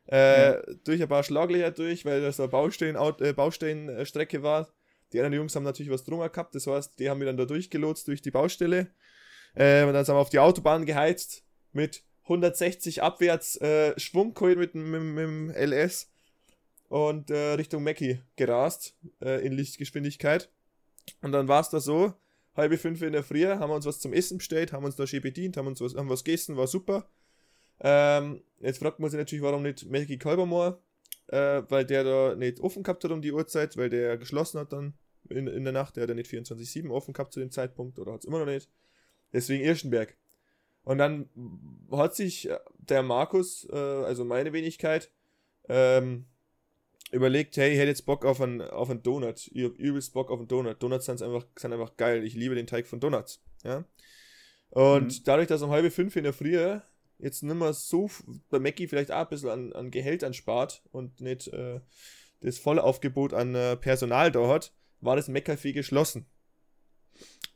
Äh, 0.06 0.62
Durch 0.84 1.02
ein 1.02 1.08
paar 1.08 1.24
Schlaglöcher 1.24 1.72
durch, 1.72 2.06
weil 2.06 2.22
das 2.22 2.40
eine 2.40 2.50
Baustellen, 2.50 2.96
äh, 3.20 3.34
Baustellenstrecke 3.34 4.44
war. 4.44 4.72
Die 5.12 5.20
anderen 5.20 5.34
Jungs 5.38 5.56
haben 5.56 5.64
natürlich 5.64 5.92
was 5.92 6.04
drunter 6.04 6.30
gehabt, 6.30 6.56
das 6.56 6.68
heißt, 6.68 7.00
die 7.00 7.10
haben 7.10 7.20
mich 7.20 7.28
dann 7.28 7.38
da 7.38 7.46
durchgelotst 7.46 8.08
durch 8.08 8.22
die 8.22 8.32
Baustelle. 8.32 8.92
Äh, 9.56 9.84
und 9.86 9.94
dann 9.94 10.04
sind 10.06 10.16
wir 10.16 10.20
auf 10.20 10.30
die 10.30 10.40
Autobahn 10.40 10.86
geheizt 10.86 11.46
mit 11.72 12.04
160 12.24 13.02
abwärts 13.04 13.58
äh, 13.62 13.98
Schwung 14.00 14.34
geholt 14.34 14.58
mit, 14.58 14.76
mit, 14.76 15.02
mit 15.02 15.24
dem 15.24 15.50
LS 15.52 16.12
und 16.94 17.32
äh, 17.32 17.54
Richtung 17.54 17.84
Mackie 17.84 18.20
gerast 18.36 18.96
äh, 19.20 19.44
in 19.44 19.54
Lichtgeschwindigkeit. 19.54 20.52
Und 21.24 21.32
dann 21.32 21.48
war 21.48 21.60
es 21.60 21.72
da 21.72 21.80
so, 21.80 22.14
halbe 22.56 22.78
fünf 22.78 23.02
in 23.02 23.14
der 23.14 23.24
Früh, 23.24 23.48
haben 23.48 23.72
wir 23.72 23.76
uns 23.76 23.88
was 23.88 24.00
zum 24.00 24.14
Essen 24.14 24.38
bestellt, 24.38 24.74
haben 24.74 24.86
uns 24.86 24.96
da 24.96 25.08
schön 25.08 25.24
bedient, 25.24 25.58
haben 25.58 25.66
uns 25.66 25.82
was, 25.82 25.96
haben 25.96 26.08
was 26.08 26.24
gegessen, 26.24 26.56
war 26.56 26.68
super. 26.68 27.10
Ähm, 27.80 28.44
jetzt 28.60 28.78
fragt 28.78 29.00
man 29.00 29.10
sich 29.10 29.18
natürlich, 29.18 29.42
warum 29.42 29.64
nicht 29.64 29.90
Mackie 29.90 30.20
Kalbermoor, 30.20 30.84
äh, 31.30 31.64
weil 31.68 31.84
der 31.84 32.04
da 32.04 32.36
nicht 32.36 32.60
offen 32.60 32.84
gehabt 32.84 33.04
hat 33.04 33.10
um 33.10 33.24
die 33.24 33.32
Uhrzeit, 33.32 33.76
weil 33.76 33.90
der 33.90 34.20
geschlossen 34.20 34.60
hat 34.60 34.72
dann 34.72 34.94
in, 35.30 35.48
in 35.48 35.64
der 35.64 35.74
Nacht, 35.74 35.96
der 35.96 36.04
hat 36.04 36.10
ja 36.10 36.16
nicht 36.16 36.30
24-7 36.30 36.92
offen 36.92 37.16
gehabt 37.16 37.34
zu 37.34 37.40
dem 37.40 37.50
Zeitpunkt 37.50 37.98
oder 37.98 38.14
hat 38.14 38.20
es 38.20 38.28
immer 38.28 38.38
noch 38.38 38.46
nicht. 38.46 38.70
Deswegen 39.34 39.64
Irschenberg. 39.64 40.16
Und 40.84 41.00
dann 41.00 41.28
hat 41.92 42.14
sich 42.16 42.52
äh, 42.52 42.60
der 42.78 43.02
Markus, 43.02 43.68
äh, 43.72 43.76
also 43.76 44.26
meine 44.26 44.54
Wenigkeit, 44.54 45.10
ähm, 45.68 46.28
überlegt, 47.14 47.56
hey, 47.58 47.72
ich 47.72 47.78
hätte 47.78 47.90
jetzt 47.90 48.06
Bock 48.06 48.26
auf 48.26 48.42
einen, 48.42 48.62
auf 48.62 48.90
einen 48.90 49.04
Donut. 49.04 49.50
Ich 49.54 49.64
hab 49.64 49.78
übelst 49.78 50.14
Bock 50.14 50.32
auf 50.32 50.40
einen 50.40 50.48
Donut. 50.48 50.82
Donuts 50.82 51.06
sind 51.06 51.22
einfach, 51.22 51.46
sind 51.58 51.74
einfach 51.74 51.96
geil. 51.98 52.24
Ich 52.24 52.34
liebe 52.34 52.56
den 52.56 52.68
Teig 52.68 52.88
von 52.88 53.00
Donuts. 53.00 53.42
Ja? 53.64 53.86
Und 54.70 55.06
Mhm. 55.20 55.24
dadurch, 55.26 55.48
dass 55.48 55.62
um 55.62 55.70
halbe 55.70 55.92
fünf 55.92 56.16
in 56.16 56.24
der 56.24 56.34
Früh 56.34 56.58
jetzt 57.20 57.44
nicht 57.44 57.56
mehr 57.56 57.74
so 57.74 58.10
bei 58.50 58.60
Mackie 58.60 58.88
vielleicht 58.88 59.12
auch 59.12 59.22
ein 59.22 59.30
bisschen 59.30 59.50
an, 59.50 59.74
an 59.74 59.92
Gehältern 59.92 60.34
spart 60.34 60.82
und 60.92 61.22
nicht 61.22 61.48
äh, 61.50 61.80
das 62.42 62.58
volle 62.58 62.84
Aufgebot 62.84 63.34
an 63.34 63.56
äh, 63.56 63.78
Personal 63.78 64.32
da 64.32 64.48
hat, 64.48 64.74
war 65.00 65.16
das 65.16 65.30
Meckcafé 65.30 65.72
geschlossen. 65.74 66.26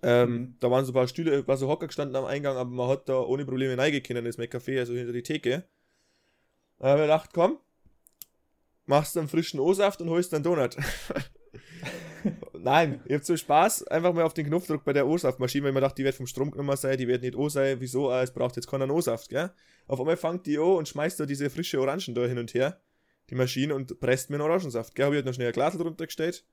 Ähm, 0.04 0.32
Mhm. 0.32 0.56
Da 0.60 0.70
waren 0.70 0.86
so 0.86 0.92
ein 0.92 0.94
paar 0.94 1.08
Stühle, 1.08 1.48
war 1.48 1.58
so 1.58 1.68
Hocker 1.68 1.88
gestanden 1.88 2.16
am 2.16 2.26
Eingang, 2.26 2.56
aber 2.56 2.70
man 2.70 2.88
hat 2.88 3.10
da 3.10 3.20
ohne 3.20 3.46
Probleme 3.46 3.76
reingehen 3.78 4.18
in 4.18 4.26
das 4.26 4.38
Meckcafé, 4.38 4.80
also 4.80 4.94
hinter 4.94 5.12
die 5.14 5.24
Theke. 5.24 5.64
Da 6.78 6.90
haben 6.90 7.00
wir 7.00 7.06
gedacht, 7.06 7.32
komm, 7.34 7.58
machst 8.88 9.18
einen 9.18 9.28
frischen 9.28 9.60
O-Saft 9.60 10.02
und 10.02 10.10
holst 10.10 10.34
einen 10.34 10.44
Donut. 10.44 10.76
Nein, 12.54 13.02
ich 13.06 13.14
hab 13.14 13.24
so 13.24 13.38
Spaß, 13.38 13.88
einfach 13.88 14.14
mal 14.14 14.24
auf 14.24 14.34
den 14.34 14.48
Knopfdruck 14.48 14.84
bei 14.84 14.94
der 14.94 15.08
O-Saft-Maschine, 15.08 15.66
weil 15.66 15.72
man 15.72 15.84
dachte, 15.84 15.96
die 15.96 16.04
wird 16.04 16.16
vom 16.16 16.28
Strom 16.28 16.52
genommen 16.52 16.76
sein, 16.76 16.98
die 16.98 17.08
wird 17.08 17.22
nicht 17.22 17.36
O 17.36 17.50
sein, 17.50 17.78
wieso, 17.80 18.10
ah, 18.10 18.24
es 18.24 18.34
braucht 18.34 18.56
jetzt 18.56 18.68
keinen 18.68 18.90
O-Saft, 18.90 19.30
gell? 19.30 19.52
Auf 19.88 20.00
einmal 20.00 20.18
fangt 20.18 20.46
die 20.46 20.58
O 20.58 20.78
und 20.78 20.88
schmeißt 20.88 21.20
da 21.20 21.26
diese 21.26 21.50
frische 21.50 21.80
Orangen 21.80 22.16
da 22.16 22.26
hin 22.26 22.38
und 22.38 22.54
her, 22.54 22.82
die 23.30 23.36
Maschine, 23.36 23.76
und 23.76 24.00
presst 24.00 24.30
mir 24.30 24.38
einen 24.38 24.50
Orangensaft, 24.50 24.96
gell? 24.96 25.06
Hab 25.06 25.14
ich 25.14 25.18
halt 25.18 25.26
noch 25.26 25.34
schnell 25.34 25.48
ein 25.48 25.54
Glas 25.54 25.78
drunter 25.78 26.06
gestellt, 26.06 26.44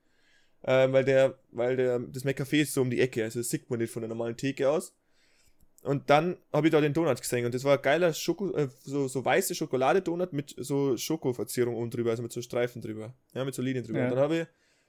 äh, 0.63 0.93
weil 0.93 1.05
der, 1.05 1.39
weil 1.51 1.77
der, 1.77 1.99
das 1.99 2.25
McCafé 2.25 2.63
ist 2.63 2.75
so 2.75 2.83
um 2.83 2.91
die 2.91 3.01
Ecke, 3.01 3.25
also 3.25 3.41
das 3.41 3.49
sieht 3.49 3.69
man 3.71 3.79
nicht 3.79 3.93
von 3.93 4.03
der 4.03 4.09
normalen 4.09 4.37
Theke 4.37 4.69
aus. 4.71 4.95
Und 5.85 6.09
dann 6.09 6.39
habe 6.51 6.67
ich 6.67 6.73
da 6.73 6.81
den 6.81 6.95
Donut 6.95 7.21
gesehen 7.21 7.45
und 7.45 7.55
das 7.55 7.63
war 7.63 7.77
ein 7.77 7.83
geiler 7.83 8.15
Schoko, 8.15 8.51
äh, 8.55 8.69
so, 8.85 9.07
so 9.07 9.23
weiße 9.23 9.55
Schokolade-Donut 9.55 10.33
mit 10.33 10.55
so 10.57 10.97
Schokoverzierung 10.97 11.75
oben 11.75 11.91
drüber, 11.91 12.11
also 12.11 12.23
mit 12.23 12.33
so 12.33 12.41
Streifen 12.41 12.81
drüber. 12.81 13.15
Ja, 13.35 13.45
mit 13.45 13.55
so 13.55 13.61
Linien 13.61 13.85
drüber. 13.85 13.99
Ja. 13.99 14.05
Und 14.07 14.13
dann 14.13 14.21
habe 14.21 14.39
ich, 14.39 14.47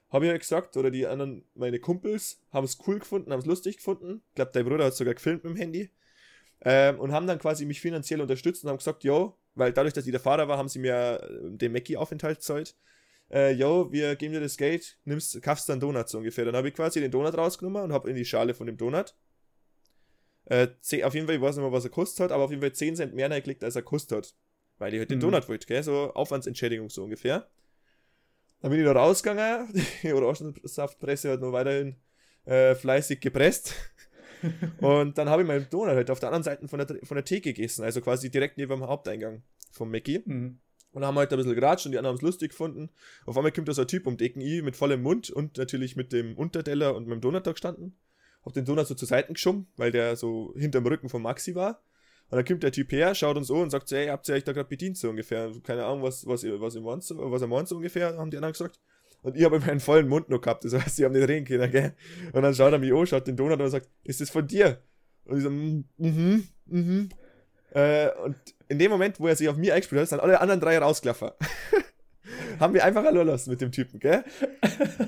hab 0.08 0.22
ich 0.22 0.30
halt 0.30 0.40
gesagt, 0.40 0.74
oder 0.78 0.90
die 0.90 1.06
anderen, 1.06 1.44
meine 1.54 1.78
Kumpels, 1.80 2.40
haben 2.50 2.64
es 2.64 2.78
cool 2.86 2.98
gefunden, 2.98 3.30
haben 3.30 3.40
es 3.40 3.46
lustig 3.46 3.76
gefunden. 3.76 4.22
Ich 4.30 4.36
glaube, 4.36 4.52
dein 4.54 4.64
Bruder 4.64 4.86
hat 4.86 4.94
sogar 4.94 5.12
gefilmt 5.12 5.44
mit 5.44 5.52
dem 5.52 5.58
Handy. 5.58 5.90
Ähm, 6.62 6.98
und 6.98 7.12
haben 7.12 7.26
dann 7.26 7.38
quasi 7.38 7.66
mich 7.66 7.82
finanziell 7.82 8.22
unterstützt 8.22 8.64
und 8.64 8.70
haben 8.70 8.78
gesagt, 8.78 9.04
yo, 9.04 9.36
weil 9.54 9.74
dadurch, 9.74 9.92
dass 9.92 10.06
ich 10.06 10.12
der 10.12 10.20
Fahrer 10.20 10.48
war, 10.48 10.56
haben 10.56 10.70
sie 10.70 10.78
mir 10.78 11.20
äh, 11.22 11.50
den 11.50 11.72
Mackie-Aufenthalt 11.72 12.38
gezahlt. 12.38 12.74
Äh, 13.30 13.52
yo, 13.52 13.92
wir 13.92 14.16
geben 14.16 14.32
dir 14.32 14.40
das 14.40 14.56
Geld, 14.56 14.96
nimmst, 15.04 15.42
kaufst 15.42 15.68
dann 15.68 15.78
Donut 15.78 16.08
so 16.08 16.16
ungefähr. 16.16 16.46
Dann 16.46 16.56
habe 16.56 16.68
ich 16.68 16.74
quasi 16.74 17.00
den 17.00 17.10
Donut 17.10 17.36
rausgenommen 17.36 17.82
und 17.82 17.92
habe 17.92 18.08
in 18.08 18.16
die 18.16 18.24
Schale 18.24 18.54
von 18.54 18.66
dem 18.66 18.78
Donut 18.78 19.14
äh, 20.46 20.68
zehn, 20.80 21.04
auf 21.04 21.14
jeden 21.14 21.26
Fall, 21.26 21.36
ich 21.36 21.40
weiß 21.42 21.56
nicht 21.56 21.62
mehr, 21.62 21.72
was 21.72 21.84
er 21.84 21.90
gekostet 21.90 22.24
hat, 22.24 22.32
aber 22.32 22.44
auf 22.44 22.50
jeden 22.50 22.62
Fall 22.62 22.72
10 22.72 22.96
Cent 22.96 23.14
mehr 23.14 23.30
reingeklickt, 23.30 23.62
als 23.64 23.76
er 23.76 23.82
gekostet 23.82 24.18
hat. 24.18 24.34
Weil 24.78 24.92
ich 24.94 25.00
halt 25.00 25.10
den 25.10 25.18
Mhm. 25.18 25.22
Donut 25.22 25.48
wollte, 25.48 25.66
gell? 25.66 25.82
So 25.82 26.12
Aufwandsentschädigung 26.14 26.90
so 26.90 27.04
ungefähr. 27.04 27.48
Dann 28.60 28.70
bin 28.70 28.80
ich 28.80 28.86
da 28.86 28.92
rausgegangen, 28.92 29.68
die 30.02 30.12
Orangensaftpresse 30.12 31.32
hat 31.32 31.40
noch 31.40 31.52
weiterhin 31.52 31.96
äh, 32.44 32.74
fleißig 32.74 33.20
gepresst. 33.20 33.74
und 34.80 35.16
dann 35.18 35.28
habe 35.28 35.42
ich 35.42 35.48
meinen 35.48 35.68
Donut 35.70 35.94
halt 35.94 36.10
auf 36.10 36.20
der 36.20 36.28
anderen 36.28 36.44
Seite 36.44 36.68
von 36.68 36.78
der, 36.78 36.86
von 37.02 37.16
der 37.16 37.24
Theke 37.24 37.52
gegessen, 37.52 37.84
also 37.84 38.00
quasi 38.00 38.30
direkt 38.30 38.58
neben 38.58 38.70
dem 38.70 38.86
Haupteingang 38.86 39.42
vom 39.72 39.90
Mackie. 39.90 40.22
Mhm. 40.24 40.58
Und 40.92 41.04
haben 41.04 41.18
halt 41.18 41.30
ein 41.30 41.36
bisschen 41.36 41.54
geratscht 41.54 41.84
und 41.84 41.92
die 41.92 41.98
anderen 41.98 42.14
haben 42.14 42.18
es 42.18 42.22
lustig 42.22 42.50
gefunden. 42.52 42.88
Auf 43.26 43.36
einmal 43.36 43.52
kommt 43.52 43.68
da 43.68 43.74
so 43.74 43.82
ein 43.82 43.88
Typ 43.88 44.06
um 44.06 44.16
die 44.16 44.24
Ecken 44.24 44.40
I 44.40 44.62
mit 44.62 44.76
vollem 44.76 45.02
Mund 45.02 45.28
und 45.28 45.58
natürlich 45.58 45.94
mit 45.94 46.10
dem 46.10 46.38
Unterteller 46.38 46.94
und 46.94 47.06
mit 47.06 47.16
dem 47.16 47.20
Donut 47.20 47.46
da 47.46 47.52
gestanden. 47.52 47.94
Hab 48.46 48.54
den 48.54 48.64
Donut 48.64 48.86
so 48.86 48.94
zur 48.94 49.08
Seite 49.08 49.32
geschoben, 49.32 49.66
weil 49.76 49.90
der 49.90 50.16
so 50.16 50.54
hinterm 50.56 50.86
Rücken 50.86 51.08
von 51.08 51.20
Maxi 51.20 51.54
war. 51.54 51.82
Und 52.30 52.36
dann 52.36 52.44
kommt 52.44 52.62
der 52.62 52.72
Typ 52.72 52.90
her, 52.92 53.14
schaut 53.14 53.36
uns 53.36 53.50
an 53.50 53.58
und 53.58 53.70
sagt 53.70 53.90
hey, 53.90 54.06
habt 54.06 54.28
ihr 54.28 54.36
euch 54.36 54.44
da 54.44 54.52
gerade 54.52 54.68
bedient 54.68 54.96
so 54.96 55.10
ungefähr? 55.10 55.52
Keine 55.64 55.84
Ahnung, 55.84 56.02
was, 56.02 56.26
was, 56.26 56.44
ihr, 56.44 56.60
was, 56.60 56.74
ihr 56.74 56.80
meint, 56.80 57.04
was 57.10 57.42
er 57.42 57.48
meint 57.48 57.68
so 57.68 57.76
ungefähr, 57.76 58.16
haben 58.16 58.30
die 58.30 58.36
anderen 58.36 58.52
gesagt. 58.52 58.80
Und 59.22 59.36
ich 59.36 59.44
habe 59.44 59.58
meinen 59.58 59.80
vollen 59.80 60.08
Mund 60.08 60.28
noch 60.28 60.40
gehabt, 60.40 60.64
das 60.64 60.72
heißt, 60.84 60.96
sie 60.96 61.04
haben 61.04 61.12
nicht 61.12 61.28
reden 61.28 61.44
können, 61.44 61.70
gell? 61.70 61.94
Und 62.32 62.42
dann 62.42 62.54
schaut 62.54 62.72
er 62.72 62.78
mich 62.78 62.94
an, 62.94 63.06
schaut 63.06 63.26
den 63.26 63.36
Donut 63.36 63.60
und 63.60 63.70
sagt, 63.70 63.88
ist 64.04 64.20
das 64.20 64.30
von 64.30 64.46
dir? 64.46 64.80
Und 65.24 65.38
ich 65.38 65.42
so, 65.42 65.50
mhm, 65.50 65.84
mhm, 65.98 66.48
mhm. 66.66 67.08
Äh, 67.70 68.10
und 68.24 68.36
in 68.68 68.78
dem 68.78 68.90
Moment, 68.90 69.18
wo 69.20 69.26
er 69.26 69.36
sich 69.36 69.48
auf 69.48 69.56
mich 69.56 69.72
eingespielt 69.72 70.02
hat, 70.02 70.08
sind 70.08 70.20
alle 70.20 70.40
anderen 70.40 70.60
drei 70.60 70.78
rausgelaufen. 70.78 71.30
Haben 72.58 72.74
wir 72.74 72.84
einfach 72.84 73.10
lassen 73.12 73.50
mit 73.50 73.60
dem 73.60 73.72
Typen, 73.72 74.00
gell? 74.00 74.24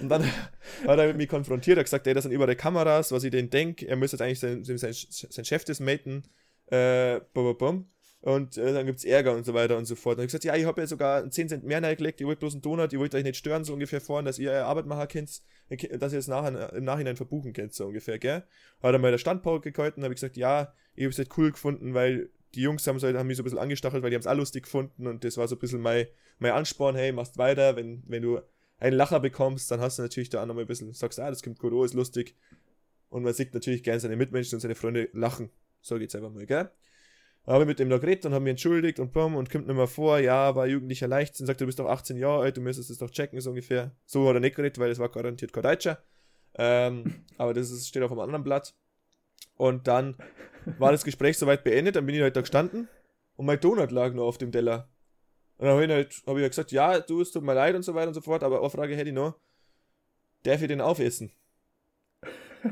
Und 0.01 0.09
dann 0.09 0.25
hat 0.25 0.99
er 0.99 1.09
mit 1.09 1.17
mir 1.17 1.27
konfrontiert, 1.27 1.79
hat 1.79 1.87
gesagt, 1.87 2.07
ey, 2.07 2.15
das 2.15 2.25
sind 2.25 2.33
überall 2.33 2.55
Kameras, 2.57 3.13
was 3.13 3.25
ich 3.25 3.31
denn 3.31 3.51
denke, 3.51 3.87
er 3.87 3.97
müsste 3.97 4.17
jetzt 4.17 4.23
eigentlich 4.23 4.41
sein, 4.41 4.65
sein, 4.65 4.93
sein 4.93 5.45
Chef 5.45 5.65
das 5.65 5.81
maten, 5.81 6.25
äh, 6.67 7.21
bum, 7.33 7.45
bum, 7.45 7.59
bum. 7.59 7.87
Und 8.21 8.57
äh, 8.57 8.73
dann 8.73 8.85
gibt's 8.87 9.05
Ärger 9.05 9.35
und 9.35 9.47
so 9.47 9.55
weiter 9.55 9.77
und 9.77 9.85
so 9.85 9.95
fort. 9.95 10.19
Und 10.19 10.25
ich 10.25 10.29
gesagt, 10.29 10.45
ja, 10.45 10.57
ich 10.57 10.65
habe 10.65 10.81
ja 10.81 10.87
sogar 10.89 11.31
10 11.31 11.49
Cent 11.49 11.65
mehr 11.65 11.81
reingelegt, 11.83 12.21
ihr 12.21 12.27
wollt 12.27 12.41
bloß 12.41 12.55
einen 12.55 12.63
Donut, 12.63 12.93
ihr 12.93 12.99
wollt 12.99 13.15
euch 13.15 13.23
nicht 13.23 13.37
stören, 13.37 13.65
so 13.65 13.73
ungefähr 13.73 14.01
vorhin, 14.01 14.27
dass 14.27 14.41
ihr 14.41 14.51
eure 14.51 14.65
Arbeit 14.65 14.87
machen 14.87 15.07
könnt, 15.07 15.41
dass 16.03 16.13
ihr 16.13 16.19
es 16.19 16.27
nachher, 16.27 16.73
im 16.73 16.85
Nachhinein 16.85 17.17
verbuchen 17.17 17.53
könnt, 17.53 17.75
so 17.75 17.87
ungefähr, 17.87 18.19
gell? 18.19 18.43
Hat 18.83 18.93
er 18.93 18.99
mal 18.99 19.13
der 19.13 19.19
Standpauke 19.19 19.71
gehalten, 19.71 20.03
habe 20.03 20.13
ich 20.13 20.21
gesagt, 20.21 20.37
ja, 20.37 20.75
ich 20.97 21.07
es 21.07 21.19
halt 21.19 21.31
cool 21.39 21.53
gefunden, 21.53 21.95
weil 21.95 22.31
die 22.55 22.63
Jungs 22.63 22.87
haben, 22.87 22.99
so, 22.99 23.07
haben 23.09 23.27
mich 23.27 23.37
so 23.37 23.43
ein 23.43 23.45
bisschen 23.45 23.59
angestachelt, 23.59 24.03
weil 24.03 24.11
die 24.11 24.17
haben 24.17 24.23
es 24.23 24.27
auch 24.27 24.37
lustig 24.37 24.65
gefunden 24.65 25.07
und 25.07 25.25
das 25.25 25.37
war 25.37 25.47
so 25.49 25.57
ein 25.57 25.59
bisschen 25.59 25.81
mein, 25.81 26.07
mein 26.39 26.53
Ansporn, 26.53 26.97
hey, 26.97 27.13
machst 27.13 27.39
weiter, 27.39 27.77
wenn, 27.77 28.03
wenn 28.07 28.23
du 28.23 28.41
einen 28.79 28.97
Lacher 28.97 29.21
bekommst, 29.21 29.71
dann 29.71 29.81
hast 29.81 29.99
du 29.99 30.03
natürlich 30.03 30.31
da 30.31 30.45
nochmal 30.47 30.65
ein 30.65 30.69
bisschen, 30.69 30.93
sagst, 30.93 31.19
ah, 31.21 31.31
das 31.31 31.43
kommt 31.43 31.59
gut, 31.59 31.73
oh, 31.73 31.85
ist 31.85 31.95
lustig. 31.95 32.37
Und 33.11 33.23
man 33.23 33.33
sieht 33.33 33.55
natürlich 33.55 33.83
gerne 33.83 34.01
seine 34.01 34.17
Mitmenschen 34.17 34.57
und 34.57 34.61
seine 34.61 34.75
Freunde 34.75 35.09
lachen. 35.13 35.51
So 35.81 35.99
geht's 35.99 36.15
einfach 36.15 36.31
mal, 36.31 36.47
gell? 36.47 36.71
Dann 37.45 37.55
habe 37.55 37.65
ich 37.65 37.69
mit 37.69 37.79
dem 37.79 37.89
noch 37.89 38.01
geredet 38.01 38.27
und 38.27 38.35
habe 38.35 38.45
mich 38.45 38.51
entschuldigt 38.51 39.01
und 39.01 39.13
bumm 39.13 39.35
und 39.35 39.51
kommt 39.51 39.67
nicht 39.67 39.77
mehr 39.77 39.87
vor, 39.87 40.19
ja, 40.19 40.55
war 40.55 40.67
jugendlicher 40.67 41.09
Leichtsinn, 41.09 41.47
sagt, 41.47 41.61
du 41.61 41.67
bist 41.67 41.79
doch 41.79 41.89
18 41.89 42.19
Jahre 42.19 42.43
alt, 42.43 42.57
du 42.59 42.61
müsstest 42.61 42.91
es 42.91 42.99
doch 42.99 43.11
checken, 43.11 43.41
so 43.41 43.51
ungefähr. 43.51 43.97
So 44.05 44.29
hat 44.29 44.35
er 44.35 44.41
nicht 44.41 44.57
geredet, 44.57 44.79
weil 44.79 44.91
es 44.91 44.99
war 44.99 45.09
garantiert 45.09 45.53
kein 45.53 45.63
Deutscher. 45.63 46.03
Ähm, 46.55 47.25
aber 47.39 47.55
das 47.55 47.71
ist, 47.71 47.89
steht 47.89 48.03
auf 48.03 48.11
einem 48.11 48.21
anderen 48.21 48.45
Blatt. 48.45 48.75
Und 49.57 49.89
dann 49.89 50.17
war 50.79 50.93
das 50.93 51.05
Gespräch 51.05 51.39
soweit 51.39 51.65
beendet, 51.65 51.97
dann 51.97 52.07
bin 52.07 52.15
ich 52.15 52.21
halt 52.21 52.37
da 52.37 52.41
gestanden 52.41 52.89
und 53.37 53.47
mein 53.47 53.61
Donut 53.61 53.91
lag 53.91 54.13
noch 54.13 54.25
auf 54.25 54.39
dem 54.39 54.53
Teller. 54.53 54.89
Und 55.57 55.67
dann 55.67 55.75
habe 55.75 55.85
ich, 55.85 55.91
halt, 55.91 56.23
hab 56.27 56.37
ich 56.37 56.43
halt 56.43 56.53
gesagt, 56.53 56.73
ja, 56.73 57.01
du, 57.01 57.21
es 57.21 57.33
tut 57.33 57.43
mir 57.43 57.55
leid 57.55 57.75
und 57.75 57.83
so 57.83 57.95
weiter 57.95 58.09
und 58.09 58.15
so 58.15 58.21
fort, 58.21 58.43
aber 58.43 58.61
eine 58.61 58.71
Frage 58.71 58.95
hätte 58.97 59.09
ich 59.09 59.15
noch, 59.15 59.35
darf 60.45 60.63
ich 60.63 60.69
den 60.69 60.81
aufessen? 60.81 61.33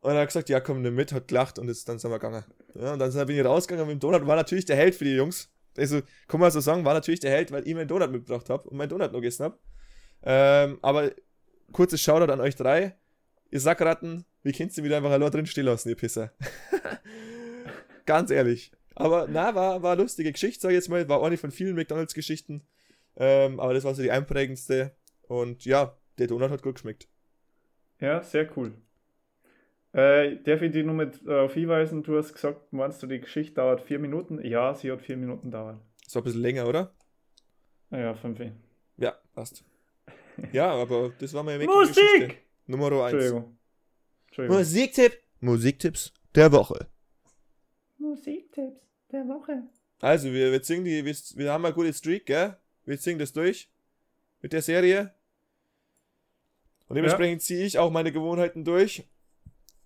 und 0.00 0.12
er 0.12 0.20
hat 0.20 0.28
gesagt, 0.28 0.48
ja, 0.48 0.60
komm, 0.60 0.82
nimm 0.82 0.94
mit, 0.94 1.12
hat 1.12 1.28
gelacht 1.28 1.58
und 1.58 1.68
jetzt, 1.68 1.88
dann 1.88 1.98
sind 1.98 2.10
wir 2.10 2.18
gegangen. 2.18 2.44
Ja, 2.74 2.92
und 2.92 2.98
dann 2.98 3.26
bin 3.26 3.38
ich 3.38 3.44
rausgegangen 3.44 3.88
mit 3.88 3.96
dem 3.96 4.00
Donut, 4.00 4.26
war 4.26 4.36
natürlich 4.36 4.66
der 4.66 4.76
Held 4.76 4.94
für 4.94 5.04
die 5.04 5.14
Jungs. 5.14 5.50
Also, 5.76 6.00
kann 6.28 6.40
man 6.40 6.50
so 6.50 6.60
sagen, 6.60 6.84
war 6.84 6.94
natürlich 6.94 7.20
der 7.20 7.30
Held, 7.30 7.50
weil 7.52 7.66
ich 7.66 7.74
meinen 7.74 7.88
Donut 7.88 8.10
mitgebracht 8.10 8.48
habe 8.50 8.68
und 8.68 8.76
meinen 8.76 8.88
Donut 8.88 9.12
noch 9.12 9.20
gegessen 9.20 9.44
habe. 9.44 9.58
Ähm, 10.22 10.78
aber 10.82 11.12
kurzes 11.72 12.00
Shoutout 12.00 12.32
an 12.32 12.40
euch 12.40 12.56
drei. 12.56 12.96
Ihr 13.50 13.60
Sackratten, 13.60 14.24
wie 14.42 14.52
könnt 14.52 14.76
ihr 14.76 14.84
wieder 14.84 14.96
einfach 14.96 15.10
allein 15.10 15.30
drin 15.30 15.46
stehen 15.46 15.66
lassen, 15.66 15.88
ihr 15.88 15.96
Pisser? 15.96 16.32
Ganz 18.06 18.30
ehrlich. 18.30 18.72
Aber 18.94 19.28
na, 19.28 19.54
war, 19.54 19.82
war 19.82 19.92
eine 19.92 20.02
lustige 20.02 20.32
Geschichte, 20.32 20.62
sag 20.62 20.70
ich 20.70 20.76
jetzt 20.76 20.88
mal. 20.88 21.08
War 21.08 21.20
auch 21.20 21.28
nicht 21.28 21.40
von 21.40 21.50
vielen 21.50 21.76
McDonalds-Geschichten. 21.76 22.62
Ähm, 23.16 23.60
aber 23.60 23.74
das 23.74 23.84
war 23.84 23.94
so 23.94 24.02
die 24.02 24.10
einprägendste. 24.10 24.92
Und 25.22 25.64
ja, 25.64 25.96
der 26.18 26.26
Donut 26.28 26.50
hat 26.50 26.62
gut 26.62 26.76
geschmeckt. 26.76 27.08
Ja, 28.00 28.22
sehr 28.22 28.48
cool. 28.56 28.74
Äh, 29.92 30.36
darf 30.42 30.60
ich 30.62 30.72
dich 30.72 30.84
nur 30.84 30.94
mit 30.94 31.22
äh, 31.22 31.26
darauf 31.26 31.54
hinweisen, 31.54 32.02
du 32.02 32.18
hast 32.18 32.34
gesagt, 32.34 32.72
meinst 32.72 33.02
du, 33.02 33.06
die 33.06 33.20
Geschichte 33.20 33.54
dauert 33.54 33.80
vier 33.80 33.98
Minuten? 33.98 34.44
Ja, 34.44 34.74
sie 34.74 34.92
hat 34.92 35.00
vier 35.00 35.16
Minuten 35.16 35.50
dauert. 35.50 35.78
War 36.12 36.22
ein 36.22 36.24
bisschen 36.24 36.42
länger, 36.42 36.68
oder? 36.68 36.92
Naja, 37.90 38.14
fünf. 38.14 38.40
Ja, 38.98 39.14
passt. 39.34 39.64
Ja, 40.52 40.70
aber 40.72 41.12
das 41.18 41.32
war 41.32 41.42
meine 41.42 41.64
Musik! 41.64 41.94
Geschichte. 41.94 42.45
Nummer 42.66 42.90
1. 43.04 43.12
Entschuldigung. 43.12 43.58
Entschuldigung. 44.26 44.58
Musiktipp. 44.58 45.18
Musiktipps 45.40 46.12
der 46.34 46.52
Woche. 46.52 46.86
Musiktipps 47.98 48.80
der 49.12 49.26
Woche. 49.28 49.62
Also, 50.00 50.32
wir, 50.32 50.52
wir 50.52 50.62
singen 50.62 50.84
die, 50.84 51.04
wir, 51.04 51.14
wir 51.34 51.52
haben 51.52 51.64
eine 51.64 51.74
gute 51.74 51.92
Streak, 51.92 52.26
gell? 52.26 52.56
Wir 52.84 52.98
singen 52.98 53.18
das 53.18 53.32
durch. 53.32 53.68
Mit 54.42 54.52
der 54.52 54.62
Serie. 54.62 55.14
Und 56.88 56.96
dementsprechend 56.96 57.42
ziehe 57.42 57.64
ich 57.64 57.78
auch 57.78 57.90
meine 57.90 58.12
Gewohnheiten 58.12 58.64
durch. 58.64 59.04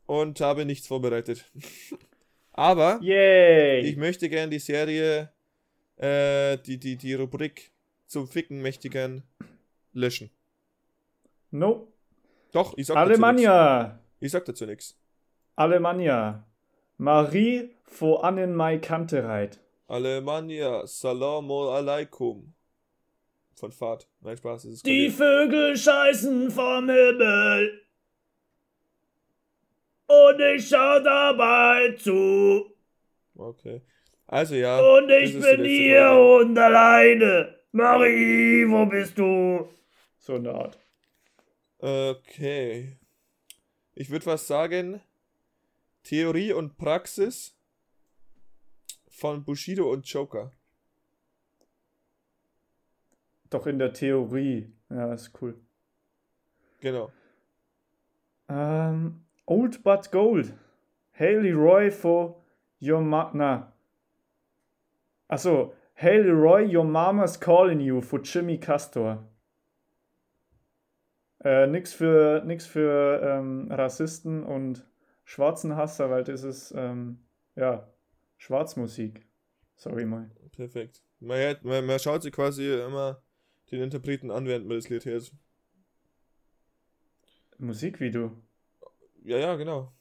Und 0.07 0.41
habe 0.41 0.65
nichts 0.65 0.87
vorbereitet. 0.87 1.45
Aber 2.53 2.99
Yay! 3.01 3.81
ich 3.81 3.97
möchte 3.97 4.29
gerne 4.29 4.51
die 4.51 4.59
Serie, 4.59 5.31
äh, 5.97 6.59
die, 6.59 6.79
die, 6.79 6.97
die 6.97 7.15
Rubrik 7.15 7.71
zum 8.07 8.27
Ficken 8.27 8.63
gern 8.91 9.23
löschen. 9.93 10.31
no. 11.51 11.90
Doch, 12.53 12.77
ich 12.77 12.87
sag 12.87 12.95
dazu 12.97 13.09
nichts. 13.09 13.23
Alemannia! 13.23 13.99
Ich 14.21 14.33
sag 14.33 14.45
dazu 14.45 14.67
nichts. 14.67 14.97
Alemannia. 15.57 16.47
Marie 16.97 17.71
vor 17.85 18.25
Annen 18.25 18.55
Mai 18.55 18.79
Kantereit. 18.79 19.61
Alemannia, 19.89 20.87
Salamu 20.87 21.69
alaikum. 21.69 22.55
Von 23.57 23.73
Fahrt. 23.73 24.09
Nein, 24.21 24.37
Spaß, 24.37 24.65
es 24.65 24.75
ist 24.75 24.87
Die 24.87 25.11
Vögel 25.11 25.77
scheißen 25.77 26.51
vom 26.51 26.89
Himmel. 26.89 27.83
Und 30.07 30.41
ich 30.41 30.69
schau 30.69 31.01
dabei 31.01 31.95
zu. 31.99 32.73
Okay. 33.37 33.83
Also 34.27 34.55
ja. 34.55 34.79
Und 34.81 35.11
ich 35.11 35.39
bin 35.39 35.65
hier 35.65 36.09
Folge. 36.09 36.45
und 36.51 36.59
alleine. 36.59 37.55
Marie, 37.73 38.65
wo 38.69 38.87
bist 38.87 39.19
du? 39.19 39.69
So 40.19 40.35
eine 40.35 40.53
Art. 40.53 40.79
Okay. 41.81 42.99
Ich 43.95 44.11
würde 44.11 44.27
was 44.27 44.47
sagen. 44.47 45.01
Theorie 46.03 46.53
und 46.53 46.77
Praxis 46.77 47.57
von 49.09 49.45
Bushido 49.45 49.91
und 49.91 50.07
Joker. 50.07 50.53
Doch 53.49 53.67
in 53.67 53.79
der 53.79 53.93
Theorie. 53.93 54.73
Ja, 54.91 55.13
ist 55.13 55.33
cool. 55.41 55.59
Genau. 56.81 57.11
Ähm, 58.49 59.25
Old 59.47 59.83
But 59.83 60.11
Gold. 60.11 60.53
Haley 61.13 61.53
Roy 61.53 61.91
for 61.91 62.43
your 62.81 63.01
ma... 63.01 63.31
Na. 63.35 63.73
Achso. 65.29 65.75
Haley 65.95 66.31
Roy, 66.31 66.65
your 66.65 66.85
mama's 66.85 67.39
calling 67.39 67.81
you 67.81 68.01
for 68.01 68.21
Jimmy 68.23 68.57
Castor. 68.59 69.19
Äh, 71.43 71.67
nix 71.67 71.93
für, 71.93 72.43
nix 72.45 72.67
für 72.67 73.21
ähm, 73.23 73.69
Rassisten 73.71 74.45
und 74.45 74.87
Schwarzenhasser, 75.25 76.11
weil 76.11 76.25
das 76.25 76.43
ist, 76.43 76.73
ähm, 76.77 77.21
ja, 77.57 77.89
Schwarzmusik. 78.37 79.27
Sorry 79.77 80.05
mal. 80.05 80.31
Perfekt. 80.53 81.03
Man, 81.21 81.39
hört, 81.39 81.65
man, 81.65 81.87
man 81.87 81.99
schaut 81.99 82.23
sich 82.23 82.33
quasi 82.33 82.71
immer 82.71 83.23
den 83.71 83.83
Interpreten 83.83 84.31
an, 84.31 84.47
während 84.47 84.67
man 84.67 84.77
das 84.77 84.89
Lied 84.89 85.05
hört. 85.05 85.33
Musikvideo. 87.59 88.33
Ja, 89.23 89.39
ja, 89.39 89.55
genau. 89.57 89.93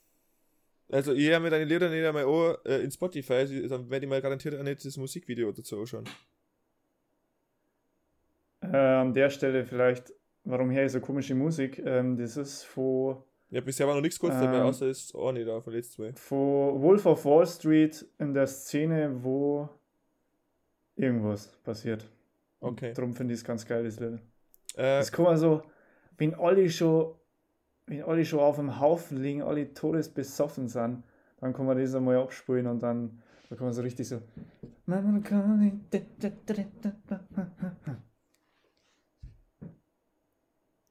Also, 0.92 1.14
ich 1.14 1.32
habe 1.32 1.44
mir 1.44 1.50
deine 1.52 1.66
Lieder 1.66 1.90
nicht 1.90 2.06
einmal 2.06 2.26
an, 2.26 2.58
äh, 2.66 2.82
in 2.82 2.92
Spotify, 2.92 3.68
dann 3.68 3.90
werde 3.90 4.06
ich 4.06 4.10
mal 4.10 4.22
garantiert 4.22 4.56
auch 4.56 4.64
nicht 4.64 4.84
das 4.84 4.98
Musikvideo 4.98 5.52
dazu 5.52 5.80
anschauen. 5.80 6.06
Äh, 8.62 8.78
an 8.78 9.14
der 9.14 9.30
Stelle 9.30 9.66
vielleicht, 9.66 10.14
warum 10.44 10.72
ich 10.72 10.92
so 10.92 11.00
komische 11.00 11.36
Musik? 11.36 11.80
Ähm, 11.86 12.18
das 12.18 12.38
ist 12.38 12.64
von, 12.64 13.18
Ja, 13.50 13.62
bisher 13.62 13.88
war 13.88 13.96
noch 13.96 14.02
nichts 14.02 14.20
kurz 14.20 14.34
dabei, 14.36 14.58
Ähm. 14.60 14.64
außer 14.68 14.88
das 14.88 15.14
auch 15.16 15.32
nicht 15.32 15.48
da 15.48 15.60
von 15.62 15.74
letzten 15.74 15.94
zwei. 16.04 16.14
von 16.14 16.82
Wolf 16.82 17.06
of 17.06 17.26
Wall 17.26 17.46
Street 17.48 18.06
in 18.20 18.34
der 18.34 18.48
Szene, 18.48 19.24
wo 19.24 19.70
irgendwas 20.96 21.48
passiert. 21.64 22.08
Okay. 22.60 22.94
Darum 22.94 23.14
finde 23.14 23.34
ich 23.34 23.40
es 23.40 23.44
ganz 23.46 23.66
geil, 23.66 23.84
das 23.84 24.00
Lied. 24.00 24.20
Äh, 24.76 25.00
Das 25.00 25.12
kann 25.12 25.26
man 25.26 25.38
so, 25.38 25.62
wenn 26.18 26.34
alle 26.36 26.70
schon, 26.70 27.16
wenn 27.88 28.04
alle 28.04 28.26
schon 28.26 28.40
auf 28.40 28.58
dem 28.58 28.80
Haufen 28.80 29.18
liegen, 29.22 29.42
alle 29.42 29.74
todesbesoffen 29.74 30.68
sind, 30.68 31.04
dann 31.40 31.54
kann 31.54 31.66
man 31.66 31.78
das 31.78 31.96
einmal 31.96 32.18
abspielen 32.18 32.68
und 32.68 32.82
dann, 32.82 33.22
da 33.50 33.56
kann 33.56 33.66
man 33.66 33.74
so 33.74 33.82
richtig 33.82 34.08
so. 34.10 34.22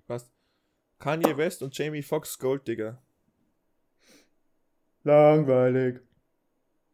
passt. 0.06 0.32
Kanye 0.98 1.36
West 1.36 1.62
und 1.62 1.76
Jamie 1.76 2.02
Foxx 2.02 2.38
Gold 2.38 2.66
Digger. 2.66 3.00
Langweilig. 5.04 6.00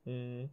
Mhm. 0.04 0.50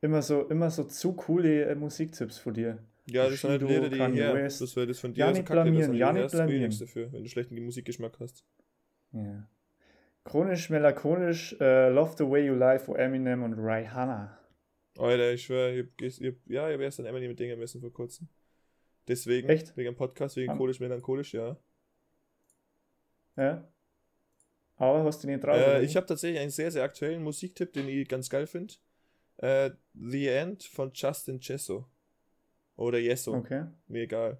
Immer 0.00 0.22
so, 0.22 0.48
immer 0.48 0.70
so 0.70 0.84
zu 0.84 1.12
coole 1.12 1.64
äh, 1.66 1.74
Musiktipps 1.74 2.38
von 2.38 2.54
dir. 2.54 2.78
Ja, 3.06 3.28
das 3.28 3.40
sind 3.40 3.50
halt 3.50 3.62
Lieder, 3.62 3.88
die 3.90 3.98
Kanye 3.98 4.16
her. 4.22 4.34
West. 4.34 4.60
Das 4.60 4.74
wäre 4.76 4.86
das 4.86 4.98
von 5.00 5.12
dir 5.12 5.20
Ja, 5.20 5.26
so 5.26 5.32
nicht 5.32 5.48
das 5.48 5.52
blamieren, 5.54 5.94
ja, 5.94 6.12
nicht 6.12 6.30
blamieren. 6.30 6.70
dafür, 6.78 7.12
wenn 7.12 7.22
du 7.22 7.28
schlechten 7.28 7.62
Musikgeschmack 7.62 8.18
hast. 8.20 8.44
Ja. 9.12 9.46
Chronisch 10.24 10.70
melancholisch, 10.70 11.56
äh, 11.60 11.88
Love 11.90 12.14
the 12.16 12.24
Way 12.24 12.46
You 12.46 12.54
Lie 12.54 12.78
von 12.78 12.96
Eminem 12.96 13.42
und 13.42 13.54
Rihanna. 13.54 14.38
Alter, 14.98 15.32
ich 15.32 15.42
schwör, 15.44 15.72
ich 15.72 15.86
ich 16.00 16.26
hab, 16.26 16.34
ja, 16.46 16.68
ich 16.68 16.74
hab 16.74 16.80
erst 16.80 17.00
an 17.00 17.06
Emily 17.06 17.28
mit 17.28 17.38
Dingen 17.38 17.58
messen 17.58 17.80
vor 17.80 17.92
kurzem. 17.92 18.28
Deswegen, 19.08 19.48
Echt? 19.48 19.76
wegen 19.76 19.92
dem 19.92 19.96
Podcast, 19.96 20.36
wegen 20.36 20.52
Ah. 20.52 20.56
Kohlisch, 20.56 20.78
melancholisch, 20.80 21.34
ja. 21.34 21.56
Ja. 23.36 23.66
Aber 24.76 25.04
hast 25.04 25.22
du 25.22 25.28
nicht 25.28 25.44
drauf? 25.44 25.56
Äh, 25.56 25.82
ich 25.84 25.96
habe 25.96 26.06
tatsächlich 26.06 26.40
einen 26.40 26.50
sehr, 26.50 26.70
sehr 26.70 26.82
aktuellen 26.84 27.22
Musiktipp, 27.22 27.72
den 27.72 27.88
ich 27.88 28.08
ganz 28.08 28.30
geil 28.30 28.46
finde. 28.46 28.74
Äh, 29.38 29.70
The 29.94 30.28
End 30.28 30.64
von 30.64 30.90
Justin 30.94 31.38
Chesso. 31.40 31.86
Oder 32.76 32.98
Yeso, 32.98 33.34
Okay. 33.34 33.66
mir 33.88 34.02
egal. 34.04 34.38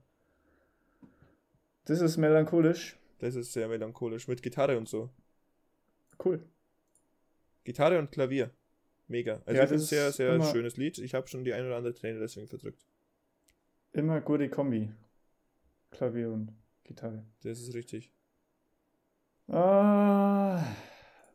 Das 1.85 2.01
ist 2.01 2.17
melancholisch. 2.17 2.97
Das 3.19 3.35
ist 3.35 3.53
sehr 3.53 3.69
melancholisch, 3.69 4.29
mit 4.29 4.43
Gitarre 4.43 4.79
und 4.79 4.89
so. 4.89 5.11
Cool. 6.25 6.43
Gitarre 7.65 7.99
und 7.99 8.11
Klavier. 8.11 8.51
Mega. 9.09 9.43
Also 9.45 9.61
Ja, 9.61 9.67
das 9.67 9.89
sehr, 9.89 10.09
ist 10.09 10.17
sehr 10.17 10.35
immer- 10.35 10.51
schönes 10.51 10.77
Lied. 10.79 10.97
Ich 10.99 11.13
habe 11.15 11.27
schon 11.29 11.45
die 11.45 11.53
ein 11.53 11.67
oder 11.67 11.77
andere 11.77 11.95
Träne 11.95 12.19
deswegen 12.19 12.47
verdrückt. 12.49 12.87
Immer 13.93 14.21
gute 14.23 14.49
Kombi. 14.49 14.91
Klavier 15.91 16.31
und 16.31 16.53
Gitarre. 16.85 17.25
Das 17.43 17.61
ist 17.61 17.75
richtig. 17.75 18.13
Ah, 19.53 20.63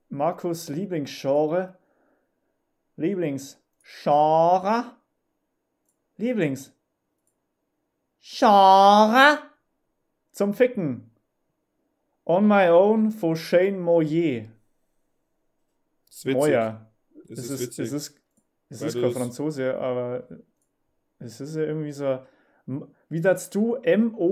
Markus 0.09 0.70
Lieblingsgenre. 0.70 1.78
Lieblingsgenre. 2.95 4.95
Lieblings. 6.18 6.72
Genre. 8.22 9.39
Zum 10.32 10.53
Ficken. 10.53 11.11
On 12.26 12.47
My 12.47 12.70
Own 12.70 13.11
von 13.11 13.36
Shane 13.36 13.78
Moyer. 13.80 14.45
Ist 16.09 16.26
witzig. 16.26 16.36
Moyer. 16.36 16.89
Es 17.28 17.39
ist, 17.39 17.49
ist, 17.49 17.61
witzig. 17.61 17.88
es 17.88 17.93
ist, 17.93 18.22
es 18.70 18.82
ist 18.82 19.01
kein 19.01 19.11
Franzose, 19.11 19.78
aber 19.78 20.30
es 21.20 21.41
ist 21.41 21.57
ja 21.57 21.63
irgendwie 21.63 21.91
so. 21.91 22.26
Wie 23.09 23.22
darfst 23.22 23.53
du 23.53 23.76
M-O-Y-E-R 23.76 24.32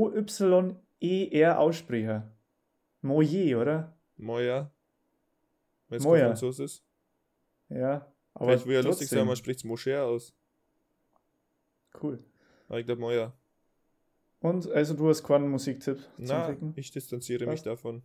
aussprechen? 1.60 2.33
Moyer, 3.04 3.62
oder? 3.62 3.96
Moja. 4.18 4.72
Wenn 5.90 6.02
es. 6.02 6.04
Franzos 6.06 6.60
ist. 6.60 6.84
Ja. 7.70 8.12
Aber 8.34 8.48
Vielleicht 8.48 8.66
will 8.66 8.76
ja 8.76 8.82
lustig 8.82 9.10
sein, 9.10 9.28
man 9.28 9.36
spricht 9.36 9.64
es 9.64 9.88
aus. 9.88 10.34
Cool. 12.02 12.24
Aber 12.68 12.80
ich 12.80 12.86
glaube 12.86 13.02
Moja. 13.02 13.34
Und 14.40 14.70
also 14.72 14.94
du 14.96 15.08
hast 15.08 15.24
keinen 15.24 15.50
Musiktipp 15.50 16.00
zum 16.16 16.26
Na, 16.26 16.48
Ficken? 16.48 16.74
ich 16.76 16.92
distanziere 16.92 17.46
mich 17.46 17.60
Was? 17.60 17.64
davon. 17.64 18.02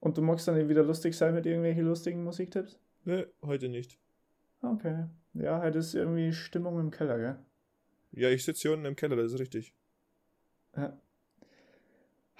Und 0.00 0.16
du 0.16 0.22
magst 0.22 0.46
dann 0.46 0.68
wieder 0.68 0.84
lustig 0.84 1.16
sein 1.16 1.34
mit 1.34 1.46
irgendwelchen 1.46 1.84
lustigen 1.84 2.22
Musiktipps? 2.22 2.78
Nö, 3.04 3.26
heute 3.42 3.68
nicht. 3.68 3.98
Okay. 4.62 5.06
Ja, 5.34 5.60
heute 5.60 5.78
ist 5.78 5.94
irgendwie 5.94 6.32
Stimmung 6.32 6.78
im 6.78 6.90
Keller, 6.90 7.18
gell? 7.18 7.38
Ja, 8.12 8.30
ich 8.30 8.44
sitze 8.44 8.62
hier 8.62 8.72
unten 8.72 8.86
im 8.86 8.96
Keller, 8.96 9.16
das 9.16 9.32
ist 9.32 9.40
richtig. 9.40 9.74
Ja. 10.76 10.98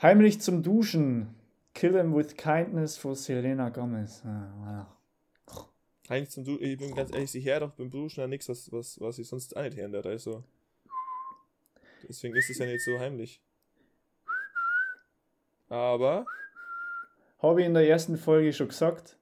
Heimlich 0.01 0.41
zum 0.41 0.63
Duschen. 0.63 1.35
Kill 1.77 1.95
him 1.95 2.15
with 2.15 2.35
kindness 2.39 2.97
von 2.97 3.15
Selena 3.15 3.69
Gomez. 3.69 4.23
Ah, 4.25 4.87
Heinz 6.09 6.31
zum 6.31 6.43
du 6.43 6.59
ich 6.59 6.79
bin 6.79 6.95
ganz 6.95 7.13
ehrlich, 7.13 7.35
ich 7.35 7.45
höre 7.45 7.61
doch 7.61 7.73
beim 7.73 7.91
Duschen 7.91 8.21
ja 8.21 8.27
nichts, 8.27 8.49
was, 8.49 8.73
was, 8.73 8.99
was 8.99 9.19
ich 9.19 9.29
sonst 9.29 9.55
auch 9.55 9.63
nicht 9.63 9.77
hören 9.77 9.93
darf, 9.93 10.07
also. 10.07 10.43
Deswegen 12.09 12.35
ist 12.35 12.49
es 12.49 12.57
ja 12.57 12.65
nicht 12.65 12.83
so 12.83 12.99
heimlich. 12.99 13.43
Aber, 15.69 16.25
Habe 17.41 17.61
ich 17.61 17.67
in 17.67 17.75
der 17.75 17.87
ersten 17.87 18.17
Folge 18.17 18.55
schon 18.55 18.69
gesagt, 18.69 19.19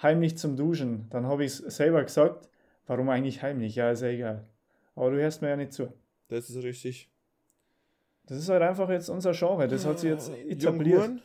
heimlich 0.00 0.38
zum 0.38 0.56
Duschen. 0.56 1.08
Dann 1.10 1.26
habe 1.26 1.44
ich 1.44 1.58
es 1.58 1.76
selber 1.76 2.04
gesagt. 2.04 2.48
Warum 2.86 3.08
eigentlich 3.08 3.42
heimlich? 3.42 3.74
Ja, 3.74 3.90
ist 3.90 4.02
ja 4.02 4.08
egal. 4.08 4.48
Aber 4.94 5.10
du 5.10 5.16
hörst 5.16 5.42
mir 5.42 5.48
ja 5.48 5.56
nicht 5.56 5.72
zu. 5.72 5.92
das 6.28 6.50
ist 6.50 6.62
richtig. 6.62 7.10
Das 8.26 8.38
ist 8.38 8.48
halt 8.48 8.62
einfach 8.62 8.88
jetzt 8.90 9.08
unser 9.08 9.32
Genre. 9.32 9.66
Das 9.66 9.84
hat 9.84 9.98
sich 9.98 10.10
jetzt 10.10 10.28
etabliert. 10.28 11.00
Young 11.00 11.08
Horn 11.08 11.22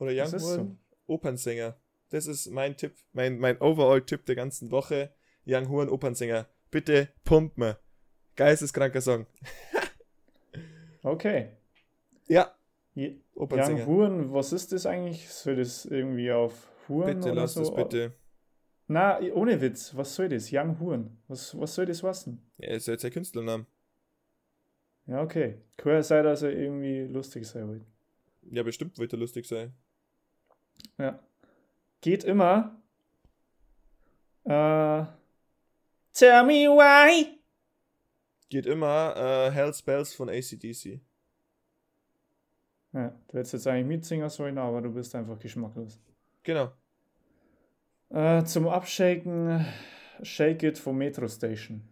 oder 0.00 0.10
Young 0.12 0.32
Horn, 0.40 0.78
Opernsänger. 1.06 1.76
Das 2.10 2.26
ist 2.26 2.48
mein 2.50 2.76
Tipp, 2.76 2.94
mein, 3.12 3.38
mein 3.38 3.60
Overall-Tipp 3.60 4.26
der 4.26 4.34
ganzen 4.34 4.70
Woche. 4.72 5.12
Young 5.46 5.68
Horn, 5.68 5.88
Opernsänger. 5.88 6.48
Bitte 6.72 7.08
pump 7.24 7.56
mir. 7.56 7.78
Geisteskranker 8.36 9.00
Song. 9.00 9.26
Okay. 11.02 11.48
Ja, 12.28 12.54
Je- 12.94 13.20
Opernsänger. 13.34 13.80
Young 13.80 13.86
Huren, 13.86 14.32
was 14.34 14.52
ist 14.52 14.72
das 14.72 14.84
eigentlich? 14.86 15.28
Soll 15.30 15.56
das 15.56 15.86
irgendwie 15.86 16.30
auf 16.30 16.70
Huren 16.88 17.14
Bitte 17.16 17.32
oder 17.32 17.42
lass 17.42 17.54
so? 17.54 17.60
das 17.60 17.74
bitte. 17.74 18.12
Na, 18.86 19.20
ohne 19.32 19.60
Witz. 19.60 19.96
Was 19.96 20.14
soll 20.14 20.28
das? 20.28 20.50
Young 20.52 20.78
Huren. 20.80 21.16
Was, 21.28 21.58
was 21.58 21.74
soll 21.74 21.86
das 21.86 22.02
wissen? 22.02 22.42
Ja, 22.58 22.70
ist 22.74 22.86
jetzt 22.88 23.02
der 23.04 23.10
Künstlername. 23.10 23.66
Ja, 25.06 25.22
okay. 25.22 25.58
Ja 25.78 26.02
sein, 26.02 26.24
dass 26.24 26.42
er 26.42 26.52
irgendwie 26.52 27.04
lustig 27.04 27.46
sein 27.46 27.68
will. 27.70 27.80
Ja, 28.50 28.62
bestimmt 28.62 28.98
wird 28.98 29.12
er 29.12 29.18
lustig 29.18 29.46
sein. 29.46 29.72
Ja. 30.98 31.18
Geht 32.00 32.24
immer. 32.24 32.80
Äh, 34.44 35.04
Tell 36.12 36.44
me 36.44 36.68
why. 36.68 37.38
Geht 38.48 38.66
immer 38.66 39.14
äh, 39.16 39.50
Hell's 39.50 39.80
Bells 39.82 40.12
von 40.12 40.28
ACDC. 40.28 41.00
Ja, 42.92 43.08
du 43.28 43.38
hättest 43.38 43.52
jetzt 43.52 43.66
eigentlich 43.68 43.86
mitsingen 43.86 44.28
sollen, 44.28 44.58
aber 44.58 44.82
du 44.82 44.92
bist 44.92 45.14
einfach 45.14 45.38
geschmacklos. 45.38 46.00
Genau. 46.42 46.72
Äh, 48.08 48.42
zum 48.44 48.66
Abshaken, 48.66 49.64
Shake 50.22 50.64
It 50.64 50.78
von 50.78 50.96
Metro 50.96 51.28
Station. 51.28 51.82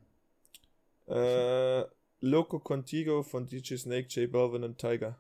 Äh, 1.06 1.84
Loco 2.20 2.58
Contigo 2.58 3.22
von 3.22 3.46
DJ 3.46 3.76
Snake, 3.76 4.08
J 4.08 4.30
Balvin 4.30 4.64
und 4.64 4.78
Tiger. 4.78 5.16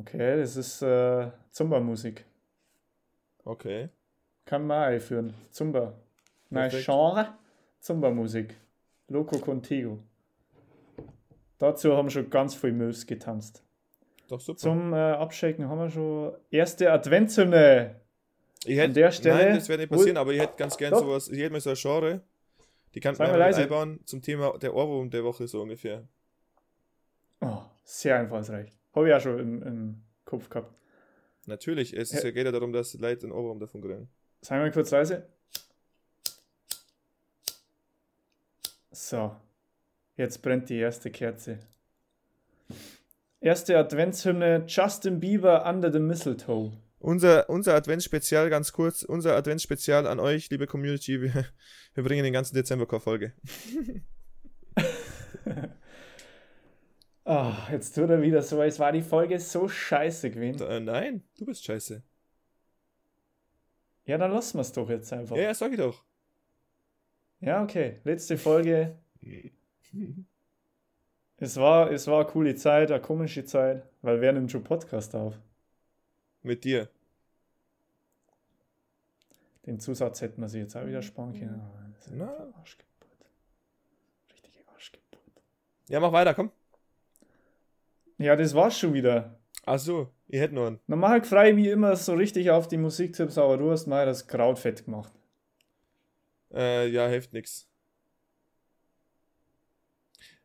Okay, 0.00 0.36
das 0.40 0.56
ist 0.56 0.82
äh, 0.82 1.30
Zumba-Musik. 1.50 2.24
Okay. 3.44 3.88
Kann 4.44 4.66
man 4.66 4.82
einführen. 4.92 5.34
Zumba. 5.50 5.94
Nein. 6.48 6.70
Genre, 6.70 7.34
Zumba-Musik. 7.80 8.54
Loco 9.08 9.38
Contigo. 9.38 9.98
Dazu 11.58 11.96
haben 11.96 12.08
schon 12.10 12.30
ganz 12.30 12.54
viele 12.54 12.72
Moves 12.72 13.06
getanzt. 13.06 13.62
Doch 14.28 14.40
super. 14.40 14.58
Zum 14.58 14.92
äh, 14.92 14.96
Abshaken 14.96 15.68
haben 15.68 15.78
wir 15.78 15.90
schon 15.90 16.32
erste 16.50 16.90
Adventshymne. 16.92 17.96
ich 18.64 18.76
hätte, 18.78 18.84
an 18.84 18.94
der 18.94 19.10
Stelle- 19.10 19.44
Nein, 19.44 19.54
das 19.56 19.68
wird 19.68 19.80
nicht 19.80 19.90
passieren, 19.90 20.16
aber 20.16 20.32
ich 20.32 20.40
hätte 20.40 20.54
ganz 20.56 20.76
gern 20.76 20.92
Doch. 20.92 21.00
sowas. 21.00 21.28
Ich 21.28 21.38
hätte 21.40 21.52
mir 21.52 21.60
so 21.60 21.70
ein 21.70 21.76
Genre. 21.76 22.22
Die 22.94 23.00
kann 23.00 23.14
man 23.16 23.26
mal 23.28 23.32
mal 23.32 23.38
leise. 23.38 23.62
einbauen 23.62 24.00
zum 24.06 24.22
Thema 24.22 24.56
der 24.58 24.74
Ohrwurm 24.74 25.10
der 25.10 25.22
Woche 25.24 25.46
so 25.46 25.60
ungefähr. 25.62 26.08
Oh, 27.40 27.58
sehr 27.84 28.18
einfallsreich. 28.18 28.72
Habe 28.94 29.08
ich 29.08 29.14
auch 29.14 29.20
schon 29.20 29.38
im, 29.38 29.62
im 29.62 30.02
Kopf 30.24 30.48
gehabt. 30.48 30.74
Natürlich, 31.46 31.96
es 31.96 32.12
Ja. 32.12 32.30
geht 32.30 32.44
ja 32.44 32.52
darum, 32.52 32.72
dass 32.72 32.94
Leute 32.94 33.24
einen 33.24 33.32
Ohrwurm 33.32 33.58
davon 33.60 33.80
kriegen. 33.80 34.08
Sagen 34.42 34.64
wir 34.64 34.70
kurz 34.70 34.90
leise. 34.90 35.26
So. 38.90 39.34
Jetzt 40.16 40.42
brennt 40.42 40.68
die 40.68 40.76
erste 40.78 41.10
Kerze. 41.10 41.58
Erste 43.40 43.78
Adventshymne 43.78 44.64
Justin 44.66 45.18
Bieber 45.18 45.64
Under 45.66 45.90
the 45.90 45.98
Mistletoe. 45.98 46.72
Unser, 46.98 47.48
unser 47.48 47.74
Adventsspezial, 47.74 48.50
ganz 48.50 48.72
kurz, 48.72 49.02
unser 49.02 49.34
Adventsspezial 49.34 50.06
an 50.06 50.20
euch, 50.20 50.50
liebe 50.50 50.66
Community. 50.66 51.22
Wir, 51.22 51.46
wir 51.94 52.04
bringen 52.04 52.24
den 52.24 52.34
ganzen 52.34 52.54
Dezember 52.54 52.86
keine 52.86 53.00
Folge. 53.00 53.32
Ah, 57.24 57.68
jetzt 57.70 57.94
tut 57.94 58.10
er 58.10 58.22
wieder 58.22 58.42
so, 58.42 58.62
es 58.62 58.78
war 58.78 58.92
die 58.92 59.02
Folge 59.02 59.38
so 59.38 59.68
scheiße 59.68 60.30
gewesen. 60.30 60.66
Äh, 60.66 60.80
nein, 60.80 61.22
du 61.38 61.46
bist 61.46 61.64
scheiße. 61.64 62.02
Ja, 64.04 64.18
dann 64.18 64.32
lassen 64.32 64.58
wir 64.58 64.62
es 64.62 64.72
doch 64.72 64.88
jetzt 64.88 65.12
einfach. 65.12 65.36
Ja, 65.36 65.42
ja, 65.42 65.54
sag 65.54 65.70
ich 65.72 65.78
doch. 65.78 66.02
Ja, 67.40 67.62
okay. 67.62 68.00
Letzte 68.04 68.36
Folge. 68.38 68.98
Es 71.42 71.56
war, 71.56 71.90
es 71.90 72.06
war 72.06 72.20
eine 72.20 72.28
coole 72.28 72.54
Zeit, 72.54 72.90
eine 72.90 73.00
komische 73.00 73.46
Zeit, 73.46 73.82
weil 74.02 74.20
wer 74.20 74.34
nimmt 74.34 74.50
schon 74.50 74.62
Podcast 74.62 75.14
auf? 75.14 75.40
Mit 76.42 76.64
dir. 76.64 76.90
Den 79.64 79.80
Zusatz 79.80 80.20
hätten 80.20 80.42
wir 80.42 80.50
sich 80.50 80.60
jetzt 80.60 80.76
auch 80.76 80.86
wieder 80.86 81.00
sparen 81.00 81.32
können. 81.32 81.62
Na. 82.12 82.52
Arschgeburt. 82.58 83.26
Richtige 84.30 84.58
Arschgeburt. 84.68 85.42
Ja, 85.88 85.98
mach 86.00 86.12
weiter, 86.12 86.34
komm. 86.34 86.50
Ja, 88.20 88.36
das 88.36 88.54
war's 88.54 88.78
schon 88.78 88.92
wieder. 88.92 89.40
Ach 89.64 89.78
so, 89.78 90.10
ihr 90.28 90.40
hättet 90.40 90.54
noch 90.54 90.66
einen. 90.66 90.78
Normal 90.86 91.22
frei 91.24 91.56
wie 91.56 91.70
immer 91.70 91.96
so 91.96 92.12
richtig 92.12 92.50
auf 92.50 92.68
die 92.68 92.76
Musiktipps, 92.76 93.38
aber 93.38 93.56
du 93.56 93.70
hast 93.70 93.86
mal 93.86 94.04
das 94.04 94.26
Kraut 94.26 94.58
fett 94.58 94.84
gemacht. 94.84 95.10
Äh, 96.52 96.88
ja, 96.88 97.08
hilft 97.08 97.32
nix. 97.32 97.66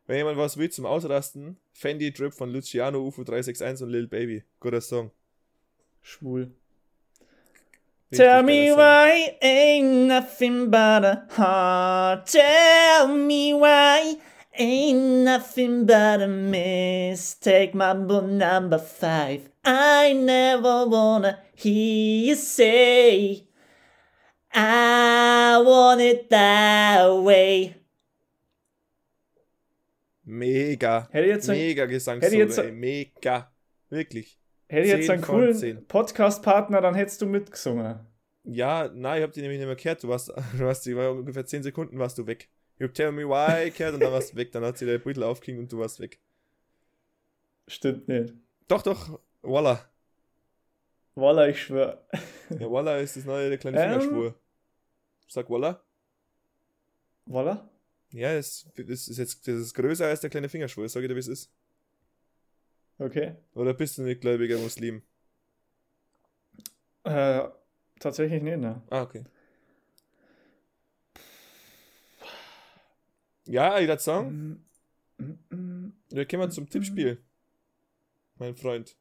Wenn 0.06 0.16
jemand 0.16 0.38
was 0.38 0.56
will 0.56 0.70
zum 0.70 0.86
Ausrasten, 0.86 1.58
Fendi 1.72 2.12
Drip 2.12 2.32
von 2.32 2.50
Luciano 2.50 3.00
UFO 3.06 3.24
361 3.24 3.84
und 3.84 3.90
Lil 3.92 4.06
Baby. 4.06 4.42
Guter 4.58 4.80
Song. 4.80 5.10
Schwul. 6.00 6.52
Richtig 8.10 8.24
Tell 8.24 8.42
me 8.42 8.68
Song. 8.68 8.78
why 8.78 9.36
ain't 9.42 10.06
nothing 10.06 10.70
but 10.70 11.04
a 11.04 11.26
heart. 11.36 12.26
Tell 12.26 13.08
me 13.08 13.52
why 13.52 14.16
ain't 14.58 15.24
nothing 15.24 15.84
but 15.86 16.20
a 16.22 16.26
mistake. 16.28 17.74
Mambo 17.74 18.20
number 18.20 18.78
five. 18.78 19.50
I 19.64 20.12
never 20.14 20.86
wanna 20.86 21.38
hear 21.54 22.26
you 22.28 22.34
say, 22.36 23.46
I 24.54 25.60
want 25.64 26.00
it 26.00 26.28
that 26.30 27.08
way. 27.22 27.74
Mega. 30.24 31.08
Hätte 31.12 31.28
jetzt 31.28 31.48
ein- 31.48 31.56
Mega 31.58 31.82
hätte 31.82 31.92
Gesangssolo. 31.92 32.72
Mega. 32.72 33.52
Wirklich. 33.90 34.38
Hätte 34.68 34.88
jetzt 34.88 35.06
10 35.06 35.10
einen 35.12 35.22
coolen 35.22 35.54
10. 35.54 35.86
Podcast-Partner, 35.86 36.80
dann 36.80 36.94
hättest 36.96 37.22
du 37.22 37.26
mitgesungen. 37.26 38.00
Ja, 38.42 38.90
nein, 38.92 39.18
ich 39.18 39.22
hab 39.24 39.32
die 39.32 39.40
nämlich 39.40 39.58
nicht 39.58 39.66
mehr 39.66 39.76
gehört. 39.76 40.02
Du 40.02 40.08
warst, 40.08 40.28
du 40.58 40.64
warst, 40.64 40.84
die 40.86 40.96
war 40.96 41.12
ungefähr 41.12 41.46
10 41.46 41.62
Sekunden 41.62 41.98
warst 41.98 42.18
du 42.18 42.26
weg. 42.26 42.48
Ich 42.78 42.84
hab 42.84 42.94
Tell 42.94 43.12
Me 43.12 43.26
Why 43.26 43.70
gehört 43.70 43.94
und 43.94 44.00
dann 44.00 44.12
warst 44.12 44.32
du 44.32 44.36
weg. 44.36 44.52
Dann 44.52 44.64
hat 44.64 44.76
sie 44.78 44.86
der 44.86 44.98
Beutel 44.98 45.22
aufgeklingt 45.22 45.60
und 45.60 45.72
du 45.72 45.78
warst 45.78 45.98
weg. 46.00 46.20
Stimmt 47.68 48.06
nicht. 48.08 48.34
Doch, 48.68 48.82
doch. 48.82 49.18
Voila. 49.42 49.88
Wallah, 51.14 51.48
ich 51.48 51.62
schwör. 51.62 52.06
Ja, 52.50 52.68
Voila 52.68 52.98
ist 52.98 53.16
das 53.16 53.24
neue 53.24 53.48
der 53.48 53.58
kleine 53.58 53.80
Ähm. 53.80 54.00
Fingerschwur. 54.00 54.34
Sag 55.28 55.48
Voila. 55.48 55.82
Wallah? 57.24 57.68
Ja, 58.10 58.34
das, 58.34 58.68
das 58.76 59.08
ist 59.08 59.18
jetzt 59.18 59.48
das 59.48 59.54
ist 59.56 59.74
größer 59.74 60.06
als 60.06 60.20
der 60.20 60.30
kleine 60.30 60.48
Fingerschwur. 60.48 60.88
Sag 60.88 61.02
ich 61.02 61.08
dir, 61.08 61.14
wie 61.14 61.20
es 61.20 61.28
ist. 61.28 61.50
Okay. 62.98 63.36
Oder 63.54 63.74
bist 63.74 63.98
du 63.98 64.02
nicht 64.02 64.20
gläubiger 64.20 64.58
Muslim? 64.58 65.02
Äh, 67.04 67.48
tatsächlich 68.00 68.42
nicht, 68.42 68.58
ne? 68.58 68.82
Ah, 68.90 69.02
okay. 69.02 69.24
Ja, 73.46 73.78
ich 73.78 73.88
würde 73.88 74.02
sagen, 74.02 74.64
wir 76.10 76.26
kommen 76.26 76.50
zum 76.50 76.68
Tippspiel. 76.68 77.22
Mein 78.38 78.54
Freund. 78.56 78.96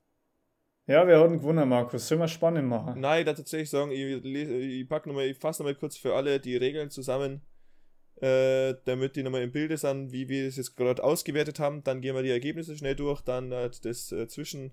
Ja, 0.87 1.07
wir 1.07 1.17
haben 1.17 1.39
gewonnen, 1.39 1.67
Markus. 1.67 2.07
Sollen 2.07 2.21
wir 2.21 2.27
spannend 2.27 2.67
machen? 2.69 2.99
Nein, 3.01 3.21
ich 3.21 3.25
würde 3.25 3.37
tatsächlich 3.37 3.69
sagen, 3.69 3.91
ich, 3.91 4.23
ich 4.23 4.87
pack 4.87 5.07
noch 5.07 5.13
mal, 5.15 5.25
ich 5.25 5.37
fasse 5.37 5.63
nochmal 5.63 5.75
kurz 5.75 5.97
für 5.97 6.13
alle 6.13 6.39
die 6.39 6.55
Regeln 6.57 6.91
zusammen, 6.91 7.41
äh, 8.21 8.75
damit 8.85 9.15
die 9.15 9.23
nochmal 9.23 9.41
im 9.41 9.51
Bilde 9.51 9.77
sind, 9.77 10.11
wie 10.11 10.29
wir 10.29 10.47
es 10.47 10.57
jetzt 10.57 10.75
gerade 10.75 11.03
ausgewertet 11.03 11.59
haben. 11.59 11.83
Dann 11.83 12.01
gehen 12.01 12.15
wir 12.15 12.21
die 12.21 12.29
Ergebnisse 12.29 12.77
schnell 12.77 12.95
durch, 12.95 13.21
dann 13.21 13.51
äh, 13.51 13.69
das 13.81 14.11
äh, 14.11 14.27
Zwischen. 14.27 14.71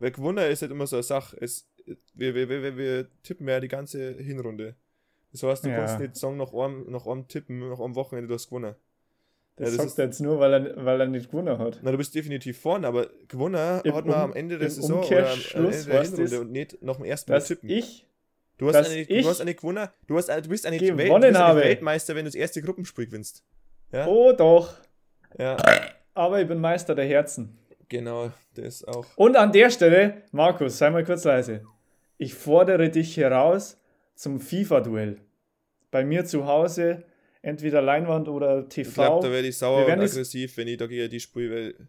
Wer 0.00 0.10
gewonnen 0.10 0.50
ist, 0.50 0.62
halt 0.62 0.72
immer 0.72 0.88
so 0.88 0.96
eine 0.96 1.04
Sache. 1.04 1.36
Es, 1.40 1.70
wir, 2.12 2.34
wir, 2.34 2.48
wir, 2.48 2.76
wir 2.76 3.08
tippen 3.22 3.46
ja 3.48 3.60
die 3.60 3.68
ganze 3.68 4.14
Hinrunde. 4.14 4.74
Das 5.30 5.44
heißt, 5.44 5.64
du 5.64 5.68
Ja. 5.70 5.76
kannst 5.76 6.00
nicht 6.00 6.16
sagen, 6.16 6.36
nach 6.38 6.52
einem, 6.52 6.90
nach 6.90 7.06
einem 7.06 7.28
Tippen, 7.28 7.68
nach 7.70 7.78
einem 7.78 7.94
Wochenende, 7.94 8.26
du 8.26 8.34
hast 8.34 8.48
gewonnen. 8.48 8.74
Das, 9.56 9.68
das 9.68 9.76
sagt 9.76 9.88
ist- 9.90 9.98
jetzt 9.98 10.20
nur, 10.20 10.38
weil 10.40 10.52
er, 10.54 10.84
weil 10.84 11.00
er 11.00 11.06
nicht 11.06 11.30
gewonnen 11.30 11.58
hat. 11.58 11.78
Na, 11.82 11.90
du 11.90 11.98
bist 11.98 12.14
definitiv 12.14 12.58
vorne, 12.60 12.86
aber 12.86 13.08
gewonnen 13.28 13.80
Im 13.84 13.94
hat 13.94 14.06
man 14.06 14.14
Um- 14.16 14.20
am 14.22 14.32
Ende 14.34 14.58
der 14.58 14.68
im 14.68 14.72
Saison 14.74 14.98
oder 15.04 15.06
am, 15.06 15.12
am 15.14 15.28
Umkehrschluss 15.30 15.86
Ende 15.86 15.92
der 15.92 16.02
Hinrunde 16.02 16.40
und 16.40 16.52
nicht 16.52 16.82
nach 16.82 16.96
dem 16.96 17.04
ersten 17.04 17.32
Mal 17.32 17.42
tippen. 17.42 17.68
ich, 17.68 18.06
Du 18.58 18.68
hast, 18.68 18.76
eine, 18.76 19.04
du 19.06 19.28
hast 19.28 19.40
eine 19.40 19.54
gewonnen, 19.54 19.88
du, 20.06 20.16
hast, 20.16 20.28
du 20.28 20.48
bist 20.48 20.66
eine 20.66 20.78
Welt, 20.80 20.90
du 20.90 20.96
bist 20.96 21.36
eine. 21.36 21.56
Weltmeister, 21.60 22.14
wenn 22.14 22.24
du 22.24 22.28
das 22.28 22.34
erste 22.36 22.62
Gruppenspiel 22.62 23.06
gewinnst. 23.06 23.42
Ja, 23.90 24.06
oh 24.06 24.32
doch, 24.32 24.74
ja 25.38 25.56
aber 26.14 26.40
ich 26.40 26.46
bin 26.46 26.60
Meister 26.60 26.94
der 26.94 27.06
Herzen. 27.06 27.58
genau, 27.88 28.30
das 28.54 28.84
auch. 28.84 29.06
Und 29.16 29.36
an 29.36 29.50
der 29.52 29.68
Stelle, 29.70 30.22
Markus, 30.30 30.78
sei 30.78 30.90
mal 30.90 31.02
kurz 31.04 31.24
leise. 31.24 31.64
Ich 32.18 32.34
fordere 32.34 32.88
dich 32.88 33.16
heraus 33.16 33.78
zum 34.14 34.38
FIFA-Duell. 34.38 35.18
Bei 35.90 36.04
mir 36.04 36.24
zu 36.24 36.46
Hause, 36.46 37.02
entweder 37.42 37.82
Leinwand 37.82 38.28
oder 38.28 38.68
TV. 38.68 38.88
Ich 38.88 38.94
glaube, 38.94 39.26
da 39.26 39.32
werde 39.32 39.48
ich 39.48 39.58
sauer 39.58 39.84
und 39.84 39.90
aggressiv, 39.90 40.56
wenn 40.56 40.68
ich 40.68 40.78
da 40.78 40.86
gegen 40.86 41.10
die 41.10 41.20
spiele, 41.20 41.54
weil 41.54 41.88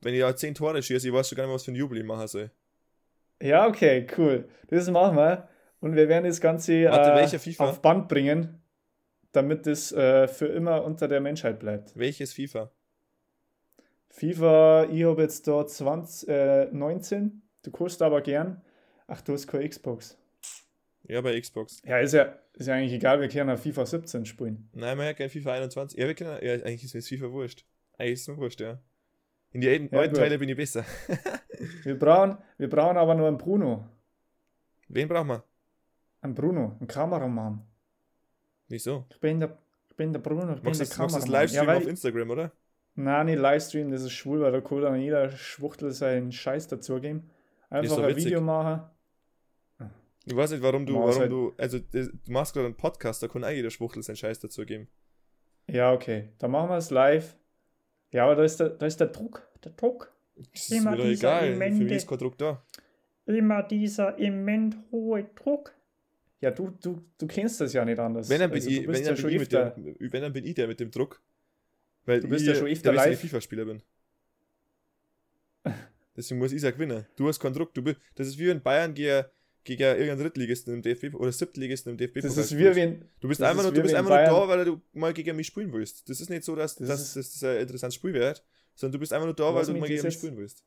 wenn 0.00 0.14
ich 0.14 0.20
da 0.20 0.34
10 0.34 0.54
Tore 0.54 0.82
schieße, 0.82 1.08
ich 1.08 1.14
weiß 1.14 1.28
schon 1.28 1.36
gar 1.36 1.44
nicht 1.44 1.48
mehr, 1.48 1.54
was 1.54 1.64
für 1.64 1.72
ein 1.72 1.76
Jubel 1.76 1.98
ich 1.98 2.04
machen 2.04 2.28
soll. 2.28 2.50
Ja, 3.40 3.66
okay, 3.66 4.06
cool. 4.16 4.48
Das 4.68 4.90
machen 4.90 5.16
wir. 5.16 5.48
Und 5.80 5.94
wir 5.94 6.08
werden 6.08 6.24
das 6.24 6.40
Ganze 6.40 6.84
Warte, 6.86 7.36
äh, 7.36 7.58
auf 7.58 7.80
Band 7.80 8.08
bringen, 8.08 8.60
damit 9.32 9.66
es 9.66 9.92
äh, 9.92 10.26
für 10.26 10.46
immer 10.46 10.84
unter 10.84 11.06
der 11.06 11.20
Menschheit 11.20 11.60
bleibt. 11.60 11.96
Welches 11.96 12.32
FIFA? 12.32 12.72
FIFA, 14.08 14.88
ich 14.90 15.04
habe 15.04 15.22
jetzt 15.22 15.46
da 15.46 15.64
20, 15.64 16.28
äh, 16.28 16.64
19. 16.72 17.42
Du 17.62 17.70
kannst 17.70 18.02
aber 18.02 18.20
gern. 18.22 18.62
Ach, 19.06 19.20
du 19.20 19.34
hast 19.34 19.46
keine 19.46 19.68
Xbox. 19.68 20.18
Ja, 21.04 21.20
bei 21.20 21.40
Xbox. 21.40 21.80
Ja, 21.84 21.98
ist 21.98 22.14
ja, 22.14 22.36
ist 22.60 22.66
ja 22.66 22.74
eigentlich 22.74 22.92
egal, 22.92 23.20
wir 23.20 23.28
können 23.28 23.48
ja 23.50 23.56
FIFA 23.56 23.86
17 23.86 24.24
spielen. 24.26 24.68
Nein, 24.72 24.96
man 24.98 25.06
hat 25.06 25.16
kein 25.16 25.30
FIFA 25.30 25.52
21. 25.54 25.98
Ja, 25.98 26.06
wir 26.06 26.14
können, 26.14 26.38
ja, 26.42 26.52
eigentlich 26.54 26.84
ist 26.84 26.94
mir 26.94 27.00
das 27.00 27.08
FIFA 27.08 27.30
wurscht. 27.30 27.64
Eigentlich 27.98 28.12
ist 28.14 28.20
es 28.22 28.28
mir 28.28 28.36
wurscht, 28.36 28.60
ja. 28.60 28.80
In 29.52 29.60
die 29.60 29.68
alten 29.68 29.88
Ja, 29.92 29.96
neuen 29.98 30.10
gut. 30.10 30.18
Teile 30.18 30.38
bin 30.38 30.48
ich 30.48 30.56
besser. 30.56 30.84
Wir 31.82 31.98
brauchen, 31.98 32.38
wir 32.56 32.70
brauchen 32.70 32.96
aber 32.96 33.16
nur 33.16 33.26
einen 33.26 33.36
Bruno. 33.38 33.84
Wen 34.88 35.08
brauchen 35.08 35.26
wir? 35.28 35.44
Einen 36.20 36.34
Bruno, 36.34 36.76
einen 36.78 36.86
Kameramann. 36.86 37.66
Wieso? 38.68 39.06
Ich 39.10 39.18
bin 39.18 39.40
der, 39.40 39.58
ich 39.90 39.96
bin 39.96 40.12
der 40.12 40.20
Bruno, 40.20 40.52
ich 40.52 40.60
bin 40.60 40.66
Machst 40.70 40.80
du 40.80 40.84
der 40.84 40.88
das, 40.88 40.98
machst 40.98 41.16
du 41.16 41.18
das 41.18 41.24
Kameramann. 41.24 41.40
Livestream 41.40 41.68
ja, 41.68 41.76
auf 41.76 41.86
Instagram, 41.88 42.30
oder? 42.30 42.52
Nein, 42.94 43.26
nicht 43.26 43.38
Livestream, 43.40 43.90
das 43.90 44.02
ist 44.02 44.12
schwul, 44.12 44.40
weil 44.40 44.52
da 44.52 44.60
kann 44.60 44.82
dann 44.82 45.00
jeder 45.00 45.30
Schwuchtel 45.32 45.90
seinen 45.90 46.30
Scheiß 46.30 46.68
dazugeben. 46.68 47.28
Einfach 47.70 47.98
ein. 47.98 48.16
Video 48.16 48.40
machen. 48.40 48.88
Ich 50.24 50.36
weiß 50.36 50.50
nicht, 50.50 50.62
warum 50.62 50.84
du, 50.84 50.94
warum 50.94 51.18
halt. 51.20 51.30
du, 51.32 51.54
also 51.56 51.78
du 51.78 52.10
machst 52.26 52.52
gerade 52.52 52.66
einen 52.66 52.76
Podcast, 52.76 53.22
da 53.22 53.28
kann 53.28 53.44
auch 53.44 53.50
jeder 53.50 53.70
Schwuchtel 53.70 54.02
seinen 54.02 54.16
Scheiß 54.16 54.40
dazu 54.40 54.64
geben. 54.66 54.88
Ja, 55.66 55.92
okay. 55.92 56.28
Dann 56.38 56.50
machen 56.50 56.70
wir 56.70 56.76
es 56.76 56.90
live. 56.90 57.36
Ja, 58.10 58.24
aber 58.24 58.36
da 58.36 58.44
ist 58.44 58.58
der, 58.60 58.70
da 58.70 58.86
ist 58.86 58.98
der 59.00 59.08
Druck. 59.08 59.46
Der 59.64 59.72
Druck. 59.72 60.12
Das 60.36 60.62
ist 60.68 60.72
Immer 60.72 60.96
doch 60.96 61.04
dieser 61.04 61.12
egal, 61.40 61.46
für 61.48 61.52
Emente. 61.54 61.84
mich 61.84 61.92
ist 61.92 62.08
kein 62.08 62.18
Druck 62.18 62.38
da. 62.38 62.62
Immer 63.26 63.62
dieser 63.62 64.16
immens 64.18 64.76
hohe 64.90 65.24
Druck. 65.34 65.74
Ja, 66.40 66.50
du, 66.52 66.70
du, 66.80 67.02
du 67.18 67.26
kennst 67.26 67.60
das 67.60 67.72
ja 67.72 67.84
nicht 67.84 67.98
anders. 67.98 68.28
Wenn 68.28 68.38
dann 68.40 68.50
bin 68.50 68.58
Also, 68.60 68.70
ich, 68.70 68.86
wenn 68.86 69.04
dann 69.04 69.16
bin 69.16 69.28
ich 69.30 69.38
mit 69.40 69.52
dem, 69.52 69.96
wenn 70.12 70.22
dann 70.22 70.32
bin 70.32 70.44
ich 70.44 70.54
der 70.54 70.68
mit 70.68 70.80
dem 70.80 70.90
Druck. 70.90 71.20
Weil 72.06 72.20
Du 72.20 72.28
bist 72.28 72.42
ich 72.42 72.48
ja 72.48 72.54
schon 72.54 72.68
öfter 72.68 72.92
der 72.92 73.06
live. 73.06 73.20
FIFA-Spieler 73.20 73.64
bin. 73.66 73.82
Deswegen 76.16 76.38
muss 76.38 76.52
ich 76.52 76.62
ja 76.62 76.70
gewinnen. 76.70 77.06
Du 77.16 77.28
hast 77.28 77.38
keinen 77.40 77.54
Druck. 77.54 77.74
Du 77.74 77.82
bist, 77.82 77.98
das 78.14 78.28
ist 78.28 78.38
wie 78.38 78.48
wenn 78.48 78.62
Bayern 78.62 78.94
gegen, 78.94 79.24
gegen 79.76 79.82
irgendeinen 79.82 80.20
Drittligisten 80.20 80.72
im 80.74 80.82
DFB 80.82 81.14
oder 81.14 81.30
Siebtligisten 81.30 81.92
im 81.92 81.98
DFB 81.98 82.20
Das 82.22 82.36
ist 82.38 82.56
wie 82.56 82.74
wenn. 82.74 83.04
Du 83.20 83.28
bist 83.28 83.42
einfach 83.42 83.62
nur, 83.62 83.72
du 83.72 83.82
bist 83.82 83.94
einfach 83.94 84.08
nur 84.10 84.18
da, 84.24 84.48
weil 84.48 84.64
du 84.64 84.80
mal 84.94 85.12
gegen 85.12 85.36
mich 85.36 85.46
spielen 85.48 85.70
willst. 85.72 86.08
Das 86.08 86.20
ist 86.20 86.30
nicht 86.30 86.42
so, 86.44 86.56
dass 86.56 86.76
Das 86.76 86.88
das, 86.88 87.00
ist- 87.02 87.16
das, 87.16 87.32
das 87.34 87.42
ein 87.44 87.60
interessantes 87.60 87.96
Spiel 87.96 88.14
wird, 88.14 88.42
sondern 88.74 88.92
du 88.94 88.98
bist 89.00 89.12
einfach 89.12 89.26
nur 89.26 89.34
da, 89.34 89.54
weil 89.54 89.66
du 89.66 89.74
mal 89.74 89.86
gegen 89.88 90.02
mich 90.02 90.14
spielen 90.14 90.36
willst. 90.38 90.64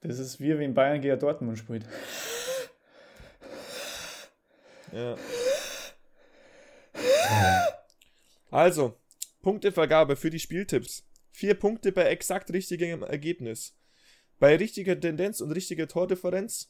Das 0.00 0.18
ist 0.18 0.40
wie 0.40 0.58
wenn 0.58 0.72
Bayern 0.74 1.00
gegen 1.00 1.18
Dortmund 1.18 1.58
spielt. 1.58 1.84
Ja. 4.92 5.16
Also, 8.50 8.96
Punktevergabe 9.42 10.16
für 10.16 10.30
die 10.30 10.38
Spieltipps. 10.40 11.04
Vier 11.30 11.54
Punkte 11.54 11.92
bei 11.92 12.04
exakt 12.04 12.52
richtigem 12.52 13.02
Ergebnis. 13.02 13.74
Bei 14.42 14.56
richtiger 14.56 14.98
Tendenz 14.98 15.40
und 15.40 15.52
richtiger 15.52 15.86
Tordifferenz 15.86 16.68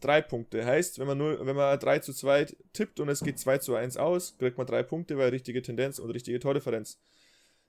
drei 0.00 0.20
Punkte. 0.20 0.66
Heißt, 0.66 0.98
wenn 0.98 1.06
man, 1.06 1.16
0, 1.16 1.46
wenn 1.46 1.54
man 1.54 1.78
3 1.78 2.00
zu 2.00 2.12
2 2.12 2.46
tippt 2.72 2.98
und 2.98 3.08
es 3.08 3.22
geht 3.22 3.38
2 3.38 3.58
zu 3.58 3.76
1 3.76 3.98
aus, 3.98 4.36
kriegt 4.36 4.58
man 4.58 4.66
drei 4.66 4.82
Punkte 4.82 5.14
bei 5.14 5.28
richtiger 5.28 5.62
Tendenz 5.62 6.00
und 6.00 6.10
richtige 6.10 6.40
Tordifferenz. 6.40 6.98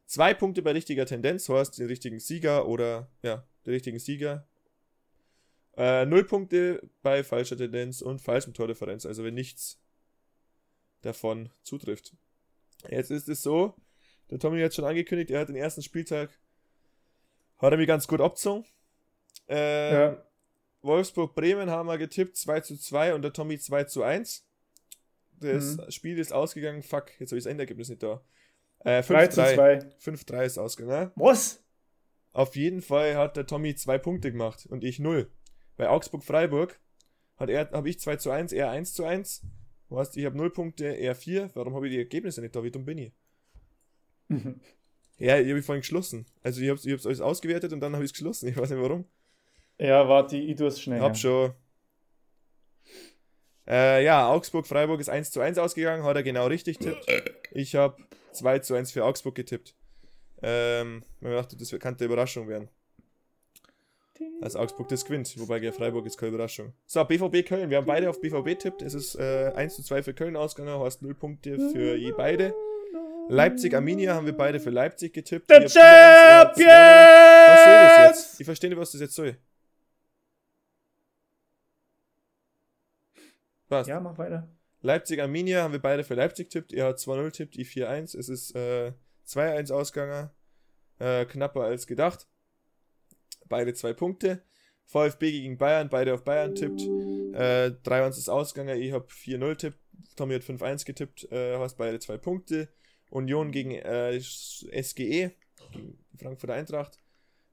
Zwei 0.07 0.33
Punkte 0.33 0.63
bei 0.63 0.71
richtiger 0.71 1.05
Tendenz, 1.05 1.47
hast 1.47 1.77
den 1.77 1.85
richtigen 1.85 2.19
Sieger 2.19 2.67
oder 2.67 3.07
ja, 3.21 3.47
den 3.67 3.73
richtigen 3.73 3.99
Sieger. 3.99 4.47
Äh, 5.77 6.07
null 6.07 6.23
Punkte 6.23 6.81
bei 7.03 7.23
falscher 7.23 7.55
Tendenz 7.55 8.01
und 8.01 8.23
falschem 8.23 8.55
Tordifferenz, 8.55 9.05
also 9.05 9.23
wenn 9.23 9.35
nichts 9.35 9.79
davon 11.03 11.51
zutrifft. 11.61 12.15
Jetzt 12.89 13.11
ist 13.11 13.29
es 13.29 13.43
so, 13.43 13.75
der 14.31 14.39
Tommy 14.39 14.59
hat 14.63 14.73
schon 14.73 14.85
angekündigt, 14.85 15.29
er 15.29 15.41
hat 15.41 15.49
den 15.49 15.55
ersten 15.55 15.83
Spieltag, 15.83 16.31
hat 17.59 17.71
er 17.71 17.77
mir 17.77 17.85
ganz 17.85 18.07
gut 18.07 18.21
abgezogen. 18.21 18.65
Äh, 19.49 19.93
Ja. 19.93 20.25
Wolfsburg-Bremen 20.81 21.69
haben 21.69 21.87
wir 21.87 21.97
getippt 21.97 22.37
2 22.37 22.59
zu 22.61 22.77
2 22.77 23.15
und 23.15 23.21
der 23.23 23.33
Tommy 23.33 23.57
2 23.57 23.85
zu 23.85 24.03
1. 24.03 24.45
Das 25.39 25.77
Mhm. 25.77 25.91
Spiel 25.91 26.19
ist 26.19 26.31
ausgegangen, 26.31 26.83
fuck, 26.83 27.09
jetzt 27.19 27.31
habe 27.31 27.37
ich 27.39 27.43
das 27.43 27.51
Endergebnis 27.51 27.89
nicht 27.89 28.03
da. 28.03 28.21
Äh, 28.83 29.01
3 29.01 29.27
zu 29.27 29.41
5-3. 29.41 29.55
2. 29.55 29.79
5-3 29.99 30.45
ist 30.45 30.57
ausgegangen. 30.59 31.11
Was? 31.15 31.63
Auf 32.33 32.55
jeden 32.55 32.81
Fall 32.81 33.15
hat 33.15 33.35
der 33.37 33.45
Tommy 33.47 33.75
zwei 33.75 33.97
Punkte 33.97 34.31
gemacht 34.31 34.65
und 34.67 34.83
ich 34.83 34.99
null. 34.99 35.31
Bei 35.77 35.89
Augsburg-Freiburg 35.89 36.79
hat 37.37 37.49
er, 37.49 37.71
habe 37.71 37.89
ich 37.89 37.99
2 37.99 38.17
zu 38.17 38.29
1, 38.31 38.51
er 38.53 38.69
1 38.69 38.93
zu 38.93 39.05
1. 39.05 39.41
Du 39.89 39.97
hast, 39.97 40.15
ich 40.17 40.25
habe 40.25 40.37
0 40.37 40.51
Punkte, 40.51 40.85
er 40.85 41.15
4. 41.15 41.49
Warum 41.55 41.73
habe 41.75 41.87
ich 41.87 41.93
die 41.93 41.99
Ergebnisse 41.99 42.41
nicht 42.41 42.55
da? 42.55 42.63
Wie 42.63 42.71
dumm 42.71 42.85
bin 42.85 42.97
ich? 42.99 43.13
Ja, 45.17 45.39
ich 45.39 45.49
habe 45.49 45.63
vorhin 45.63 45.79
geschlossen. 45.81 46.25
Also 46.43 46.59
ich 46.59 46.67
habe 46.67 46.77
es 46.77 46.85
ich 46.85 46.91
hab's 46.91 47.05
alles 47.05 47.21
ausgewertet 47.21 47.71
und 47.71 47.79
dann 47.79 47.93
habe 47.93 48.03
ich 48.03 48.09
es 48.09 48.13
geschlossen. 48.13 48.49
Ich 48.49 48.57
weiß 48.57 48.69
nicht 48.69 48.81
warum. 48.81 49.05
Ja, 49.77 50.07
warte, 50.07 50.37
ich 50.37 50.55
tue 50.55 50.67
es 50.67 50.81
schnell. 50.81 51.01
Hab 51.01 51.17
schon. 51.17 51.53
Äh, 53.67 54.03
ja, 54.03 54.29
Augsburg-Freiburg 54.29 54.99
ist 54.99 55.09
1 55.09 55.31
zu 55.31 55.41
1 55.41 55.57
ausgegangen, 55.57 56.03
hat 56.03 56.15
er 56.15 56.23
genau 56.23 56.47
richtig 56.47 56.77
tippt. 56.77 57.05
Ich 57.51 57.75
habe 57.75 57.97
2 58.33 58.59
zu 58.59 58.75
1 58.75 58.91
für 58.91 59.03
Augsburg 59.03 59.35
getippt. 59.35 59.75
Ähm, 60.41 61.03
ich 61.21 61.27
dachte, 61.27 61.57
das 61.57 61.71
könnte 61.71 62.03
eine 62.03 62.05
Überraschung 62.05 62.47
werden. 62.47 62.69
Als 64.41 64.55
Augsburg 64.55 64.87
das 64.89 65.03
gewinnt, 65.03 65.33
wobei 65.39 65.59
gegen 65.59 65.73
Freiburg 65.73 66.05
ist 66.05 66.17
keine 66.17 66.29
Überraschung. 66.29 66.73
So, 66.85 67.03
BVB 67.03 67.45
Köln, 67.47 67.69
wir 67.69 67.77
haben 67.77 67.85
beide 67.85 68.09
auf 68.09 68.21
BVB 68.21 68.57
tippt. 68.59 68.81
Es 68.81 68.93
ist 68.93 69.15
äh, 69.15 69.51
1 69.55 69.75
zu 69.75 69.83
2 69.83 70.03
für 70.03 70.13
Köln 70.13 70.35
ausgegangen, 70.35 70.79
hast 70.79 71.01
0 71.01 71.15
Punkte 71.15 71.57
für 71.71 71.95
je 71.95 72.11
beide. 72.15 72.53
Leipzig 73.27 73.73
Arminia 73.73 74.13
haben 74.13 74.25
wir 74.27 74.37
beide 74.37 74.59
für 74.59 74.69
Leipzig 74.69 75.13
getippt. 75.13 75.47
The 75.47 75.63
Ich 75.65 75.75
hab 75.75 76.55
4-1, 76.55 76.57
hat 76.57 76.57
2-0. 76.57 76.67
Was 76.67 77.63
soll 77.63 77.73
das 77.73 77.95
Champions! 77.95 78.17
jetzt? 78.17 78.39
Ich 78.39 78.45
verstehe 78.45 78.69
nicht, 78.69 78.79
was 78.79 78.91
das 78.91 79.01
jetzt 79.01 79.15
soll. 79.15 79.37
Passt. 83.67 83.89
Ja, 83.89 83.99
mach 83.99 84.17
weiter. 84.17 84.47
Leipzig 84.81 85.21
Arminia 85.21 85.63
haben 85.63 85.71
wir 85.71 85.81
beide 85.81 86.03
für 86.03 86.13
Leipzig 86.13 86.49
tippt. 86.49 86.71
Er 86.71 86.87
hat 86.87 86.97
2-0 86.97 87.31
tippt, 87.31 87.57
ich 87.57 87.69
4-1. 87.69 88.17
Es 88.17 88.29
ist 88.29 88.55
äh, 88.55 88.93
2-1 89.27 89.73
ausgegangen. 89.73 90.29
Äh, 90.99 91.25
knapper 91.25 91.61
als 91.61 91.87
gedacht. 91.87 92.27
Beide 93.49 93.73
zwei 93.73 93.93
Punkte. 93.93 94.43
VfB 94.85 95.31
gegen 95.31 95.57
Bayern, 95.57 95.89
beide 95.89 96.13
auf 96.13 96.23
Bayern 96.23 96.55
tippt. 96.55 96.81
Äh, 96.81 97.71
3-1 97.83 98.09
ist 98.11 98.29
ausgegangen, 98.29 98.79
ich 98.79 98.91
habe 98.91 99.07
4-0 99.07 99.55
tippt. 99.55 99.79
Tommy 100.15 100.35
hat 100.35 100.43
5-1 100.43 100.85
getippt, 100.85 101.31
äh, 101.31 101.57
hast 101.57 101.77
beide 101.77 101.99
zwei 101.99 102.17
Punkte. 102.17 102.69
Union 103.09 103.51
gegen 103.51 103.71
äh, 103.71 104.19
SGE, 104.19 105.31
Frankfurter 106.17 106.53
Eintracht. 106.53 106.99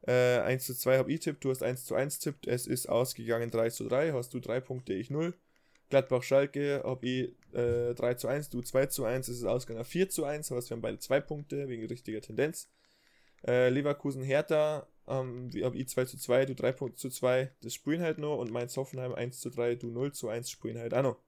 Äh, 0.03 0.41
1 0.41 0.67
zu 0.67 0.75
2 0.75 0.99
habe 0.99 1.13
ich 1.13 1.21
tippt, 1.21 1.45
du 1.45 1.51
hast 1.51 1.63
1 1.63 1.85
zu 1.85 1.95
1 1.95 2.19
tippt. 2.19 2.47
Es 2.47 2.67
ist 2.67 2.89
ausgegangen 2.89 3.51
3 3.51 3.71
zu 3.71 3.89
3, 3.89 4.13
hast 4.13 4.35
du 4.35 4.41
3 4.41 4.61
Punkte, 4.61 4.93
ich 4.93 5.11
0. 5.11 5.35
Gladbach-Schalke 5.93 6.82
habe 6.84 7.07
ich 7.07 7.55
äh, 7.55 7.95
3 7.95 8.14
zu 8.14 8.26
1, 8.26 8.49
du 8.49 8.62
2 8.62 8.86
zu 8.86 9.05
1, 9.05 9.28
es 9.28 9.38
ist 9.38 9.45
ausgegangen 9.45 9.84
4 9.84 10.09
zu 10.09 10.24
1, 10.24 10.51
heißt 10.51 10.70
wir 10.70 10.76
haben 10.76 10.80
beide 10.80 10.99
2 10.99 11.20
Punkte 11.20 11.68
wegen 11.68 11.84
richtiger 11.84 12.22
Tendenz. 12.22 12.70
Äh, 13.47 13.68
Leverkusen-Hertha 13.68 14.86
ähm, 15.07 15.51
habe 15.62 15.76
ich 15.76 15.88
2 15.88 16.07
zu 16.07 16.16
2, 16.16 16.47
du 16.47 16.55
3 16.55 16.72
Punkte 16.72 16.97
zu 16.97 17.11
2, 17.11 17.53
das 17.61 17.74
spielen 17.74 18.01
halt 18.01 18.16
noch 18.16 18.38
und 18.38 18.51
Mainz-Hoffenheim 18.51 19.12
1 19.12 19.38
zu 19.40 19.51
3, 19.51 19.74
du 19.74 19.90
0 19.90 20.12
zu 20.12 20.30
1 20.30 20.51
spielen 20.51 20.78
halt 20.78 20.95
auch 20.95 21.03
noch. 21.03 21.18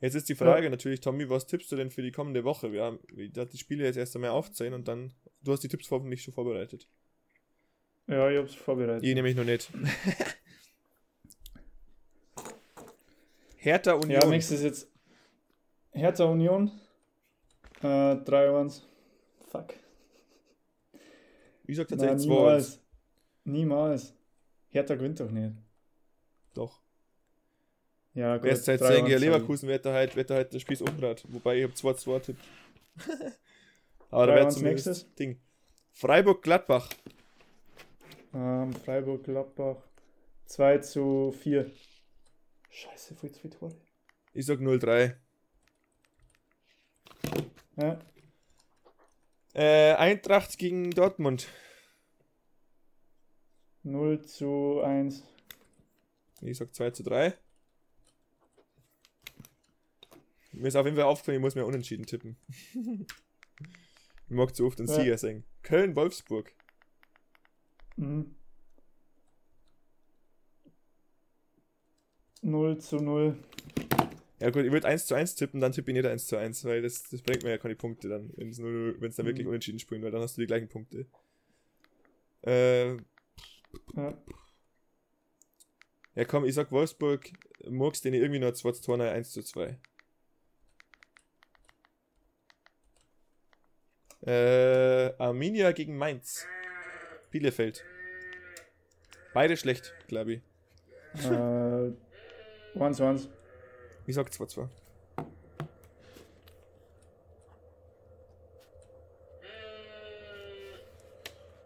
Jetzt 0.00 0.14
ist 0.14 0.28
die 0.28 0.34
Frage 0.34 0.68
natürlich, 0.68 1.00
Tommy, 1.00 1.30
was 1.30 1.46
tippst 1.46 1.72
du 1.72 1.76
denn 1.76 1.90
für 1.90 2.02
die 2.02 2.12
kommende 2.12 2.44
Woche? 2.44 2.70
Wir 2.70 2.82
haben 2.82 2.98
ich 3.16 3.32
die 3.32 3.58
Spiele 3.58 3.84
jetzt 3.84 3.96
erst 3.96 4.14
einmal 4.14 4.30
aufzählen 4.30 4.74
und 4.74 4.86
dann, 4.86 5.14
du 5.40 5.52
hast 5.52 5.60
die 5.60 5.68
Tipps 5.68 5.90
hoffentlich 5.90 6.22
schon 6.22 6.34
vorbereitet. 6.34 6.86
Ja, 8.08 8.30
ich 8.30 8.36
hab's 8.36 8.54
vorbereitet. 8.54 9.02
Ich 9.02 9.14
nämlich 9.14 9.34
noch 9.34 9.44
nicht. 9.44 9.70
Hertha 13.64 13.94
Union. 13.94 14.20
Ja, 14.20 14.26
nächstes 14.26 14.62
jetzt 14.62 14.90
Hertha 15.92 16.24
Union. 16.24 16.70
Äh, 17.80 17.86
3-1. 17.86 18.82
Fuck. 19.48 19.74
ich 21.66 21.76
sag 21.76 21.88
Nein, 21.90 21.98
tatsächlich 21.98 22.26
2 22.26 22.34
niemals. 22.34 22.80
Niemals. 23.44 24.14
Hertha 24.68 24.94
gewinnt 24.96 25.18
doch 25.20 25.30
nicht. 25.30 25.54
Doch. 26.52 26.82
Ja, 28.12 28.36
gut. 28.36 28.46
Erst 28.46 28.66
seit 28.66 28.82
3-1 28.82 28.84
sagen, 28.84 28.96
ja, 28.96 29.02
sag 29.02 29.14
ich. 29.14 29.20
Leverkusen 29.20 29.68
wird 29.70 29.86
da 29.86 29.94
halt, 29.94 30.14
wird 30.14 30.28
da 30.28 30.34
halt 30.34 30.52
das 30.54 30.60
Spiel 30.60 30.78
umgedreht. 30.82 31.24
Wobei 31.28 31.56
ich 31.56 31.64
habe 31.64 31.72
2-2 31.72 32.20
tippt. 32.20 32.44
Aber 34.10 34.26
da 34.26 34.34
3-1 34.34 34.36
wäre 34.36 34.48
zumindest 34.48 34.86
nächstes. 34.86 35.14
Ding. 35.14 35.40
Freiburg-Gladbach. 35.92 36.90
Ähm, 38.34 38.74
Freiburg, 38.74 39.24
Gladbach. 39.24 39.76
2 40.46 40.78
zu 40.78 41.34
4. 41.40 41.70
Scheiße, 42.74 43.14
voll 43.14 43.30
zwei 43.30 43.48
Tore. 43.48 43.72
Ich 44.32 44.46
sag 44.46 44.58
0-3. 44.58 45.14
Ja, 47.76 47.98
Äh, 49.54 49.92
Eintracht 49.94 50.58
gegen 50.58 50.90
Dortmund. 50.90 51.48
0 53.84 54.20
zu 54.24 54.80
1. 54.82 55.22
Ich 56.40 56.58
sag 56.58 56.74
2 56.74 56.90
zu 56.90 57.04
3. 57.04 57.38
Mir 60.50 60.66
ist 60.68 60.74
auf 60.76 60.84
jeden 60.86 60.96
Fall 60.96 61.06
aufgefallen, 61.06 61.36
ich 61.36 61.42
muss 61.42 61.54
mir 61.54 61.64
unentschieden 61.66 62.06
tippen. 62.06 62.36
ich 62.74 64.30
mag 64.30 64.54
zu 64.56 64.66
oft 64.66 64.80
den 64.80 64.86
Ja. 64.88 64.94
Sieger 64.94 65.18
sagen. 65.18 65.44
Köln-Wolfsburg. 65.62 66.52
Mhm. 67.96 68.34
0 72.44 72.78
zu 72.78 72.96
0. 72.96 73.36
Ja 74.40 74.50
gut, 74.50 74.64
ich 74.64 74.72
würde 74.72 74.86
1 74.86 75.06
zu 75.06 75.14
1 75.14 75.34
tippen, 75.36 75.60
dann 75.60 75.72
tippe 75.72 75.90
ich 75.90 75.96
nicht 75.96 76.06
1 76.06 76.26
zu 76.26 76.36
1, 76.36 76.64
weil 76.64 76.82
das, 76.82 77.04
das 77.04 77.22
bringt 77.22 77.42
mir 77.44 77.50
ja 77.50 77.58
keine 77.58 77.76
Punkte 77.76 78.08
dann, 78.08 78.30
wenn 78.36 78.48
es 78.50 79.16
dann 79.16 79.26
wirklich 79.26 79.44
Mhm. 79.44 79.48
unentschieden 79.50 79.78
spielen, 79.78 80.02
weil 80.02 80.10
dann 80.10 80.20
hast 80.20 80.36
du 80.36 80.40
die 80.42 80.46
gleichen 80.46 80.68
Punkte. 80.68 81.06
Äh, 82.42 82.96
Ja. 83.96 84.18
ja 86.14 86.24
komm, 86.26 86.44
ich 86.44 86.54
sag 86.54 86.70
Wolfsburg, 86.70 87.30
Murks 87.68 88.02
den 88.02 88.12
ich 88.14 88.20
irgendwie 88.20 88.40
2 88.52 88.72
zu 88.72 88.82
2, 88.82 89.10
1 89.10 89.30
zu 89.30 89.42
2. 89.42 89.78
Äh, 94.26 95.12
Arminia 95.18 95.72
gegen 95.72 95.96
Mainz. 95.96 96.46
Bielefeld. 97.30 97.84
Beide 99.32 99.56
schlecht, 99.56 99.94
glaube 100.08 100.34
ich. 100.34 100.40
äh, 101.24 101.63
1 102.78 102.96
zu 102.96 103.04
1. 103.04 103.28
Ich 104.06 104.14
sag 104.14 104.32
2 104.32 104.46
2. 104.46 104.68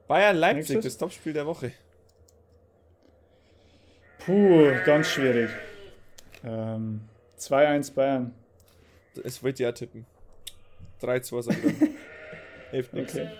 Bayern 0.07 0.37
Leipzig, 0.37 0.77
Nächstes? 0.77 0.95
das 0.95 0.99
Topspiel 0.99 1.33
der 1.35 1.47
Woche. 1.47 1.73
Puh, 4.21 4.73
ganz 4.85 5.09
schwierig. 5.09 5.51
Ähm, 6.45 7.09
2-1 7.39 7.95
Bayern. 7.95 8.35
Wollte 9.15 9.49
ich 9.49 9.59
ja 9.59 9.73
tippen. 9.73 10.07
3-2 11.03 11.43
sag 11.43 11.57
ich 11.65 11.79
dann. 11.79 11.89
Hilft 12.71 12.93
nichts. 12.95 13.15
Okay. 13.15 13.31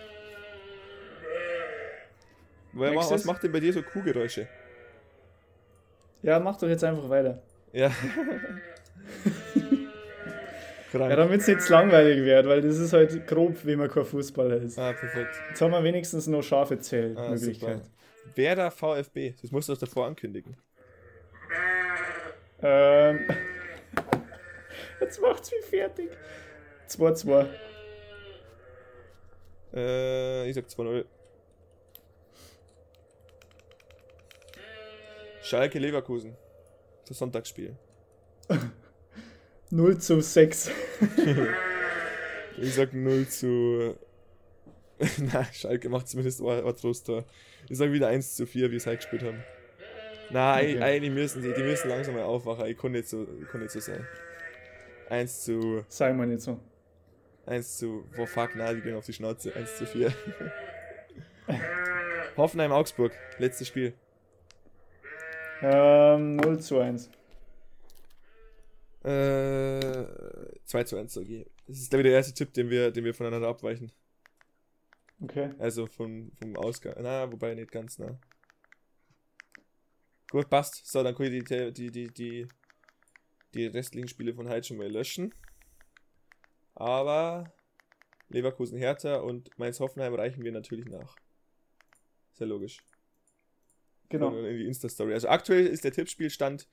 Was 2.73 2.91
Nächstes? 2.91 3.25
macht 3.25 3.43
denn 3.43 3.53
bei 3.53 3.61
dir 3.61 3.73
so 3.73 3.83
Kuhgeräusche? 3.83 4.47
Ja, 6.23 6.39
mach 6.39 6.59
doch 6.59 6.69
jetzt 6.69 6.85
einfach 6.85 7.09
weiter. 7.09 7.43
Ja. 7.73 7.91
ja, 10.93 11.17
damit 11.17 11.41
es 11.41 11.49
nicht 11.49 11.63
zu 11.63 11.73
langweilig 11.73 12.25
wird, 12.25 12.47
weil 12.47 12.61
das 12.63 12.79
ist 12.79 12.93
halt 12.93 13.27
grob, 13.27 13.65
wie 13.65 13.77
man 13.77 13.91
kein 13.91 14.05
Fußballer 14.05 14.57
ist. 14.57 14.79
Ah, 14.79 14.93
perfekt. 14.93 15.35
Jetzt 15.49 15.61
haben 15.61 15.73
wir 15.73 15.83
wenigstens 15.85 16.27
noch 16.27 16.43
scharfe 16.43 16.79
Zählmöglichkeit. 16.79 17.83
Ah, 18.37 18.55
da 18.55 18.71
VfB, 18.71 19.35
das 19.41 19.51
musst 19.51 19.69
du 19.69 19.75
doch 19.75 19.81
davor 19.81 20.07
ankündigen. 20.07 20.57
Ähm. 22.63 23.27
Jetzt 25.01 25.21
macht's 25.21 25.51
mich 25.53 25.65
fertig. 25.65 26.11
2-2. 26.89 27.47
Äh, 29.75 30.49
ich 30.49 30.55
sag 30.55 30.67
2-0. 30.67 31.05
Schalke 35.43 35.79
Leverkusen. 35.79 36.37
Das 37.09 37.19
Sonntagsspiel. 37.19 37.77
0 39.71 39.99
zu 39.99 40.21
6. 40.21 40.71
Ich 42.61 42.75
sag 42.75 42.93
0 42.93 43.29
zu. 43.29 43.97
Na, 45.19 45.45
Schalke 45.53 45.89
macht 45.89 46.09
zumindest 46.09 46.41
ein 46.43 46.77
Trosttor. 46.77 47.25
Ich 47.69 47.79
sag 47.79 47.93
wieder 47.93 48.09
1 48.09 48.35
zu 48.35 48.47
4, 48.47 48.67
wie 48.67 48.71
wir 48.73 48.77
es 48.79 48.87
halt 48.87 48.99
gespielt 48.99 49.23
haben. 49.23 49.45
Nein, 50.31 50.77
Okay. 50.77 50.99
die, 50.99 51.11
müssen, 51.11 51.41
die, 51.41 51.53
die 51.55 51.63
müssen 51.63 51.89
langsam 51.89 52.15
mal 52.15 52.25
aufwachen. 52.25 52.67
Ich 52.67 52.77
kann 52.77 52.91
nicht 52.91 53.09
so, 53.09 53.27
ich 53.41 53.47
kann 53.49 53.61
nicht 53.61 53.71
so 53.71 53.79
sein. 53.79 54.05
1 55.09 55.45
zu. 55.45 55.85
Sei 55.89 56.13
mal 56.13 56.27
nicht 56.27 56.43
so. 56.43 56.59
1 57.47 57.79
zu. 57.79 58.05
Oh 58.19 58.27
fuck, 58.27 58.57
nein, 58.57 58.75
die 58.75 58.83
gehen 58.83 58.97
auf 58.97 59.07
die 59.07 59.13
Schnauze. 59.13 59.55
1 59.55 59.77
zu 59.77 59.87
4. 59.87 60.13
Hoffenheim 62.37 62.73
Augsburg. 62.73 63.13
Letztes 63.39 63.69
Spiel. 63.69 63.95
Ähm, 65.63 66.37
0 66.37 66.61
zu 66.61 66.79
1. 66.79 67.11
Äh, 69.05 70.07
2 70.65 70.85
zu 70.85 70.97
1 70.97 71.17
okay. 71.17 71.47
Das 71.67 71.79
ist 71.79 71.91
glaube 71.91 72.03
ich 72.03 72.07
der 72.09 72.17
erste 72.17 72.35
Tipp, 72.35 72.53
den 72.55 72.71
wir, 72.71 72.91
den 72.91 73.05
wir 73.05 73.15
voneinander 73.15 73.49
abweichen. 73.49 73.93
Okay. 75.21 75.51
Also 75.59 75.87
vom, 75.87 76.31
vom 76.39 76.57
Ausgang. 76.57 76.95
Na, 77.01 77.31
wobei 77.31 77.55
nicht 77.55 77.73
ganz 77.73 77.99
nah. 77.99 78.19
Gut, 80.31 80.49
passt. 80.49 80.87
So, 80.87 81.03
dann 81.03 81.15
kann 81.15 81.33
ich 81.33 81.45
die, 81.45 81.73
die, 81.73 81.91
die, 81.91 82.13
die, 82.13 82.49
die 83.55 83.67
restlichen 83.67 84.09
Spiele 84.09 84.35
von 84.35 84.49
heute 84.49 84.69
schon 84.69 84.77
mal 84.77 84.89
löschen. 84.89 85.35
Aber 86.75 87.53
Leverkusen 88.29 88.79
Hertha 88.79 89.17
und 89.17 89.59
Mainz 89.59 89.81
Hoffenheim 89.81 90.15
reichen 90.15 90.45
wir 90.45 90.53
natürlich 90.53 90.87
nach. 90.87 91.17
Sehr 92.35 92.47
logisch. 92.47 92.85
Genau. 94.11 94.37
In 94.39 94.57
die 94.59 94.67
Insta-Story. 94.67 95.13
Also 95.15 95.29
aktuell 95.29 95.67
ist 95.67 95.85
der 95.85 95.93
Tippspielstand 95.93 96.67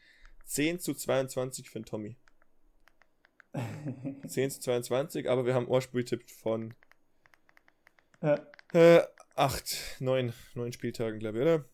10 0.45 0.79
zu 0.79 0.93
22 0.93 1.69
für 1.69 1.79
den 1.79 1.86
Tommy. 1.86 2.15
10 4.27 4.51
zu 4.51 4.59
22, 4.61 5.29
aber 5.29 5.45
wir 5.45 5.53
haben 5.53 5.67
Ohrspiel-Tipp 5.67 6.29
von 6.29 6.73
Ja. 8.21 8.45
äh, 8.73 9.01
8, 9.36 9.97
9, 9.99 10.33
9 10.55 10.71
Spieltagen, 10.73 11.19
glaube 11.19 11.38
ich, 11.38 11.41
oder? 11.43 11.65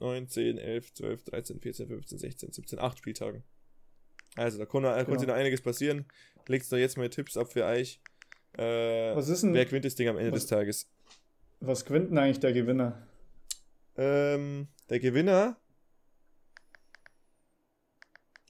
9, 0.00 0.28
10, 0.28 0.58
11, 0.58 0.92
12, 0.94 1.22
13, 1.24 1.60
14, 1.60 1.86
15, 1.88 2.18
16, 2.18 2.52
17, 2.52 2.78
8 2.78 2.98
Spieltagen. 2.98 3.44
Also 4.36 4.58
da 4.58 4.66
kann 4.66 4.82
Genau. 4.82 5.18
sich 5.18 5.28
noch 5.28 5.34
einiges 5.34 5.60
passieren. 5.62 6.06
Legt 6.48 6.70
da 6.72 6.76
jetzt 6.76 6.96
mal 6.98 7.08
Tipps 7.08 7.36
ab 7.36 7.52
für 7.52 7.64
euch. 7.64 8.00
Äh, 8.58 9.14
Was 9.14 9.28
ist 9.28 9.42
denn, 9.44 9.54
wer 9.54 9.64
gewinnt 9.64 9.84
das 9.84 9.94
Ding 9.94 10.08
am 10.08 10.18
Ende 10.18 10.32
was- 10.32 10.40
des 10.42 10.48
Tages? 10.50 10.90
was 11.60 11.84
gewinnt 11.84 12.10
denn 12.10 12.18
eigentlich 12.18 12.40
der 12.40 12.52
Gewinner? 12.52 13.06
Ähm, 13.96 14.68
der 14.90 15.00
Gewinner. 15.00 15.56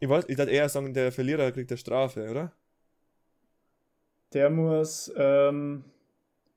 Ich 0.00 0.08
wollte 0.08 0.30
ich 0.30 0.36
dachte 0.36 0.50
eher 0.50 0.68
sagen, 0.68 0.92
der 0.92 1.12
Verlierer 1.12 1.50
kriegt 1.52 1.70
eine 1.70 1.78
Strafe, 1.78 2.30
oder? 2.30 2.52
Der 4.32 4.50
muss, 4.50 5.12
ähm, 5.16 5.84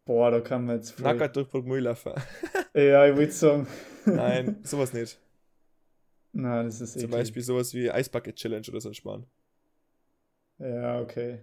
boah, 0.05 0.31
da 0.31 0.41
kann 0.41 0.65
man 0.65 0.77
jetzt 0.77 0.91
voll- 0.91 1.03
Nackert 1.03 1.35
durch 1.35 1.49
Burgmühlaffer. 1.49 2.15
Ja, 2.73 3.07
ich 3.07 3.15
würde 3.17 3.31
sagen, 3.31 3.67
Nein, 4.05 4.59
sowas 4.63 4.93
nicht. 4.93 5.19
na, 6.31 6.61
das 6.63 6.79
ist 6.79 6.93
Zum 6.93 7.03
eklig. 7.03 7.11
Beispiel 7.11 7.41
sowas 7.41 7.73
wie 7.73 7.89
Eisbucket 7.89 8.35
Challenge 8.35 8.67
oder 8.69 8.81
so 8.81 8.89
ein 8.89 8.93
Sparen. 8.93 9.25
Ja, 10.59 10.99
okay. 11.01 11.39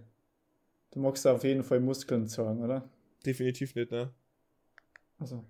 Du 0.91 0.99
magst 0.99 1.27
auf 1.27 1.43
jeden 1.43 1.63
Fall 1.63 1.81
Muskeln 1.81 2.27
zeigen, 2.27 2.63
oder? 2.63 2.87
Definitiv 3.25 3.75
nicht, 3.75 3.91
ne? 3.91 4.13
Also. 5.19 5.43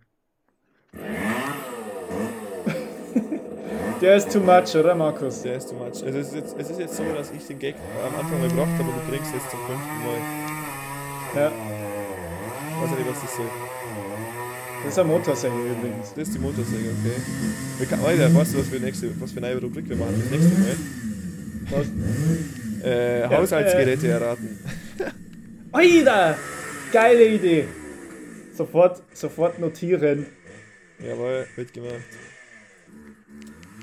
Der 4.01 4.17
ist 4.17 4.31
too 4.31 4.39
much, 4.39 4.75
oder 4.75 4.93
Markus? 4.95 5.41
Der 5.41 5.55
ist 5.55 5.69
too 5.69 5.75
much. 5.75 6.03
Also 6.03 6.19
es 6.19 6.27
ist, 6.27 6.35
jetzt, 6.35 6.55
es 6.59 6.69
ist 6.69 6.79
jetzt 6.79 6.95
so, 6.97 7.03
dass 7.15 7.31
ich 7.31 7.45
den 7.47 7.59
Gag 7.59 7.75
am 8.05 8.19
Anfang 8.19 8.41
gebracht 8.41 8.71
habe 8.77 8.89
und 8.89 8.95
du 8.97 9.11
bringst 9.11 9.33
jetzt 9.33 9.49
zum 9.49 9.59
fünften 9.59 9.99
Mal. 10.03 11.41
Ja, 11.41 11.51
Weiß 12.81 12.91
ja 12.91 12.97
nicht, 12.97 13.09
was 13.09 13.21
das 13.21 13.35
soll. 13.37 13.45
das 14.83 14.91
ist 14.91 14.99
ein 14.99 15.07
Motorsäge 15.07 15.55
übrigens. 15.55 16.09
Das 16.09 16.27
ist 16.27 16.35
die 16.35 16.39
Motorsäge, 16.39 16.89
okay. 16.89 17.21
Wir 17.77 17.87
kann, 17.87 17.99
Alter, 18.03 18.35
weißt 18.35 18.53
du, 18.53 18.59
was 18.59 18.67
für, 18.67 18.79
nächste, 18.79 19.21
was 19.21 19.31
für 19.31 19.37
eine 19.37 19.47
neue 19.47 19.61
Rubrik 19.61 19.87
wir 19.87 19.95
machen? 19.95 20.21
Das 20.21 20.31
nächste 20.31 20.59
Mal. 20.59 20.75
Was? 21.71 22.85
Äh, 22.85 23.27
Haushaltsgeräte 23.29 24.07
erraten. 24.09 24.59
Alter! 25.71 26.37
Geile 26.91 27.25
Idee! 27.25 27.65
Sofort, 28.53 29.01
sofort 29.13 29.59
notieren. 29.59 30.25
Jawohl, 30.99 31.47
wird 31.55 31.73
gemacht. 31.73 31.93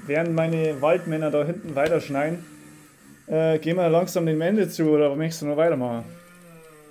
Während 0.07 0.35
meine 0.35 0.81
Waldmänner 0.83 1.31
da 1.31 1.45
hinten 1.45 1.75
weiterschneiden, 1.75 2.45
äh, 3.29 3.59
gehen 3.59 3.77
wir 3.77 3.89
langsam 3.89 4.27
dem 4.27 4.41
Ende 4.41 4.69
zu, 4.69 4.91
oder 4.91 5.15
möchtest 5.15 5.43
du 5.43 5.47
noch 5.47 5.57
weitermachen? 5.57 6.05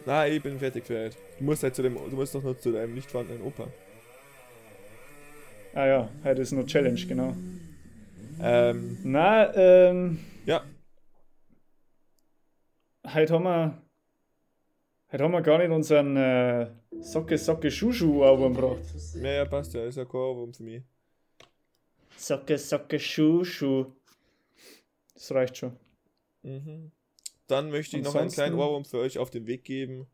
Na, 0.05 0.27
ich 0.27 0.41
bin 0.41 0.57
fertig 0.59 0.85
für 0.85 1.05
heute. 1.05 1.17
Du 1.37 1.43
musst 1.43 1.61
halt 1.63 1.75
zu 1.75 1.81
dem, 1.81 1.95
du 1.95 2.15
musst 2.15 2.33
doch 2.33 2.41
nur 2.41 2.57
zu 2.57 2.71
deinem 2.71 2.93
nicht 2.95 3.11
vorhandenen 3.11 3.43
Opa. 3.43 3.67
Ah 5.73 5.85
ja, 5.85 6.09
heute 6.23 6.41
ist 6.41 6.51
nur 6.51 6.65
Challenge, 6.65 6.99
genau. 7.07 7.35
Ähm, 8.41 8.97
Na, 9.03 9.53
ähm, 9.55 10.19
ja, 10.45 10.63
heute 13.13 13.33
haben 13.33 13.43
wir, 13.43 13.81
heute 15.11 15.23
haben 15.23 15.31
wir 15.31 15.41
gar 15.41 15.57
nicht 15.59 15.69
unseren 15.69 16.17
äh, 16.17 16.67
Socke 16.99 17.37
Socke 17.37 17.69
Schuschu 17.69 18.23
Album 18.23 18.53
gebracht. 18.53 18.81
ja, 19.21 19.31
ja, 19.31 19.45
passt 19.45 19.73
ja, 19.73 19.85
ist 19.85 19.97
ja 19.97 20.05
kein 20.05 20.15
Ohrwurm 20.21 20.53
für 20.53 20.63
mich. 20.63 20.83
Socke 22.21 22.57
Socke 22.57 22.99
Schuschu. 22.99 23.85
Das 25.13 25.31
reicht 25.31 25.57
schon. 25.57 25.75
Mhm. 26.43 26.91
Dann 27.47 27.69
möchte 27.71 27.97
ich 27.97 28.03
noch 28.03 28.11
einen 28.15 28.23
Ansonsten- 28.25 28.41
kleinen 28.41 28.55
Ohrwurm 28.59 28.85
für 28.85 28.99
euch 28.99 29.17
auf 29.17 29.29
den 29.29 29.47
Weg 29.47 29.63
geben. 29.63 30.07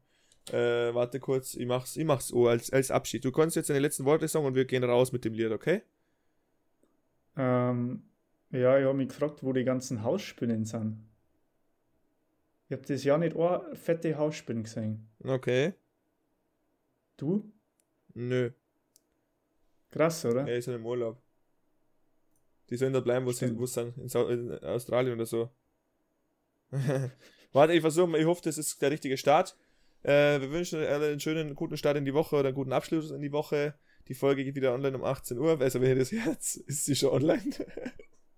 Äh, 0.52 0.94
warte 0.94 1.20
kurz, 1.20 1.56
ich 1.56 1.66
mach's, 1.66 1.98
ich 1.98 2.06
mach's 2.06 2.32
oh, 2.32 2.48
als, 2.48 2.72
als 2.72 2.90
Abschied. 2.90 3.26
Du 3.26 3.32
kannst 3.32 3.58
jetzt 3.58 3.70
deine 3.70 3.80
letzten 3.80 4.06
Worte 4.06 4.28
sagen 4.28 4.46
und 4.46 4.56
wir 4.56 4.64
gehen 4.66 4.84
raus 4.86 5.12
mit 5.12 5.26
dem 5.26 5.34
Lied, 5.34 5.52
okay? 5.52 5.82
Ähm, 7.36 8.04
ja, 8.52 8.80
ich 8.80 8.86
habe 8.86 8.98
mich 8.98 9.10
gefragt, 9.10 9.44
wo 9.44 9.52
die 9.52 9.66
ganzen 9.66 10.04
Hausspinnen 10.04 10.64
sind. 10.66 11.06
Ich 12.70 12.74
habe 12.78 12.86
das 12.88 13.04
Jahr 13.04 13.18
nicht 13.18 13.36
eine 13.36 13.76
fette 13.76 14.18
Hausspinne 14.18 14.64
gesehen. 14.64 15.10
Okay. 15.24 15.74
Du? 17.18 17.52
Nö, 18.14 18.52
Krass, 19.92 20.26
oder? 20.26 20.48
er 20.48 20.58
ist 20.58 20.66
ja 20.68 20.76
im 20.76 20.86
Urlaub. 20.86 21.22
Die 22.70 22.78
sollen 22.78 22.94
da 22.94 23.00
bleiben, 23.00 23.26
wo 23.26 23.32
sie, 23.32 23.46
Stimmt. 23.46 23.60
wo 23.60 23.66
sie 23.66 23.74
sind, 23.74 23.98
in, 23.98 24.08
Sau 24.10 24.28
in 24.28 24.52
Australien 24.64 25.16
oder 25.16 25.26
so. 25.26 25.50
Warte, 27.54 27.74
ich 27.74 27.82
versuche, 27.82 28.18
ich 28.18 28.26
hoffe, 28.26 28.42
das 28.44 28.58
ist 28.58 28.82
der 28.82 28.92
richtige 28.92 29.18
Start. 29.18 29.56
Äh, 30.04 30.42
wir 30.42 30.52
wünschen 30.52 30.80
alle 30.80 31.08
einen 31.08 31.20
schönen, 31.20 31.56
guten 31.56 31.78
Start 31.78 31.98
in 31.98 32.06
die 32.06 32.14
Woche 32.14 32.36
oder 32.36 32.50
einen 32.50 32.56
guten 32.56 32.74
Abschluss 32.74 33.12
in 33.12 33.22
die 33.22 33.32
Woche. 33.32 33.74
Die 34.08 34.14
Folge 34.14 34.44
geht 34.44 34.56
wieder 34.56 34.74
online 34.74 34.98
um 34.98 35.04
18 35.04 35.38
Uhr. 35.38 35.60
Also, 35.60 35.82
wenn 35.82 35.90
ihr 35.90 35.96
das 35.96 36.12
Herz, 36.12 36.56
ist 36.68 36.86
sie 36.86 36.96
schon 36.96 37.12
online. 37.12 37.44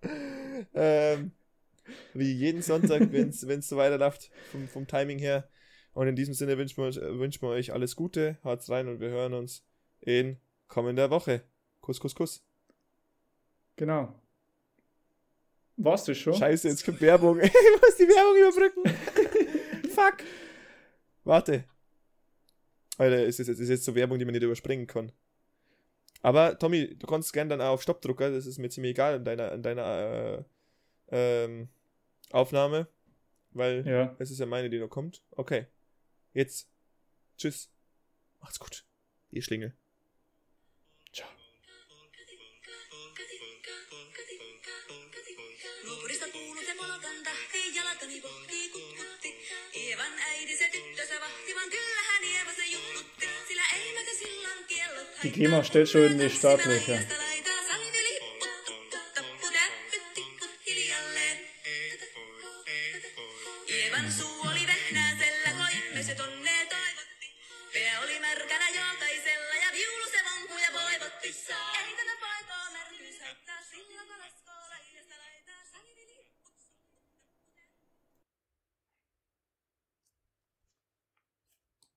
ähm, 0.73 1.31
wie 2.13 2.31
jeden 2.31 2.61
Sonntag, 2.61 3.11
wenn 3.11 3.29
es 3.29 3.41
so 3.67 3.77
weiterläuft, 3.77 4.29
vom, 4.51 4.67
vom 4.67 4.87
Timing 4.87 5.19
her. 5.19 5.49
Und 5.93 6.07
in 6.07 6.15
diesem 6.15 6.33
Sinne 6.35 6.57
wünschen 6.57 6.77
wir, 6.77 6.85
euch- 6.85 7.19
wünschen 7.19 7.41
wir 7.41 7.49
euch 7.49 7.73
alles 7.73 7.95
Gute, 7.95 8.37
haut's 8.43 8.69
rein 8.69 8.87
und 8.87 8.99
wir 8.99 9.09
hören 9.09 9.33
uns 9.33 9.65
in 9.99 10.37
kommender 10.67 11.09
Woche. 11.09 11.41
Kuss, 11.81 11.99
Kuss, 11.99 12.13
Kuss. 12.13 12.45
Genau. 13.79 14.13
Warst 15.77 16.05
du 16.09 16.13
schon? 16.13 16.33
Scheiße, 16.33 16.67
jetzt 16.67 16.83
kommt 16.83 16.99
Werbung. 16.99 17.39
Ich 17.41 17.53
muss 17.81 17.95
die 17.95 18.09
Werbung 18.09 18.35
überbrücken. 18.35 19.89
Fuck. 19.91 20.17
Warte. 21.23 21.63
Alter, 22.97 23.23
ist, 23.23 23.39
jetzt, 23.39 23.47
ist 23.47 23.69
jetzt 23.69 23.85
so 23.85 23.95
Werbung, 23.95 24.19
die 24.19 24.25
man 24.25 24.33
nicht 24.33 24.43
überspringen 24.43 24.85
kann. 24.85 25.13
Aber 26.21 26.59
Tommy, 26.59 26.93
du 26.97 27.07
kannst 27.07 27.31
gerne 27.31 27.51
dann 27.51 27.61
auch 27.61 27.75
auf 27.75 27.81
Stopp 27.81 28.01
drücken, 28.01 28.33
das 28.33 28.45
ist 28.45 28.57
mir 28.57 28.67
ziemlich 28.67 28.91
egal 28.91 29.15
in 29.15 29.23
deiner, 29.23 29.53
in 29.53 29.63
deiner 29.63 30.45
äh, 31.09 31.45
ähm, 31.45 31.69
Aufnahme, 32.31 32.87
weil 33.51 33.87
Ja. 33.87 34.13
es 34.19 34.29
ist 34.29 34.39
ja 34.39 34.45
meine, 34.45 34.69
die 34.69 34.79
noch 34.79 34.89
kommt. 34.89 35.23
Okay. 35.31 35.67
Jetzt. 36.33 36.67
Tschüss. 37.37 37.71
Macht's 38.41 38.59
gut. 38.59 38.83
Ihr 39.31 39.41
Schlingel. 39.41 39.73
Die 55.21 55.31
GEMA 55.31 55.63
stellt 55.65 55.89
schon 55.89 56.03
in 56.03 56.19
die 56.19 56.29
Startlöcher. 56.29 56.97